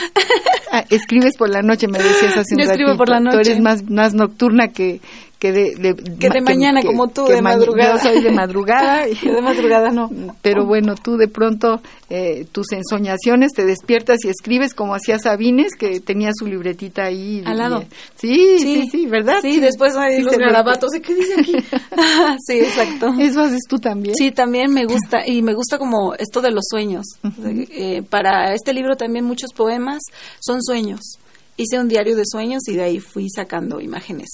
Ah, 0.72 0.84
escribes 0.90 1.38
por 1.38 1.48
la 1.48 1.62
noche, 1.62 1.88
me 1.88 2.00
decías 2.00 2.36
hace 2.36 2.56
un 2.56 2.64
Yo 2.64 2.70
escribo 2.70 2.98
por 2.98 3.08
la 3.08 3.22
noche. 3.22 3.38
Tú 3.38 3.50
eres 3.50 3.62
más, 3.62 3.90
más 3.90 4.14
nocturna 4.14 4.70
que, 4.70 5.00
que 5.40 5.52
de, 5.52 5.96
que 6.20 6.30
de 6.30 6.42
mañana 6.42 6.82
como 6.82 7.08
tú 7.10 7.26
de 7.26 7.42
madrugada. 7.42 7.98
yo 7.98 8.10
soy 8.10 8.24
de 8.24 8.32
madrugada 8.32 9.08
y 9.08 9.16
de 9.22 9.42
madrugada 9.42 9.90
no. 9.92 10.10
Pero 10.42 10.66
bueno 10.66 10.96
tú 10.96 11.18
de 11.18 11.28
pronto 11.28 11.82
eh, 12.10 12.46
tus 12.52 12.72
ensoñaciones 12.72 13.52
te 13.54 13.66
despiertas 13.66 14.20
y 14.24 14.30
escribes 14.30 14.74
como 14.74 14.96
hacía 14.96 15.20
Sabines 15.20 15.76
que 15.78 16.00
tenía 16.00 16.32
su 16.34 16.48
libretita 16.48 17.04
ahí 17.04 17.44
al 17.46 17.58
lado. 17.58 17.84
sí, 18.16 18.58
sí, 18.60 18.84
sí. 18.90 19.06
verdad 19.08 19.40
sí 19.42 19.60
después 19.60 19.96
hay 19.96 20.22
los 20.22 20.38
garabatos 20.38 20.92
qué 21.04 21.14
dice 21.14 21.34
aquí 21.40 21.54
sí 22.48 22.60
exacto. 22.60 23.14
Eso 23.20 23.42
haces 23.42 23.62
tú 23.68 23.78
también. 23.78 24.16
Sí 24.16 24.32
también 24.32 24.72
me 24.72 24.86
gusta 24.86 25.28
y 25.28 25.42
me 25.42 25.54
gusta 25.54 25.78
como 25.78 26.14
esto 26.16 26.42
de 26.42 26.52
los 26.52 26.64
sueños 26.70 27.06
eh, 27.44 28.04
para 28.04 28.54
este 28.54 28.74
libro 28.74 28.96
también 28.96 29.26
muchos 29.26 29.52
poemas 29.54 30.02
son 30.40 30.62
sueños. 30.64 31.20
Hice 31.58 31.80
un 31.80 31.88
diario 31.88 32.16
de 32.16 32.24
sueños 32.26 32.68
y 32.68 32.76
de 32.76 32.84
ahí 32.84 33.00
fui 33.00 33.30
sacando 33.30 33.80
imágenes 33.80 34.28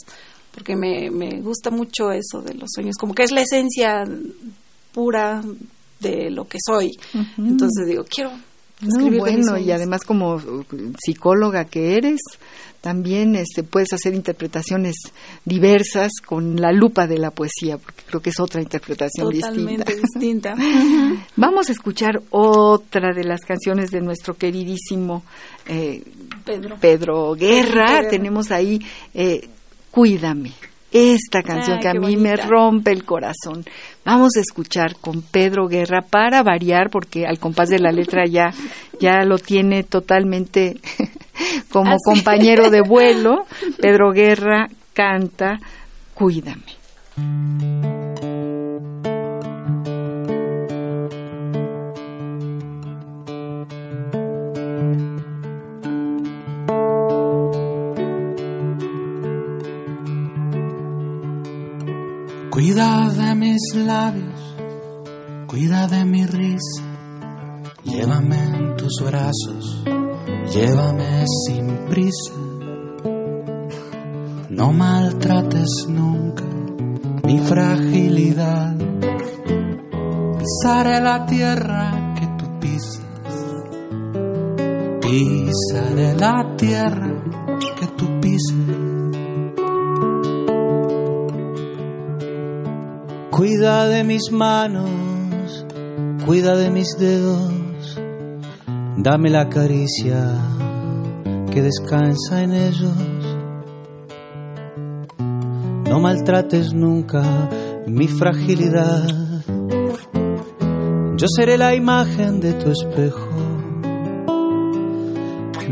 porque 0.54 0.76
me, 0.76 1.10
me 1.10 1.42
gusta 1.42 1.70
mucho 1.70 2.12
eso 2.12 2.42
de 2.42 2.54
los 2.54 2.70
sueños, 2.74 2.96
como 3.00 3.14
que 3.14 3.24
es 3.24 3.32
la 3.32 3.42
esencia 3.42 4.04
pura 4.94 5.42
de 6.00 6.30
lo 6.30 6.46
que 6.46 6.58
soy. 6.66 6.92
Entonces 7.38 7.88
digo, 7.88 8.04
quiero 8.04 8.32
escribir 8.82 9.20
bueno, 9.20 9.58
y 9.58 9.72
además 9.72 10.04
como 10.04 10.42
psicóloga 11.04 11.66
que 11.66 11.98
eres, 11.98 12.20
también 12.82 13.36
este, 13.36 13.64
puedes 13.64 13.94
hacer 13.94 14.16
interpretaciones 14.16 14.96
diversas 15.46 16.14
con 16.26 16.56
la 16.60 16.72
lupa 16.72 17.08
de 17.08 17.20
la 17.20 17.32
poesía, 17.32 17.78
porque 17.78 18.04
creo 18.08 18.22
que 18.22 18.32
es 18.32 18.40
otra 18.40 18.62
interpretación 18.62 19.32
Totalmente 19.32 19.96
distinta. 19.96 20.56
Vamos 21.36 21.70
a 21.70 21.72
escuchar 21.72 22.22
otra 22.32 23.14
de 23.14 23.24
las 23.24 23.42
canciones 23.42 23.92
de 23.92 24.02
nuestro 24.02 24.34
queridísimo 24.34 25.24
eh, 25.68 26.04
Pedro. 26.44 26.76
Pedro 26.80 27.34
Guerra. 27.36 28.10
Tenemos 28.10 28.52
ahí 28.52 28.80
eh, 29.14 29.48
Cuídame. 29.92 30.54
Esta 30.94 31.42
canción 31.42 31.80
que 31.80 31.88
a 31.88 31.94
mí 31.94 32.18
me 32.18 32.36
rompe 32.36 32.92
el 32.92 33.06
corazón. 33.06 33.64
Vamos 34.04 34.36
a 34.36 34.42
escuchar 34.42 34.98
con 35.00 35.22
Pedro 35.22 35.68
Guerra 35.68 36.02
para 36.02 36.44
variar, 36.44 36.90
porque 36.90 37.26
al 37.26 37.40
compás 37.40 37.70
de 37.70 37.80
la 37.80 37.94
letra 37.94 38.26
ya, 38.26 38.52
ya 39.00 39.24
lo 39.24 39.38
tiene 39.38 39.84
totalmente 39.84 40.82
como 41.72 41.98
compañero 42.04 42.70
de 42.70 42.82
vuelo, 42.82 43.46
Pedro 43.82 44.12
Guerra 44.12 44.68
canta 44.94 45.60
Cuídame. 46.14 46.82
Cuida 62.52 63.10
de 63.10 63.36
mis 63.36 63.62
labios, 63.74 64.56
cuida 65.48 65.88
de 65.88 66.06
mi 66.06 66.26
risa, 66.28 66.84
llévame 67.84 68.44
en 68.44 68.76
tus 68.78 69.02
brazos 69.04 70.01
llévame 70.50 71.26
sin 71.46 71.68
prisa. 71.90 72.34
No 74.50 74.72
maltrates 74.74 75.88
nunca 75.88 76.44
mi 77.24 77.40
fragilidad. 77.40 78.76
Pisaré 80.40 81.00
la 81.02 81.26
tierra 81.26 82.14
que 82.18 82.28
tú 82.38 82.46
pisas. 82.60 83.02
Pisaré 85.02 86.16
la 86.16 86.56
tierra 86.58 87.14
que 87.80 87.88
tú 87.98 88.20
pisas. 88.20 88.92
Cuida 93.30 93.88
de 93.88 94.04
mis 94.04 94.32
manos, 94.32 94.90
cuida 96.26 96.56
de 96.56 96.70
mis 96.70 96.98
dedos, 97.00 97.52
dame 98.98 99.30
la 99.30 99.50
caricia 99.50 100.36
que 101.52 101.62
descansa 101.62 102.44
en 102.44 102.54
ellos. 102.54 102.98
No 105.90 106.00
maltrates 106.00 106.74
nunca 106.74 107.50
mi 107.88 108.08
fragilidad. 108.08 109.08
Yo 111.18 111.28
seré 111.28 111.58
la 111.58 111.76
imagen 111.76 112.40
de 112.40 112.54
tu 112.54 112.72
espejo. 112.72 113.30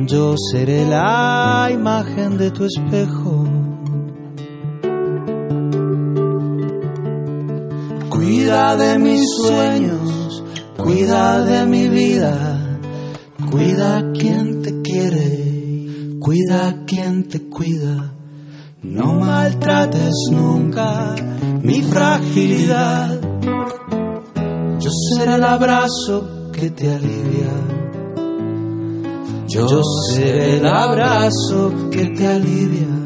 Yo 0.05 0.35
seré 0.51 0.85
la 0.85 1.69
imagen 1.71 2.37
de 2.37 2.51
tu 2.51 2.65
espejo. 2.65 3.47
Cuida 8.09 8.75
de 8.75 8.99
mis 8.99 9.25
sueños, 9.37 10.43
cuida 10.77 11.43
de 11.43 11.65
mi 11.65 11.87
vida, 11.87 12.58
cuida 13.49 13.97
a 13.97 14.11
quien 14.11 14.61
te 14.61 14.81
quiere, 14.81 16.17
cuida 16.19 16.67
a 16.67 16.85
quien 16.85 17.27
te 17.27 17.49
cuida. 17.49 18.13
No 18.81 19.13
maltrates 19.13 20.13
nunca 20.31 21.15
mi 21.61 21.81
fragilidad. 21.81 23.19
Yo 24.79 24.89
seré 24.89 25.35
el 25.35 25.43
abrazo 25.43 26.51
que 26.53 26.69
te 26.69 26.93
alivia. 26.93 27.51
Yo 29.47 29.81
seré 30.13 30.57
el 30.57 30.65
abrazo 30.65 31.89
que 31.91 32.05
te 32.05 32.27
alivia. 32.27 32.98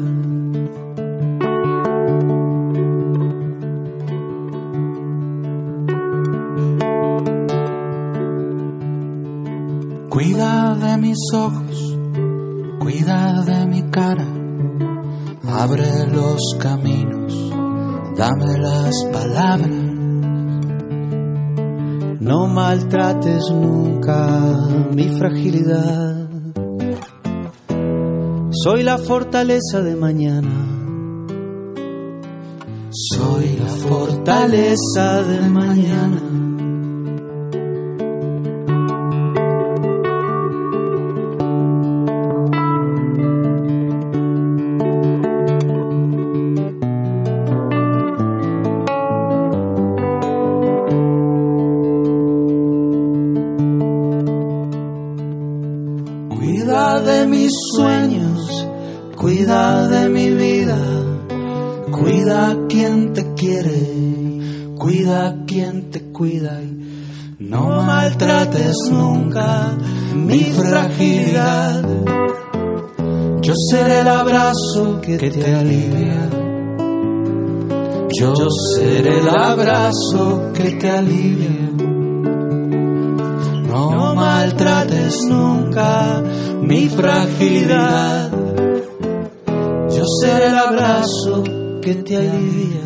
Mis 11.14 11.32
ojos, 11.32 11.96
cuida 12.80 13.44
de 13.44 13.66
mi 13.66 13.82
cara, 13.88 14.26
abre 15.46 16.08
los 16.12 16.40
caminos, 16.58 17.32
dame 18.16 18.58
las 18.58 19.04
palabras. 19.12 19.70
No 22.18 22.48
maltrates 22.48 23.44
nunca 23.52 24.58
mi 24.90 25.08
fragilidad. 25.10 26.28
Soy 28.50 28.82
la 28.82 28.98
fortaleza 28.98 29.82
de 29.82 29.94
mañana. 29.94 30.50
Soy 32.90 33.56
la 33.60 33.68
fortaleza 33.68 35.22
de 35.22 35.48
mañana. 35.48 36.43
Mis 57.34 57.52
sueños, 57.76 58.66
cuida 59.16 59.88
de 59.88 60.08
mi 60.08 60.30
vida, 60.30 60.78
cuida 61.90 62.50
a 62.50 62.66
quien 62.68 63.12
te 63.12 63.34
quiere, 63.34 64.74
cuida 64.76 65.28
a 65.28 65.44
quien 65.44 65.90
te 65.90 66.00
cuida 66.00 66.60
no 67.38 67.82
maltrates 67.82 68.76
nunca 68.90 69.76
mi 70.14 70.40
fragilidad. 70.44 71.84
Yo 73.42 73.52
seré 73.70 74.00
el 74.00 74.08
abrazo 74.08 75.00
que 75.02 75.18
te 75.18 75.54
alivia. 75.54 76.30
Yo 78.18 78.34
seré 78.76 79.18
el 79.18 79.28
abrazo 79.28 80.52
que 80.54 80.70
te 80.70 80.90
alivia. 80.90 81.70
No 83.68 84.14
maltrates 84.14 85.16
nunca 85.28 86.22
mi 86.66 86.88
fragilidad. 86.88 88.30
Yo 89.90 90.04
seré 90.20 90.46
el 90.46 90.58
abrazo 90.58 91.44
que 91.82 91.94
te 91.94 92.16
alivia. 92.16 92.83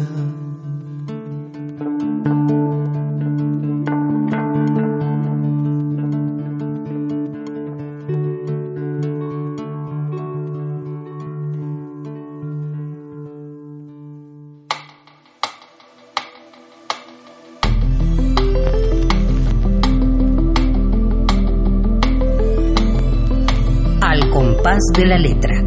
De 24.98 25.06
la 25.06 25.16
letra. 25.18 25.64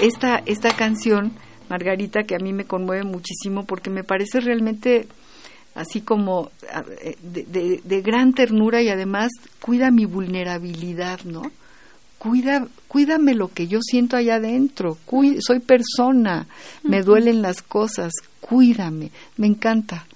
esta, 0.00 0.42
esta 0.46 0.74
canción, 0.76 1.32
Margarita, 1.68 2.22
que 2.24 2.34
a 2.34 2.38
mí 2.38 2.52
me 2.52 2.64
conmueve 2.64 3.04
muchísimo 3.04 3.64
porque 3.64 3.90
me 3.90 4.04
parece 4.04 4.40
realmente 4.40 5.06
así 5.74 6.00
como 6.02 6.50
eh, 7.02 7.16
de, 7.22 7.44
de- 7.44 7.80
de 7.82 8.02
gran 8.02 8.32
ternura 8.32 8.82
y 8.82 8.88
además 8.88 9.30
cuida 9.60 9.90
mi 9.90 10.04
vulnerabilidad, 10.04 11.20
¿no? 11.24 11.42
Cuida, 12.18 12.66
cuídame 12.88 13.34
lo 13.34 13.48
que 13.48 13.66
yo 13.66 13.80
siento 13.82 14.16
allá 14.16 14.36
adentro, 14.36 14.96
soy 15.40 15.60
persona, 15.60 16.46
me 16.82 17.02
duelen 17.02 17.42
las 17.42 17.60
cosas, 17.60 18.12
cuídame, 18.40 19.10
me 19.36 19.46
encanta. 19.46 20.06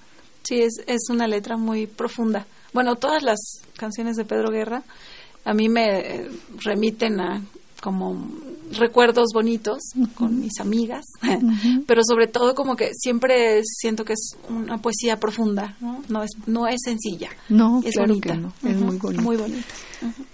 Sí, 0.43 0.61
es, 0.61 0.81
es 0.87 1.01
una 1.11 1.27
letra 1.27 1.55
muy 1.57 1.85
profunda. 1.85 2.47
Bueno, 2.73 2.95
todas 2.95 3.23
las 3.23 3.37
canciones 3.77 4.15
de 4.15 4.25
Pedro 4.25 4.49
Guerra 4.49 4.83
a 5.45 5.53
mí 5.53 5.69
me 5.69 6.27
remiten 6.63 7.19
a 7.19 7.41
como 7.81 8.27
recuerdos 8.71 9.29
bonitos 9.33 9.79
con 10.15 10.39
mis 10.39 10.59
amigas, 10.59 11.05
pero 11.87 12.01
sobre 12.03 12.27
todo 12.27 12.53
como 12.53 12.75
que 12.75 12.91
siempre 12.93 13.61
siento 13.63 14.05
que 14.05 14.13
es 14.13 14.37
una 14.49 14.77
poesía 14.79 15.17
profunda, 15.17 15.75
¿no? 15.79 16.03
No 16.09 16.23
es, 16.23 16.31
no 16.45 16.67
es 16.67 16.79
sencilla. 16.83 17.29
No, 17.47 17.81
es 17.83 17.93
claro 17.93 18.09
bonita. 18.09 18.35
no, 18.35 18.53
es 18.63 18.75
muy 18.75 18.97
bonita. 18.97 19.21
Muy 19.21 19.37
bonita. 19.37 19.73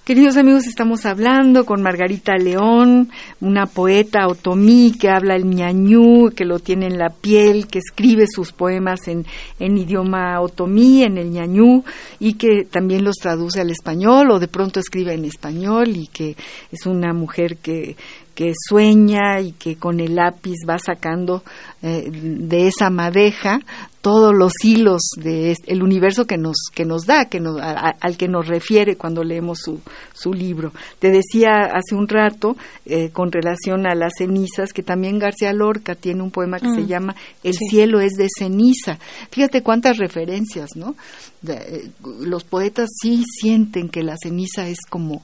Queridos 0.06 0.38
amigos, 0.38 0.68
estamos 0.68 1.04
hablando 1.08 1.66
con 1.66 1.82
Margarita 1.82 2.36
León, 2.36 3.10
una 3.42 3.66
poeta 3.66 4.28
otomí 4.28 4.92
que 4.92 5.10
habla 5.10 5.36
el 5.36 5.46
ñañú, 5.46 6.30
que 6.30 6.46
lo 6.46 6.60
tiene 6.60 6.86
en 6.86 7.00
la 7.00 7.10
piel, 7.10 7.66
que 7.66 7.80
escribe 7.80 8.28
sus 8.28 8.52
poemas 8.52 9.08
en, 9.08 9.26
en 9.58 9.76
idioma 9.80 10.40
otomí, 10.42 11.02
en 11.02 11.18
el 11.18 11.32
ñañú, 11.32 11.84
y 12.20 12.36
que 12.36 12.66
también 12.70 13.04
los 13.04 13.16
traduce 13.16 13.62
al 13.62 13.72
español 13.72 14.30
o 14.30 14.38
de 14.38 14.48
pronto 14.48 14.80
escribe 14.80 15.16
en 15.16 15.26
español 15.26 15.88
y 15.88 16.06
que 16.06 16.36
es 16.72 16.86
una 16.86 17.12
mujer 17.12 17.58
que, 17.58 17.96
que 18.36 18.52
sueña 18.68 19.40
y 19.42 19.54
que 19.54 19.78
con 19.78 20.00
el 20.00 20.16
lápiz 20.16 20.58
va 20.70 20.78
sacando 20.78 21.42
eh, 21.82 22.10
de 22.12 22.68
esa 22.68 22.90
madeja 22.90 23.60
todos 24.02 24.34
los 24.38 24.52
hilos 24.64 25.02
del 25.18 25.56
el 25.66 25.82
universo 25.82 26.26
que 26.28 26.38
nos 26.38 26.58
que 26.74 26.86
nos 26.86 27.06
da 27.08 27.26
que 27.26 27.40
nos, 27.40 27.60
a- 27.60 27.96
al 28.00 28.18
que 28.18 28.28
nos 28.28 28.48
refiere 28.48 28.98
cuando 28.98 29.24
leemos 29.24 29.60
su, 29.60 29.80
su 30.14 30.32
libro. 30.34 30.74
Te 31.00 31.10
decía 31.10 31.72
hace 31.74 31.96
un 31.96 32.08
rato 32.08 32.56
eh, 32.86 33.10
con 33.12 33.32
relación 33.32 33.88
a 33.88 33.96
las 33.96 34.12
cenizas 34.18 34.74
que 34.74 34.84
también 34.84 35.18
García 35.18 35.54
Lorca 35.54 35.96
tiene 35.96 36.22
un 36.22 36.30
poema 36.30 36.60
que 36.60 36.70
se 36.70 36.82
Mm, 36.82 36.88
llama 36.88 37.16
el 37.44 37.54
sí. 37.54 37.66
cielo 37.70 38.00
es 38.00 38.12
de 38.14 38.28
ceniza. 38.38 39.00
Fíjate 39.32 39.64
cuántas 39.64 39.98
referencias 39.98 40.70
no 40.76 40.96
De- 41.42 41.54
eh, 41.54 41.90
los 42.22 42.44
poetas 42.44 42.90
sí 43.02 43.24
sienten 43.40 43.90
que 43.90 44.04
la 44.04 44.16
ceniza 44.22 44.68
es 44.68 44.80
como 44.90 45.24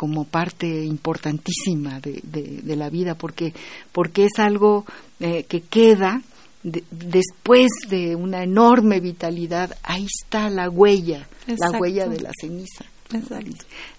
como 0.00 0.24
parte 0.24 0.66
importantísima 0.66 2.00
de, 2.00 2.22
de, 2.22 2.74
la 2.74 2.88
vida, 2.88 3.16
porque, 3.16 3.52
porque 3.92 4.24
es 4.24 4.38
algo 4.38 4.86
eh, 5.20 5.42
que 5.42 5.60
queda 5.60 6.22
después 6.62 7.68
de 7.86 8.16
una 8.16 8.42
enorme 8.42 9.00
vitalidad, 9.00 9.76
ahí 9.82 10.06
está 10.06 10.48
la 10.48 10.70
huella, 10.70 11.28
la 11.46 11.78
huella 11.78 12.08
de 12.08 12.18
la 12.18 12.30
ceniza. 12.40 12.86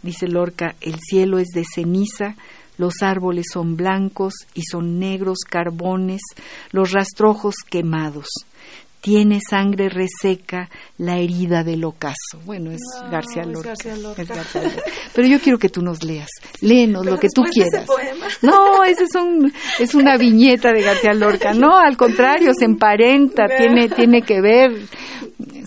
Dice 0.02 0.28
Lorca, 0.28 0.76
el 0.82 0.96
cielo 1.08 1.38
es 1.38 1.50
de 1.50 1.66
ceniza, 1.72 2.36
los 2.80 3.04
árboles 3.04 3.46
son 3.54 3.76
blancos 3.76 4.34
y 4.56 4.64
son 4.64 4.98
negros 4.98 5.42
carbones, 5.48 6.22
los 6.72 6.94
rastrojos 6.94 7.58
quemados 7.70 8.26
tiene 9.02 9.40
sangre 9.42 9.90
reseca 9.90 10.70
la 10.98 11.18
herida 11.18 11.64
del 11.64 11.84
ocaso. 11.84 12.40
Bueno, 12.46 12.72
es 12.72 12.82
García 13.10 13.44
Lorca. 13.44 13.74
Pero 15.14 15.28
yo 15.28 15.40
quiero 15.40 15.58
que 15.58 15.70
tú 15.70 15.82
nos 15.82 16.04
leas. 16.04 16.30
Léenos 16.62 17.06
lo 17.06 17.20
que 17.20 17.28
tú 17.34 17.44
quieras. 17.44 17.88
No, 18.42 18.84
ese 18.84 19.06
es, 19.06 19.16
un, 19.16 19.52
es 19.80 19.96
una 19.96 20.18
viñeta 20.18 20.72
de 20.72 20.84
García 20.84 21.14
Lorca. 21.14 21.54
No, 21.54 21.78
al 21.78 21.98
contrario, 21.98 22.52
se 22.58 22.66
emparenta, 22.66 23.48
tiene, 23.48 23.90
tiene 23.90 24.22
que 24.22 24.40
ver. 24.40 24.72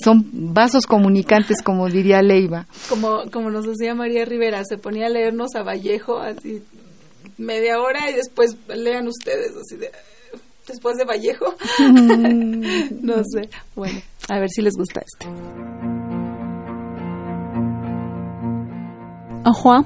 Son 0.02 0.24
vasos 0.32 0.86
comunicantes, 0.86 1.60
como 1.62 1.88
diría 1.88 2.22
Leiva. 2.22 2.66
Como, 2.88 3.30
como 3.32 3.50
nos 3.50 3.66
decía 3.66 3.94
María 3.94 4.24
Rivera, 4.24 4.62
se 4.64 4.78
ponía 4.78 5.06
a 5.06 5.10
leernos 5.10 5.54
a 5.56 5.62
Vallejo 5.62 6.18
así 6.18 6.62
media 7.36 7.80
hora 7.80 8.10
y 8.10 8.14
después 8.14 8.56
lean 8.68 9.08
ustedes 9.08 9.52
así 9.56 9.76
de 9.76 9.90
después 10.74 10.96
de 10.96 11.04
Vallejo. 11.04 11.54
no 13.02 13.14
sé. 13.24 13.48
Bueno, 13.74 13.98
a 14.28 14.38
ver 14.38 14.50
si 14.50 14.62
les 14.62 14.74
gusta 14.76 15.00
este. 15.00 15.26
Ajua, 19.44 19.84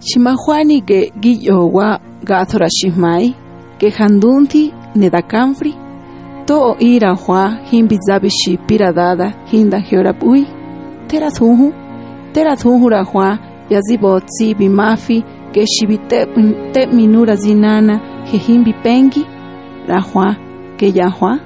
Shimahuani 0.00 0.82
que 0.82 1.12
Guillowa 1.16 2.00
Gathora 2.22 2.68
Shimai, 2.68 3.34
que 3.78 3.92
Handunti 3.92 4.72
Nedakamfri, 4.94 5.74
To 6.46 6.76
ira 6.80 7.14
hua 7.14 7.58
himbizabishi 7.70 8.58
piradada 8.66 9.32
hinda 9.52 9.78
hiorabui, 9.78 10.46
terazunhu, 11.06 11.72
terazunhura 12.32 13.04
hua 13.04 13.38
yazibotsi 13.70 14.54
bimafi 14.54 15.22
que 15.52 15.64
shibite 15.66 16.26
minura 16.92 17.36
zinana 17.36 18.00
himbi 18.32 18.72
pengi, 18.82 19.26
rahua 19.88 20.36
que 20.76 20.92
yahua 20.94 21.38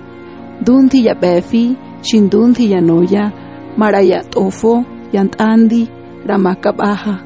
dunti 0.64 1.06
ya 1.06 1.14
befi 1.14 1.76
shindunti 2.02 2.70
ya 2.72 2.80
noya 2.80 3.32
maraya 3.76 4.24
tofo 4.24 4.84
yantandi 5.12 5.88
ramakabaha 6.26 7.18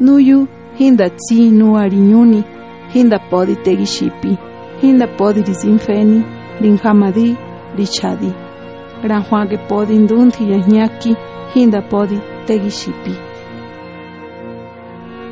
nuyu 0.00 0.48
hinda 0.78 1.10
tsi 1.10 1.50
nu 1.50 1.76
ariñuni 1.78 2.44
hinda 2.94 3.18
podi 3.18 3.56
tegishipi 3.56 4.38
hinda 4.82 5.06
podi 5.06 5.42
risinfeni 5.42 6.22
rinhamadi 6.60 7.36
richadi. 7.76 8.32
Rahua 9.02 9.46
que 9.46 9.58
podi 9.58 9.98
ndunti 9.98 10.52
ya 10.52 10.58
ñaki 10.58 11.16
hinda 11.54 11.82
podi 11.82 12.18
tegishipi. 12.46 13.14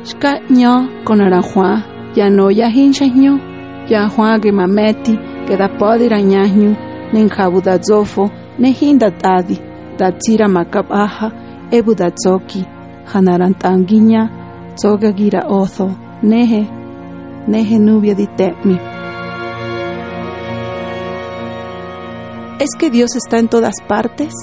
Shka 0.03 0.39
nyo 0.49 0.87
con 1.03 1.21
arahua 1.21 1.81
ya 2.15 2.29
no 2.29 2.51
ya 3.89 4.07
hincha 4.07 4.09
nyo 4.09 4.09
ya 4.09 4.09
Juan 4.09 4.41
que 4.41 4.51
mameti 4.51 5.19
que 5.47 5.57
da 5.57 5.67
podi 5.67 6.09
rañañu 6.09 6.75
nen 7.13 7.29
jabu 7.29 7.61
da 7.61 7.77
zofo 7.77 8.29
ne 8.59 8.71
hinda 8.71 9.11
tadi 9.11 9.59
da 9.97 10.11
tira 10.11 10.47
makabaha 10.47 11.31
ebu 11.71 11.95
da 11.95 12.11
tzoki 12.11 12.65
hanarantanguiña 13.13 14.29
tzoga 14.75 15.11
gira 15.11 15.47
ozo 15.47 15.91
nehe 16.23 16.67
nehe 17.47 17.79
nubia 17.79 18.15
di 18.15 18.27
temi 18.27 18.79
¿Es 22.57 22.69
que 22.79 22.89
Dios 22.89 23.15
está 23.17 23.37
en 23.37 23.49
todas 23.49 23.75
partes? 23.85 24.33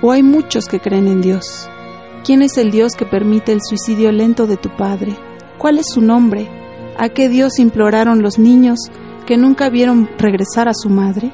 ¿O 0.00 0.12
hay 0.12 0.22
muchos 0.22 0.66
que 0.66 0.78
creen 0.78 1.08
en 1.08 1.20
Dios? 1.20 1.68
¿Quién 2.24 2.42
es 2.42 2.56
el 2.58 2.70
Dios 2.70 2.94
que 2.94 3.04
permite 3.04 3.52
el 3.52 3.58
suicidio 3.60 4.12
lento 4.12 4.46
de 4.46 4.56
tu 4.56 4.70
padre? 4.70 5.16
¿Cuál 5.58 5.78
es 5.80 5.86
su 5.92 6.00
nombre? 6.00 6.48
¿A 6.98 7.10
qué 7.10 7.28
Dios 7.28 7.58
imploraron 7.58 8.22
los 8.22 8.38
niños 8.38 8.78
que 9.26 9.36
nunca 9.36 9.68
vieron 9.68 10.08
regresar 10.18 10.66
a 10.66 10.72
su 10.72 10.88
madre? 10.88 11.30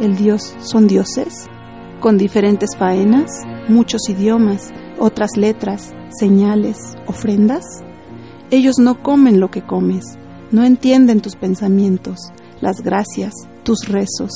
¿El 0.00 0.16
Dios 0.16 0.54
son 0.60 0.86
dioses? 0.86 1.48
Con 1.98 2.16
diferentes 2.16 2.76
faenas, 2.78 3.28
muchos 3.68 4.08
idiomas, 4.08 4.72
otras 5.00 5.30
letras, 5.36 5.92
señales, 6.16 6.76
ofrendas. 7.06 7.64
Ellos 8.52 8.78
no 8.78 9.02
comen 9.02 9.40
lo 9.40 9.50
que 9.50 9.62
comes, 9.62 10.04
no 10.52 10.62
entienden 10.62 11.20
tus 11.20 11.34
pensamientos, 11.34 12.30
las 12.60 12.76
gracias, 12.80 13.34
tus 13.64 13.88
rezos. 13.88 14.30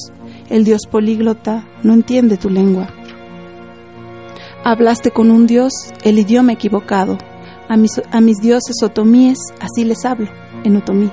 El 0.50 0.64
Dios 0.64 0.88
políglota 0.90 1.64
no 1.84 1.92
entiende 1.92 2.36
tu 2.36 2.50
lengua. 2.50 2.88
Hablaste 4.64 5.12
con 5.12 5.30
un 5.30 5.46
Dios 5.46 5.72
el 6.02 6.18
idioma 6.18 6.52
equivocado. 6.52 7.16
A 7.68 7.76
mis, 7.76 8.02
a 8.10 8.20
mis 8.20 8.38
dioses 8.38 8.82
otomíes 8.82 9.38
así 9.60 9.84
les 9.84 10.04
hablo 10.04 10.43
en 10.64 10.76
otomí. 10.76 11.10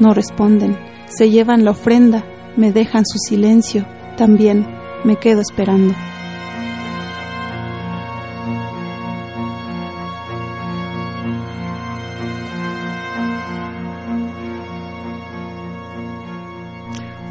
No 0.00 0.12
responden, 0.12 0.76
se 1.06 1.30
llevan 1.30 1.64
la 1.64 1.70
ofrenda, 1.70 2.24
me 2.56 2.72
dejan 2.72 3.04
su 3.06 3.18
silencio, 3.18 3.86
también 4.16 4.66
me 5.04 5.16
quedo 5.16 5.40
esperando. 5.40 5.94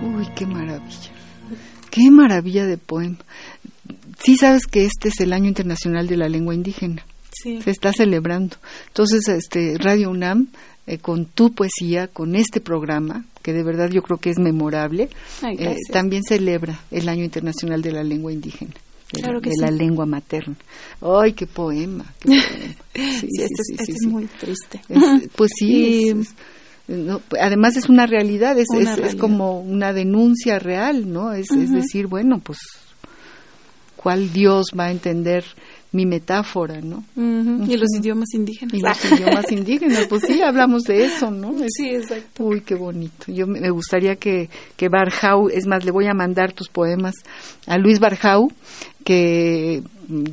Uy, 0.02 0.28
qué 0.36 0.46
maravilla. 0.46 1.12
Qué 1.90 2.10
maravilla 2.12 2.66
de 2.66 2.78
poema. 2.78 3.18
Sí 4.20 4.38
sabes 4.38 4.68
que 4.68 4.86
este 4.86 5.10
es 5.10 5.20
el 5.20 5.34
Año 5.34 5.48
Internacional 5.48 6.08
de 6.08 6.18
la 6.18 6.30
Lengua 6.30 6.56
Indígena. 6.56 7.04
Sí. 7.44 7.62
Se 7.62 7.72
está 7.72 7.92
celebrando. 7.92 8.56
Entonces, 8.88 9.28
este 9.28 9.78
Radio 9.78 10.10
UNAM 10.10 10.48
eh, 10.86 10.98
con 10.98 11.26
tu 11.26 11.54
poesía, 11.54 12.10
con 12.10 12.36
este 12.36 12.60
programa, 12.60 13.24
que 13.42 13.54
de 13.54 13.64
verdad 13.64 13.90
yo 13.90 14.02
creo 14.02 14.18
que 14.18 14.30
es 14.30 14.38
memorable, 14.38 15.08
eh, 15.58 15.78
también 15.94 16.24
celebra 16.24 16.78
el 16.92 17.08
Año 17.08 17.24
Internacional 17.24 17.82
de 17.82 17.94
la 17.94 18.04
Lengua 18.04 18.34
Indígena. 18.34 18.74
De, 19.14 19.52
la 19.62 19.70
lengua 19.70 20.06
materna. 20.06 20.56
¡Ay, 21.00 21.34
qué 21.34 21.48
poema! 21.48 22.06
Sí, 22.96 23.28
este, 23.40 23.92
es, 23.92 24.06
muy 24.06 24.26
triste. 24.26 24.80
pues 25.36 25.52
sí, 25.58 26.14
además 27.40 27.76
es 27.76 27.90
una 27.90 28.06
realidad, 28.06 28.56
es, 28.60 28.68
es, 28.72 29.16
como 29.16 29.62
una 29.62 29.94
denuncia 29.94 30.60
real, 30.60 31.12
¿no? 31.12 31.34
Es, 31.34 31.50
es 31.50 31.72
decir, 31.72 32.06
bueno, 32.06 32.40
pues, 32.44 32.60
¿cuál 33.96 34.32
Dios 34.32 34.68
va 34.78 34.86
a 34.86 34.92
entender 34.92 35.44
mi 35.94 36.08
metáfora, 36.08 36.82
¿no? 36.82 37.04
Y 37.16 37.78
los 37.78 37.90
idiomas 37.96 38.34
indígenas. 38.34 38.74
Y 38.74 38.82
los 38.82 39.06
idiomas 39.12 39.52
indígenas, 39.52 40.08
pues 40.08 40.24
sí, 40.28 40.42
hablamos 40.42 40.84
de 40.84 41.06
eso, 41.06 41.30
¿no? 41.30 41.54
sí, 41.70 41.90
exacto. 41.90 42.46
Uy, 42.46 42.62
qué 42.62 42.74
bonito. 42.74 43.32
Yo 43.32 43.46
me 43.46 43.70
gustaría 43.70 44.16
que, 44.16 44.50
que 44.76 44.90
Barjau, 44.90 45.50
es 45.50 45.68
más, 45.68 45.86
le 45.86 45.92
voy 45.92 46.08
a 46.08 46.16
mandar 46.16 46.52
tus 46.52 46.68
poemas 46.68 47.14
a 47.68 47.78
Luis 47.78 48.00
Barjau, 48.00 48.52
que 49.04 49.84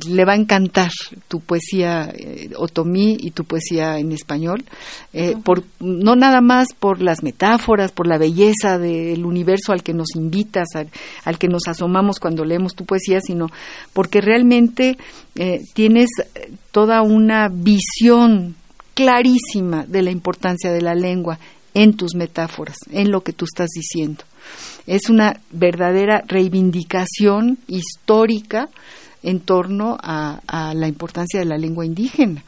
le 0.07 0.25
va 0.25 0.33
a 0.33 0.37
encantar 0.37 0.91
tu 1.27 1.39
poesía 1.39 2.11
eh, 2.13 2.49
otomí 2.57 3.17
y 3.19 3.31
tu 3.31 3.45
poesía 3.45 3.97
en 3.97 4.11
español, 4.11 4.63
eh, 5.13 5.35
por, 5.43 5.63
no 5.79 6.15
nada 6.15 6.41
más 6.41 6.67
por 6.77 7.01
las 7.01 7.23
metáforas, 7.23 7.91
por 7.91 8.07
la 8.07 8.17
belleza 8.17 8.77
del 8.77 9.25
universo 9.25 9.71
al 9.71 9.83
que 9.83 9.93
nos 9.93 10.15
invitas, 10.15 10.67
al, 11.23 11.37
que 11.39 11.47
nos 11.47 11.67
asomamos 11.67 12.19
cuando 12.19 12.43
leemos 12.43 12.75
tu 12.75 12.85
poesía, 12.85 13.19
sino 13.21 13.47
porque 13.93 14.21
realmente 14.21 14.97
eh, 15.35 15.59
tienes 15.73 16.09
toda 16.71 17.01
una 17.01 17.47
visión 17.49 18.55
clarísima 18.93 19.85
de 19.85 20.01
la 20.01 20.11
importancia 20.11 20.71
de 20.71 20.81
la 20.81 20.95
lengua 20.95 21.39
en 21.73 21.93
tus 21.93 22.15
metáforas, 22.15 22.77
en 22.91 23.11
lo 23.11 23.21
que 23.21 23.33
tú 23.33 23.45
estás 23.45 23.69
diciendo. 23.73 24.23
Es 24.87 25.09
una 25.09 25.39
verdadera 25.51 26.23
reivindicación 26.27 27.57
histórica 27.67 28.69
en 29.23 29.39
torno 29.39 29.97
a, 30.01 30.73
la 30.73 30.87
importancia 30.87 31.39
de 31.39 31.45
la 31.45 31.57
lengua 31.57 31.85
indígena. 31.85 32.43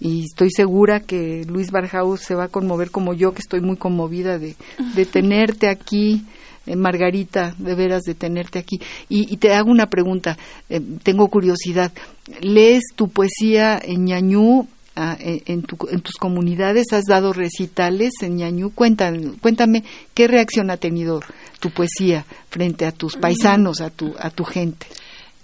Y 0.00 0.24
estoy 0.24 0.50
segura 0.50 1.00
que 1.00 1.44
Luis 1.46 1.70
Barjaus 1.70 2.20
se 2.20 2.34
va 2.34 2.44
a 2.44 2.48
conmover 2.48 2.90
como 2.90 3.14
yo, 3.14 3.32
que 3.32 3.40
estoy 3.40 3.60
muy 3.60 3.76
conmovida 3.76 4.38
de, 4.38 4.56
tenerte 5.12 5.68
aquí. 5.68 6.24
Eh, 6.66 6.76
Margarita, 6.76 7.54
de 7.58 7.74
veras 7.74 8.04
de 8.04 8.14
tenerte 8.14 8.58
aquí. 8.58 8.80
Y, 9.10 9.36
te 9.36 9.52
hago 9.52 9.70
una 9.70 9.84
pregunta, 9.84 10.38
eh, 10.70 10.80
tengo 11.02 11.28
curiosidad. 11.28 11.92
¿Lees 12.40 12.84
tu 12.96 13.08
poesía 13.08 13.78
en 13.84 14.06
ñañú 14.06 14.66
ah, 14.96 15.14
en, 15.20 15.62
tus 15.62 16.14
comunidades? 16.18 16.86
¿Has 16.92 17.04
dado 17.04 17.34
recitales 17.34 18.14
en 18.22 18.36
ñañú? 18.36 18.70
Cuéntame, 18.74 19.32
cuéntame 19.42 19.84
qué 20.14 20.26
reacción 20.26 20.70
ha 20.70 20.78
tenido 20.78 21.20
tu 21.64 21.70
poesía 21.70 22.26
frente 22.50 22.84
a 22.84 22.92
tus 22.92 23.16
paisanos, 23.16 23.80
a 23.80 23.88
tu, 23.88 24.14
a 24.18 24.28
tu 24.28 24.44
gente. 24.44 24.86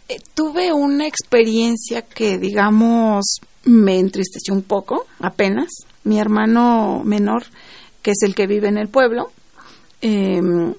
Eh, 0.07 0.19
tuve 0.35 0.71
una 0.71 1.07
experiencia 1.07 2.03
que, 2.03 2.37
digamos, 2.37 3.39
me 3.65 3.99
entristeció 3.99 4.53
un 4.53 4.61
poco, 4.61 5.07
apenas, 5.19 5.71
mi 6.05 6.21
hermano 6.21 7.01
menor, 7.07 7.45
que 8.03 8.11
es 8.11 8.19
el 8.23 8.35
que 8.35 8.47
vive 8.47 8.69
en 8.69 8.77
el 8.77 8.89
pueblo, 8.89 9.33
em, 10.03 10.75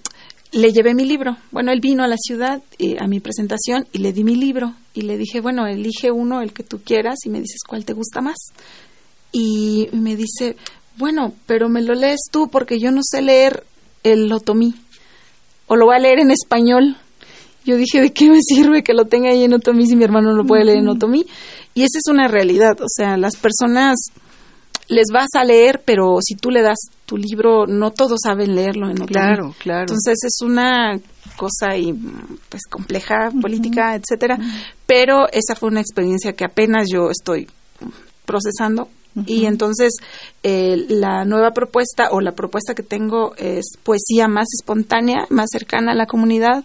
le 0.51 0.71
llevé 0.71 0.93
mi 0.93 1.05
libro. 1.05 1.37
Bueno, 1.49 1.71
él 1.71 1.79
vino 1.79 2.03
a 2.03 2.07
la 2.07 2.17
ciudad 2.17 2.61
eh, 2.77 2.97
a 2.99 3.07
mi 3.07 3.19
presentación 3.19 3.87
y 3.91 3.97
le 3.97 4.13
di 4.13 4.23
mi 4.23 4.35
libro 4.35 4.75
y 4.93 5.01
le 5.01 5.17
dije, 5.17 5.41
bueno, 5.41 5.65
elige 5.65 6.11
uno, 6.11 6.43
el 6.43 6.53
que 6.53 6.61
tú 6.61 6.81
quieras 6.83 7.15
y 7.25 7.31
me 7.31 7.39
dices 7.39 7.61
cuál 7.67 7.83
te 7.83 7.93
gusta 7.93 8.21
más. 8.21 8.37
Y 9.31 9.89
me 9.91 10.15
dice, 10.15 10.55
bueno, 10.97 11.33
pero 11.47 11.67
me 11.67 11.81
lo 11.81 11.95
lees 11.95 12.19
tú 12.31 12.47
porque 12.51 12.77
yo 12.77 12.91
no 12.91 13.01
sé 13.01 13.23
leer 13.23 13.63
el 14.03 14.31
otomí 14.31 14.75
o 15.71 15.77
lo 15.77 15.85
voy 15.85 15.95
a 15.95 15.99
leer 15.99 16.19
en 16.19 16.31
español. 16.31 16.97
Yo 17.63 17.77
dije, 17.77 18.01
¿de 18.01 18.11
qué 18.11 18.29
me 18.29 18.41
sirve 18.41 18.83
que 18.83 18.93
lo 18.93 19.05
tenga 19.05 19.29
ahí 19.29 19.45
en 19.45 19.53
otomí 19.53 19.87
si 19.87 19.95
mi 19.95 20.03
hermano 20.03 20.31
no 20.31 20.35
lo 20.35 20.43
puede 20.43 20.65
leer 20.65 20.79
en 20.79 20.89
otomí? 20.89 21.25
Y 21.73 21.83
esa 21.83 21.97
es 21.97 22.11
una 22.11 22.27
realidad, 22.27 22.73
o 22.81 22.89
sea, 22.93 23.15
las 23.15 23.37
personas 23.37 23.95
les 24.89 25.07
vas 25.13 25.29
a 25.33 25.45
leer, 25.45 25.81
pero 25.85 26.17
si 26.21 26.35
tú 26.35 26.49
le 26.49 26.61
das 26.61 26.77
tu 27.05 27.15
libro, 27.15 27.67
no 27.67 27.91
todos 27.91 28.19
saben 28.21 28.53
leerlo 28.53 28.87
en 28.87 28.97
otomí. 29.03 29.13
Claro, 29.13 29.55
claro. 29.59 29.83
Entonces 29.83 30.17
es 30.25 30.41
una 30.41 30.99
cosa 31.37 31.77
y 31.77 31.93
pues 31.93 32.63
compleja, 32.69 33.31
política, 33.41 33.95
etcétera, 33.95 34.37
pero 34.85 35.27
esa 35.31 35.55
fue 35.55 35.69
una 35.69 35.79
experiencia 35.79 36.33
que 36.33 36.43
apenas 36.43 36.89
yo 36.91 37.09
estoy 37.09 37.47
procesando 38.25 38.89
y 39.25 39.45
entonces 39.45 39.93
eh, 40.43 40.85
la 40.87 41.25
nueva 41.25 41.51
propuesta 41.51 42.09
o 42.11 42.21
la 42.21 42.31
propuesta 42.31 42.73
que 42.73 42.83
tengo 42.83 43.35
es 43.35 43.77
poesía 43.83 44.27
más 44.27 44.47
espontánea, 44.57 45.25
más 45.29 45.47
cercana 45.51 45.91
a 45.91 45.95
la 45.95 46.05
comunidad 46.05 46.63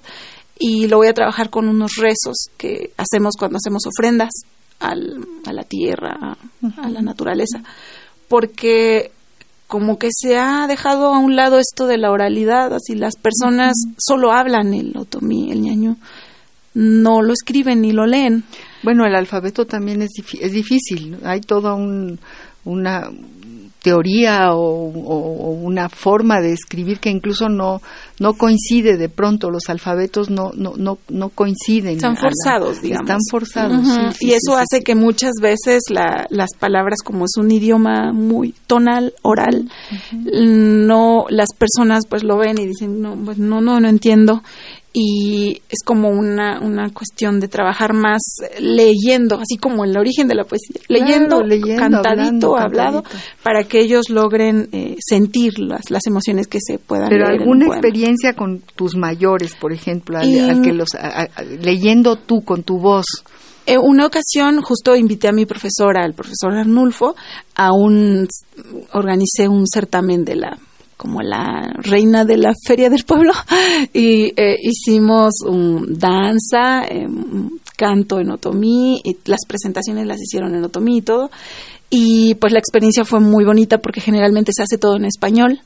y 0.59 0.87
lo 0.87 0.99
voy 0.99 1.09
a 1.09 1.15
trabajar 1.15 1.51
con 1.51 1.69
unos 1.69 1.97
rezos 1.97 2.49
que 2.57 2.93
hacemos 2.97 3.35
cuando 3.39 3.59
hacemos 3.59 3.83
ofrendas 3.87 4.31
al, 4.79 5.27
a 5.45 5.53
la 5.53 5.65
tierra, 5.65 6.37
a 6.77 6.89
la 6.89 7.03
naturaleza, 7.03 7.63
porque 8.29 9.11
como 9.67 9.99
que 9.99 10.09
se 10.13 10.37
ha 10.39 10.67
dejado 10.67 11.13
a 11.13 11.19
un 11.19 11.35
lado 11.35 11.59
esto 11.59 11.87
de 11.87 11.99
la 11.99 12.11
oralidad, 12.11 12.73
así 12.73 12.95
las 12.95 13.17
personas 13.17 13.75
solo 13.99 14.33
hablan 14.33 14.73
el 14.75 14.97
otomí, 14.97 15.51
el 15.51 15.63
ñañú, 15.63 15.97
no 16.75 17.23
lo 17.23 17.33
escriben 17.33 17.81
ni 17.81 17.93
lo 17.93 18.07
leen. 18.07 18.45
Bueno, 18.83 19.05
el 19.07 19.15
alfabeto 19.15 19.67
también 19.67 20.03
es, 20.03 20.11
es 20.41 20.53
difícil. 20.53 21.19
Hay 21.25 21.41
toda 21.41 21.75
un, 21.75 22.19
una 22.65 23.11
teoría 23.87 24.53
o, 24.53 24.89
una 25.63 25.89
forma 25.89 26.41
de 26.41 26.53
escribir 26.53 26.99
que 26.99 27.09
incluso 27.09 27.49
no 27.49 27.81
no 28.19 28.35
coincide 28.35 28.97
de 28.97 29.09
pronto. 29.09 29.49
Los 29.49 29.69
alfabetos 29.69 30.29
no 30.29 30.51
no 30.57 30.73
no, 30.77 30.99
no 31.09 31.29
coinciden 31.29 31.95
están 31.95 32.17
forzados 32.17 32.83
digamos. 32.83 33.09
están 33.09 33.21
forzados 33.31 34.21
y 34.21 34.33
eso 34.33 34.57
hace 34.57 34.83
que 34.83 34.97
muchas 34.97 35.35
veces 35.41 35.85
la, 35.89 36.27
las 36.31 36.51
palabras 36.59 36.99
como 37.05 37.27
es 37.27 37.37
un 37.37 37.49
idioma 37.53 38.13
muy 38.13 38.55
tonal 38.67 39.15
oral 39.23 39.71
no 40.21 41.27
las 41.29 41.51
personas 41.57 42.07
pues 42.09 42.25
lo 42.25 42.39
ven 42.39 42.59
y 42.59 42.67
dicen 42.67 43.01
no 43.01 43.15
pues 43.25 43.39
no 43.39 43.61
no 43.61 43.79
no 43.79 43.89
entiendo 43.89 44.43
y 44.99 45.61
es 45.69 45.81
como 45.85 46.09
una, 46.09 46.59
una 46.61 46.89
cuestión 46.89 47.39
de 47.39 47.49
trabajar 47.49 47.93
más 47.93 48.23
leyendo, 48.59 49.39
así 49.39 49.59
como 49.61 49.85
el 49.85 49.95
origen 49.95 50.27
de 50.27 50.35
la 50.35 50.45
poesía, 50.45 50.81
leyendo, 50.89 51.43
cantadito, 51.77 52.57
hablado, 52.57 53.05
para 53.43 53.65
que 53.65 53.81
ellos 53.81 54.09
logren 54.09 54.71
eh, 54.73 54.97
sentir 54.99 55.59
las, 55.59 55.91
las 55.91 56.07
emociones 56.07 56.47
que 56.47 56.61
se 56.67 56.79
puedan 56.79 57.11
Pero 57.11 57.27
alguna 57.27 57.67
experiencia 57.67 58.33
con 58.33 58.63
tus 58.75 58.97
mayores, 58.97 59.55
por 59.61 59.75
ejemplo, 59.75 60.17
al, 60.17 60.63
que 60.63 60.73
los 60.73 60.89
leyendo 61.61 62.17
tú 62.17 62.41
con 62.43 62.63
tu 62.63 62.79
voz. 62.79 63.05
En 63.67 63.81
una 63.83 64.07
ocasión 64.07 64.63
justo 64.63 64.97
invité 64.97 65.29
a 65.29 65.33
mi 65.33 65.45
profesora, 65.45 66.05
al 66.05 66.15
profesor 66.15 66.55
Arnulfo, 66.55 67.17
a 67.55 67.75
un 67.75 68.27
organicé 68.93 69.47
un 69.47 69.67
certamen 69.67 70.25
de 70.25 70.37
la 70.37 70.59
como 70.97 71.23
la 71.23 71.75
reina 71.79 72.25
de 72.25 72.39
la 72.39 72.53
feria 72.67 72.89
del 72.91 73.05
pueblo 73.05 73.33
y 73.93 74.33
eh, 74.37 74.57
hicimos 74.63 75.35
un 75.47 75.99
danza, 75.99 76.85
em, 76.89 77.51
canto 77.77 78.19
en 78.21 78.31
otomí 78.31 79.01
y 79.05 79.17
las 79.27 79.41
presentaciones 79.47 80.07
las 80.07 80.21
hicieron 80.21 80.55
en 80.55 80.65
otomí 80.65 80.99
y 80.99 81.03
todo. 81.03 81.31
Y 81.89 82.35
pues 82.37 82.53
la 82.53 82.59
experiencia 82.59 83.05
fue 83.05 83.21
muy 83.21 83.45
bonita 83.45 83.79
porque 83.79 84.01
generalmente 84.01 84.53
se 84.55 84.63
hace 84.63 84.79
todo 84.79 84.97
en 84.97 85.05
español 85.05 85.61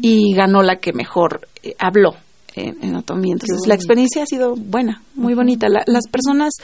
y 0.00 0.32
ganó 0.34 0.62
la 0.62 0.76
que 0.76 0.92
mejor 0.92 1.46
eh, 1.62 1.74
habló 1.78 2.14
en, 2.54 2.96
otomí. 2.96 3.32
Entonces 3.32 3.66
la 3.66 3.74
experiencia 3.74 4.22
ha 4.22 4.26
sido 4.26 4.54
buena 4.56 5.02
muy 5.14 5.34
bonita. 5.34 5.68
Las 5.68 6.08
personas 6.10 6.54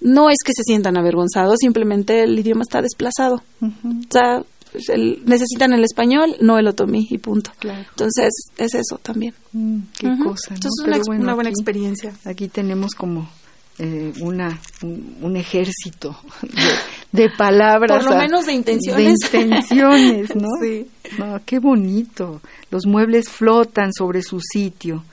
no 0.00 0.28
es 0.30 0.38
que 0.44 0.52
se 0.54 0.64
sientan 0.64 0.96
avergonzados 0.96 1.58
simplemente 1.60 2.24
el 2.24 2.38
idioma 2.38 2.62
está 2.62 2.82
desplazado. 2.82 3.42
O 3.62 3.68
sea 4.10 4.42
pues, 4.72 4.84
necesitan 5.24 5.72
el 5.72 5.82
español, 5.84 6.36
no 6.40 6.58
el 6.58 6.66
otomí 6.66 7.06
y 7.10 7.18
punto. 7.18 7.52
Entonces, 7.62 8.50
es 8.56 8.74
eso 8.74 8.98
también. 9.02 9.34
Mm, 9.52 9.78
qué 9.98 10.08
cosa. 10.22 10.54
Entonces, 10.54 11.00
es 11.00 11.08
una, 11.08 11.34
buena 11.34 11.50
experiencia. 11.50 12.12
Aquí 12.24 12.48
tenemos 12.48 12.94
como 12.94 13.28
eh, 13.78 14.12
una, 14.20 14.58
un, 14.82 15.36
ejército 15.36 16.18
de, 17.12 17.30
palabras. 17.30 18.04
Por 18.04 18.14
lo 18.14 18.20
menos 18.20 18.46
de 18.46 18.52
intenciones. 18.52 19.18
De 19.18 19.38
intenciones, 19.38 20.36
¿no? 20.36 20.48
sí. 20.62 20.86
No, 21.18 21.40
qué 21.46 21.58
bonito. 21.58 22.40
Los 22.70 22.86
muebles 22.86 23.28
flotan 23.28 23.92
sobre 23.92 24.22
su 24.22 24.40
sitio. 24.40 25.04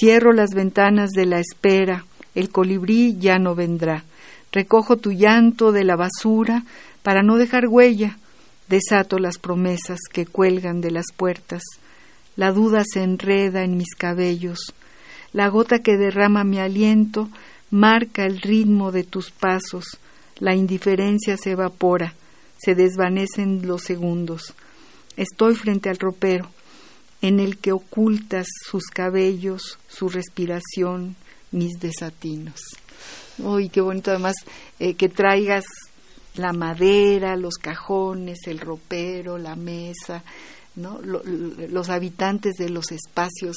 Cierro 0.00 0.32
las 0.32 0.50
ventanas 0.50 1.10
de 1.10 1.26
la 1.26 1.38
espera. 1.38 2.04
El 2.34 2.50
colibrí 2.50 3.16
ya 3.18 3.38
no 3.38 3.54
vendrá. 3.54 4.04
Recojo 4.50 4.96
tu 4.96 5.12
llanto 5.12 5.70
de 5.72 5.84
la 5.84 5.96
basura 5.96 6.64
para 7.02 7.22
no 7.22 7.36
dejar 7.36 7.68
huella 7.68 8.18
Desato 8.68 9.18
las 9.18 9.38
promesas 9.38 9.98
que 10.12 10.26
cuelgan 10.26 10.80
de 10.80 10.90
las 10.90 11.06
puertas. 11.16 11.62
La 12.36 12.52
duda 12.52 12.82
se 12.84 13.02
enreda 13.02 13.62
en 13.62 13.76
mis 13.76 13.94
cabellos. 13.94 14.74
La 15.32 15.48
gota 15.48 15.80
que 15.80 15.96
derrama 15.96 16.44
mi 16.44 16.58
aliento 16.58 17.28
marca 17.70 18.24
el 18.24 18.40
ritmo 18.40 18.92
de 18.92 19.04
tus 19.04 19.30
pasos. 19.30 19.98
La 20.38 20.54
indiferencia 20.54 21.36
se 21.36 21.52
evapora, 21.52 22.14
se 22.56 22.74
desvanecen 22.74 23.66
los 23.66 23.82
segundos. 23.82 24.54
Estoy 25.16 25.54
frente 25.54 25.90
al 25.90 25.98
ropero, 25.98 26.48
en 27.20 27.40
el 27.40 27.58
que 27.58 27.72
ocultas 27.72 28.46
sus 28.68 28.84
cabellos, 28.86 29.78
su 29.88 30.08
respiración, 30.08 31.16
mis 31.52 31.78
desatinos. 31.78 32.60
Uy, 33.38 33.68
qué 33.68 33.80
bonito 33.80 34.10
además 34.10 34.34
eh, 34.78 34.94
que 34.94 35.08
traigas 35.08 35.64
la 36.36 36.52
madera, 36.52 37.36
los 37.36 37.54
cajones, 37.54 38.46
el 38.46 38.58
ropero, 38.58 39.38
la 39.38 39.54
mesa, 39.54 40.22
¿no? 40.76 40.98
los 41.00 41.88
habitantes 41.88 42.54
de 42.54 42.68
los 42.68 42.90
espacios 42.90 43.56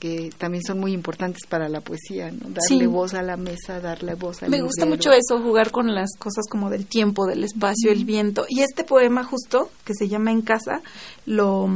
que 0.00 0.30
también 0.36 0.62
son 0.62 0.78
muy 0.78 0.92
importantes 0.92 1.46
para 1.48 1.68
la 1.68 1.80
poesía, 1.80 2.30
¿no? 2.30 2.50
Darle 2.50 2.86
voz 2.86 3.14
a 3.14 3.22
la 3.22 3.36
mesa, 3.38 3.80
darle 3.80 4.14
voz 4.14 4.42
al 4.42 4.50
Me 4.50 4.60
gusta 4.60 4.84
mucho 4.84 5.10
eso, 5.10 5.40
jugar 5.40 5.70
con 5.70 5.94
las 5.94 6.10
cosas 6.18 6.44
como 6.50 6.68
del 6.68 6.86
tiempo, 6.86 7.26
del 7.26 7.44
espacio, 7.44 7.90
el 7.90 8.04
viento. 8.04 8.44
Y 8.48 8.60
este 8.60 8.84
poema 8.84 9.24
justo, 9.24 9.70
que 9.86 9.94
se 9.98 10.08
llama 10.08 10.32
En 10.32 10.42
casa, 10.42 10.82
lo, 11.24 11.66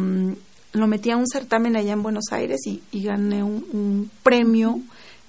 lo 0.72 0.86
metí 0.86 1.11
a 1.11 1.16
un 1.16 1.26
certamen 1.26 1.76
allá 1.76 1.92
en 1.92 2.03
Buenos 2.03 2.26
Aires 2.30 2.61
y, 2.66 2.82
gané 2.92 3.42
un 3.42 4.11
premio 4.22 4.80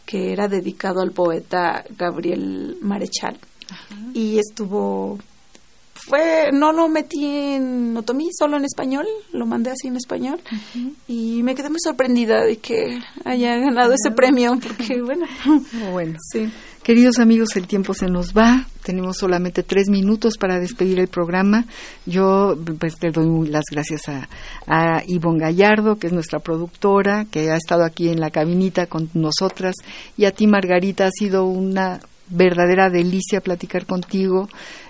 que 0.05 0.33
era 0.33 0.49
dedicado 0.49 0.99
al 0.99 1.11
poeta 1.11 1.85
Gabriel 1.97 2.77
Marechal 2.81 3.39
y 4.13 4.39
estuvo 4.39 5.17
fue 5.93 6.51
no 6.51 6.71
lo 6.71 6.87
metí 6.87 7.25
en 7.25 7.95
otomí 7.95 8.29
solo 8.37 8.57
en 8.57 8.65
español 8.65 9.05
lo 9.33 9.45
mandé 9.45 9.71
así 9.71 9.87
en 9.87 9.97
español. 9.97 10.39
Y 11.07 11.43
me 11.43 11.53
quedé 11.53 11.69
muy 11.69 11.79
sorprendida 11.79 12.43
de 12.43 12.57
que 12.57 12.99
haya 13.23 13.57
ganado 13.57 13.93
ese 13.93 14.11
premio 14.15 14.53
porque 14.59 15.01
bueno 15.01 15.25
bueno. 15.91 16.17
sí. 16.31 16.51
Queridos 16.83 17.19
amigos, 17.19 17.55
el 17.57 17.67
tiempo 17.67 17.93
se 17.93 18.07
nos 18.07 18.33
va. 18.33 18.65
Tenemos 18.83 19.17
solamente 19.17 19.61
tres 19.61 19.87
minutos 19.87 20.37
para 20.39 20.57
despedir 20.59 20.99
el 20.99 21.09
programa. 21.09 21.65
Yo 22.07 22.57
pues, 22.79 22.95
le 23.03 23.11
doy 23.11 23.47
las 23.49 23.65
gracias 23.71 24.09
a, 24.09 24.27
a 24.65 25.03
Ivonne 25.05 25.39
Gallardo, 25.39 25.97
que 25.97 26.07
es 26.07 26.13
nuestra 26.13 26.39
productora, 26.39 27.25
que 27.25 27.51
ha 27.51 27.55
estado 27.55 27.85
aquí 27.85 28.09
en 28.09 28.19
la 28.19 28.31
cabinita 28.31 28.87
con 28.87 29.11
nosotras. 29.13 29.75
Y 30.17 30.25
a 30.25 30.31
ti, 30.31 30.47
Margarita, 30.47 31.05
ha 31.05 31.11
sido 31.11 31.45
una 31.45 31.99
verdadera 32.31 32.89
delicia 32.89 33.41
platicar 33.41 33.85
contigo. 33.85 34.47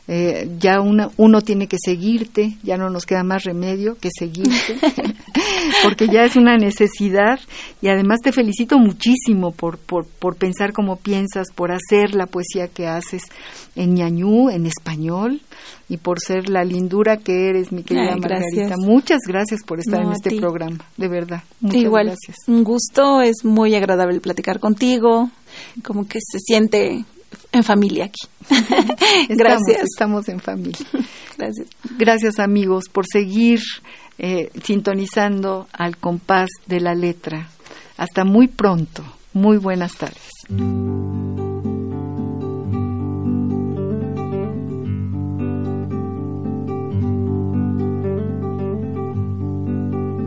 Eh, 0.07 0.49
ya 0.59 0.81
uno 0.81 1.41
tiene 1.41 1.67
que 1.67 1.77
seguirte, 1.79 2.57
ya 2.63 2.75
no 2.75 2.89
nos 2.89 3.05
queda 3.05 3.23
más 3.23 3.43
remedio 3.43 3.95
que 3.95 4.09
seguirte, 4.11 4.75
porque 5.83 6.07
ya 6.07 6.23
es 6.23 6.35
una 6.35 6.57
necesidad 6.57 7.39
y 7.81 7.87
además 7.87 8.19
te 8.21 8.31
felicito 8.31 8.77
muchísimo 8.77 9.51
por, 9.51 9.77
por, 9.77 10.05
por 10.07 10.35
pensar 10.35 10.73
como 10.73 10.97
piensas, 10.97 11.47
por 11.55 11.71
hacer 11.71 12.15
la 12.15 12.25
poesía 12.25 12.67
que 12.67 12.87
haces 12.87 13.23
en 13.75 13.93
ñañú, 13.93 14.49
en 14.49 14.65
español, 14.65 15.39
y 15.87 15.97
por 15.97 16.19
ser 16.19 16.49
la 16.49 16.63
lindura 16.63 17.17
que 17.17 17.49
eres, 17.49 17.71
mi 17.71 17.83
querida 17.83 18.15
Margarita. 18.15 18.75
Muchas 18.77 19.19
gracias 19.27 19.61
por 19.65 19.79
estar 19.79 20.01
en 20.01 20.11
este 20.11 20.35
programa, 20.37 20.79
de 20.97 21.07
verdad. 21.07 21.43
Muchas 21.59 21.81
Igual, 21.81 22.05
gracias. 22.07 22.37
Un 22.47 22.63
gusto, 22.63 23.21
es 23.21 23.45
muy 23.45 23.75
agradable 23.75 24.19
platicar 24.19 24.59
contigo, 24.59 25.29
como 25.83 26.07
que 26.07 26.19
se 26.21 26.39
siente 26.39 27.05
en 27.51 27.63
familia 27.63 28.05
aquí. 28.05 28.27
Gracias. 29.29 29.83
Estamos 29.83 30.27
en 30.29 30.39
familia. 30.39 30.85
Gracias. 31.37 31.67
Gracias 31.97 32.39
amigos 32.39 32.85
por 32.91 33.05
seguir 33.11 33.59
eh, 34.17 34.49
sintonizando 34.63 35.67
al 35.73 35.97
compás 35.97 36.49
de 36.67 36.79
la 36.79 36.95
letra. 36.95 37.49
Hasta 37.97 38.23
muy 38.23 38.47
pronto. 38.47 39.03
Muy 39.33 39.57
buenas 39.57 39.93
tardes. 39.95 40.31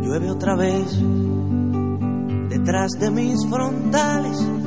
Llueve 0.02 0.30
otra 0.30 0.56
vez 0.56 0.98
detrás 2.48 2.92
de 2.98 3.10
mis 3.10 3.46
frontales. 3.50 4.63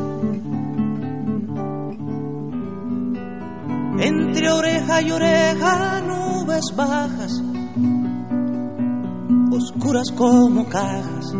Entre 3.99 4.51
oreja 4.51 5.01
y 5.01 5.11
oreja 5.11 6.01
nubes 6.01 6.65
bajas, 6.75 7.41
oscuras 9.51 10.11
como 10.15 10.65
cajas. 10.69 11.33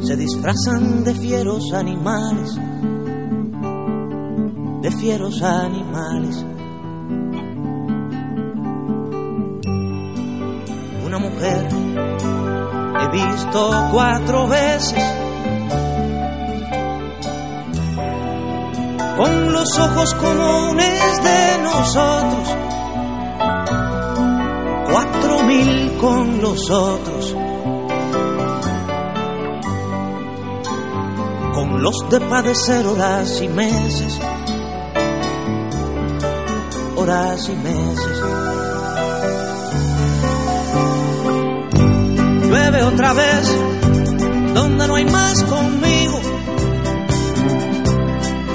Se 0.00 0.16
disfrazan 0.16 1.04
de 1.04 1.14
fieros 1.14 1.72
animales, 1.72 2.58
de 4.82 4.90
fieros 4.90 5.40
animales. 5.42 6.44
Una 11.06 11.18
mujer 11.20 11.68
he 13.00 13.08
visto 13.12 13.88
cuatro 13.92 14.48
veces 14.48 15.27
con 19.18 19.52
los 19.52 19.76
ojos 19.80 20.14
comunes 20.14 21.22
de 21.24 21.58
nosotros, 21.64 22.56
cuatro 24.92 25.42
mil 25.42 25.96
con 26.00 26.40
los 26.40 26.70
otros, 26.70 27.34
con 31.52 31.82
los 31.82 31.96
de 32.10 32.20
padecer 32.20 32.86
horas 32.86 33.42
y 33.42 33.48
meses, 33.48 34.20
horas 36.94 37.48
y 37.48 37.56
meses. 37.56 38.22
Llueve 42.48 42.82
otra 42.84 43.12
vez, 43.14 43.58
donde 44.54 44.86
no 44.86 44.94
hay 44.94 45.04
más 45.06 45.42
conmigo 45.42 45.77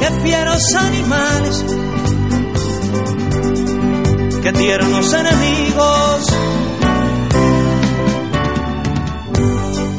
que 0.04 0.12
fieros 0.22 0.62
animales, 0.76 1.66
que 4.42 4.52
tiernos 4.52 5.14
enemigos. 5.14 6.28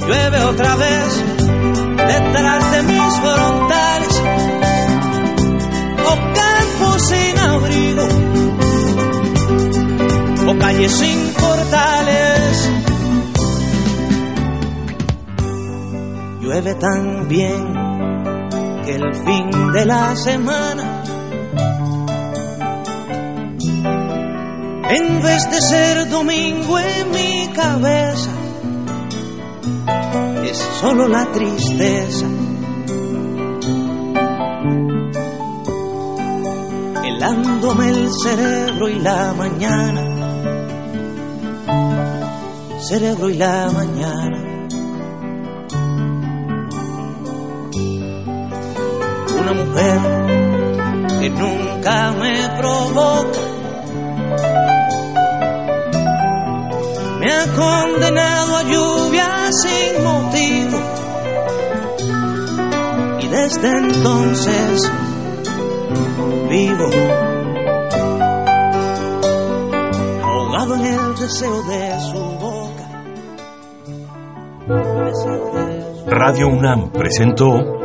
Llueve 0.07 0.40
otra 0.42 0.76
vez 0.76 1.24
detrás 1.96 2.72
de 2.72 2.82
mis 2.82 3.14
frontales, 3.22 4.22
o 6.05 6.14
campos 6.34 7.02
sin 7.09 7.38
abrigo, 7.38 8.07
o 10.48 10.59
calles 10.59 10.92
sin 10.92 11.32
portales. 11.32 12.70
Llueve 16.42 16.74
también 16.74 17.74
el 18.95 19.14
fin 19.14 19.72
de 19.72 19.84
la 19.84 20.14
semana, 20.14 21.03
en 24.88 25.22
vez 25.22 25.51
de 25.51 25.61
ser 25.61 26.09
domingo 26.09 26.78
en 26.78 27.11
mi 27.11 27.49
cabeza, 27.53 28.30
es 30.45 30.59
solo 30.80 31.09
la 31.09 31.26
tristeza. 31.32 32.26
Helándome 37.05 37.88
el 37.88 38.09
cerebro 38.22 38.88
y 38.88 38.99
la 39.01 39.32
mañana, 39.32 40.03
cerebro 42.78 43.28
y 43.28 43.34
la 43.34 43.70
mañana. 43.72 44.53
Una 49.45 49.53
mujer 49.53 50.01
que 51.20 51.30
nunca 51.30 52.12
me 52.12 52.49
provoca. 52.59 53.40
Me 57.20 57.32
ha 57.32 57.47
condenado 57.55 58.57
a 58.57 58.62
lluvia 58.62 59.53
sin 59.53 60.05
motivo. 60.05 60.78
Y 63.20 63.26
desde 63.28 63.68
entonces 63.68 64.90
vivo 66.49 66.88
ahogado 70.22 70.74
en 70.76 70.86
el 70.86 71.14
deseo 71.16 71.62
de 71.64 72.01
su 72.01 72.20
boca. 72.40 72.86
Radio 76.07 76.49
UNAM 76.49 76.90
presentó 76.90 77.84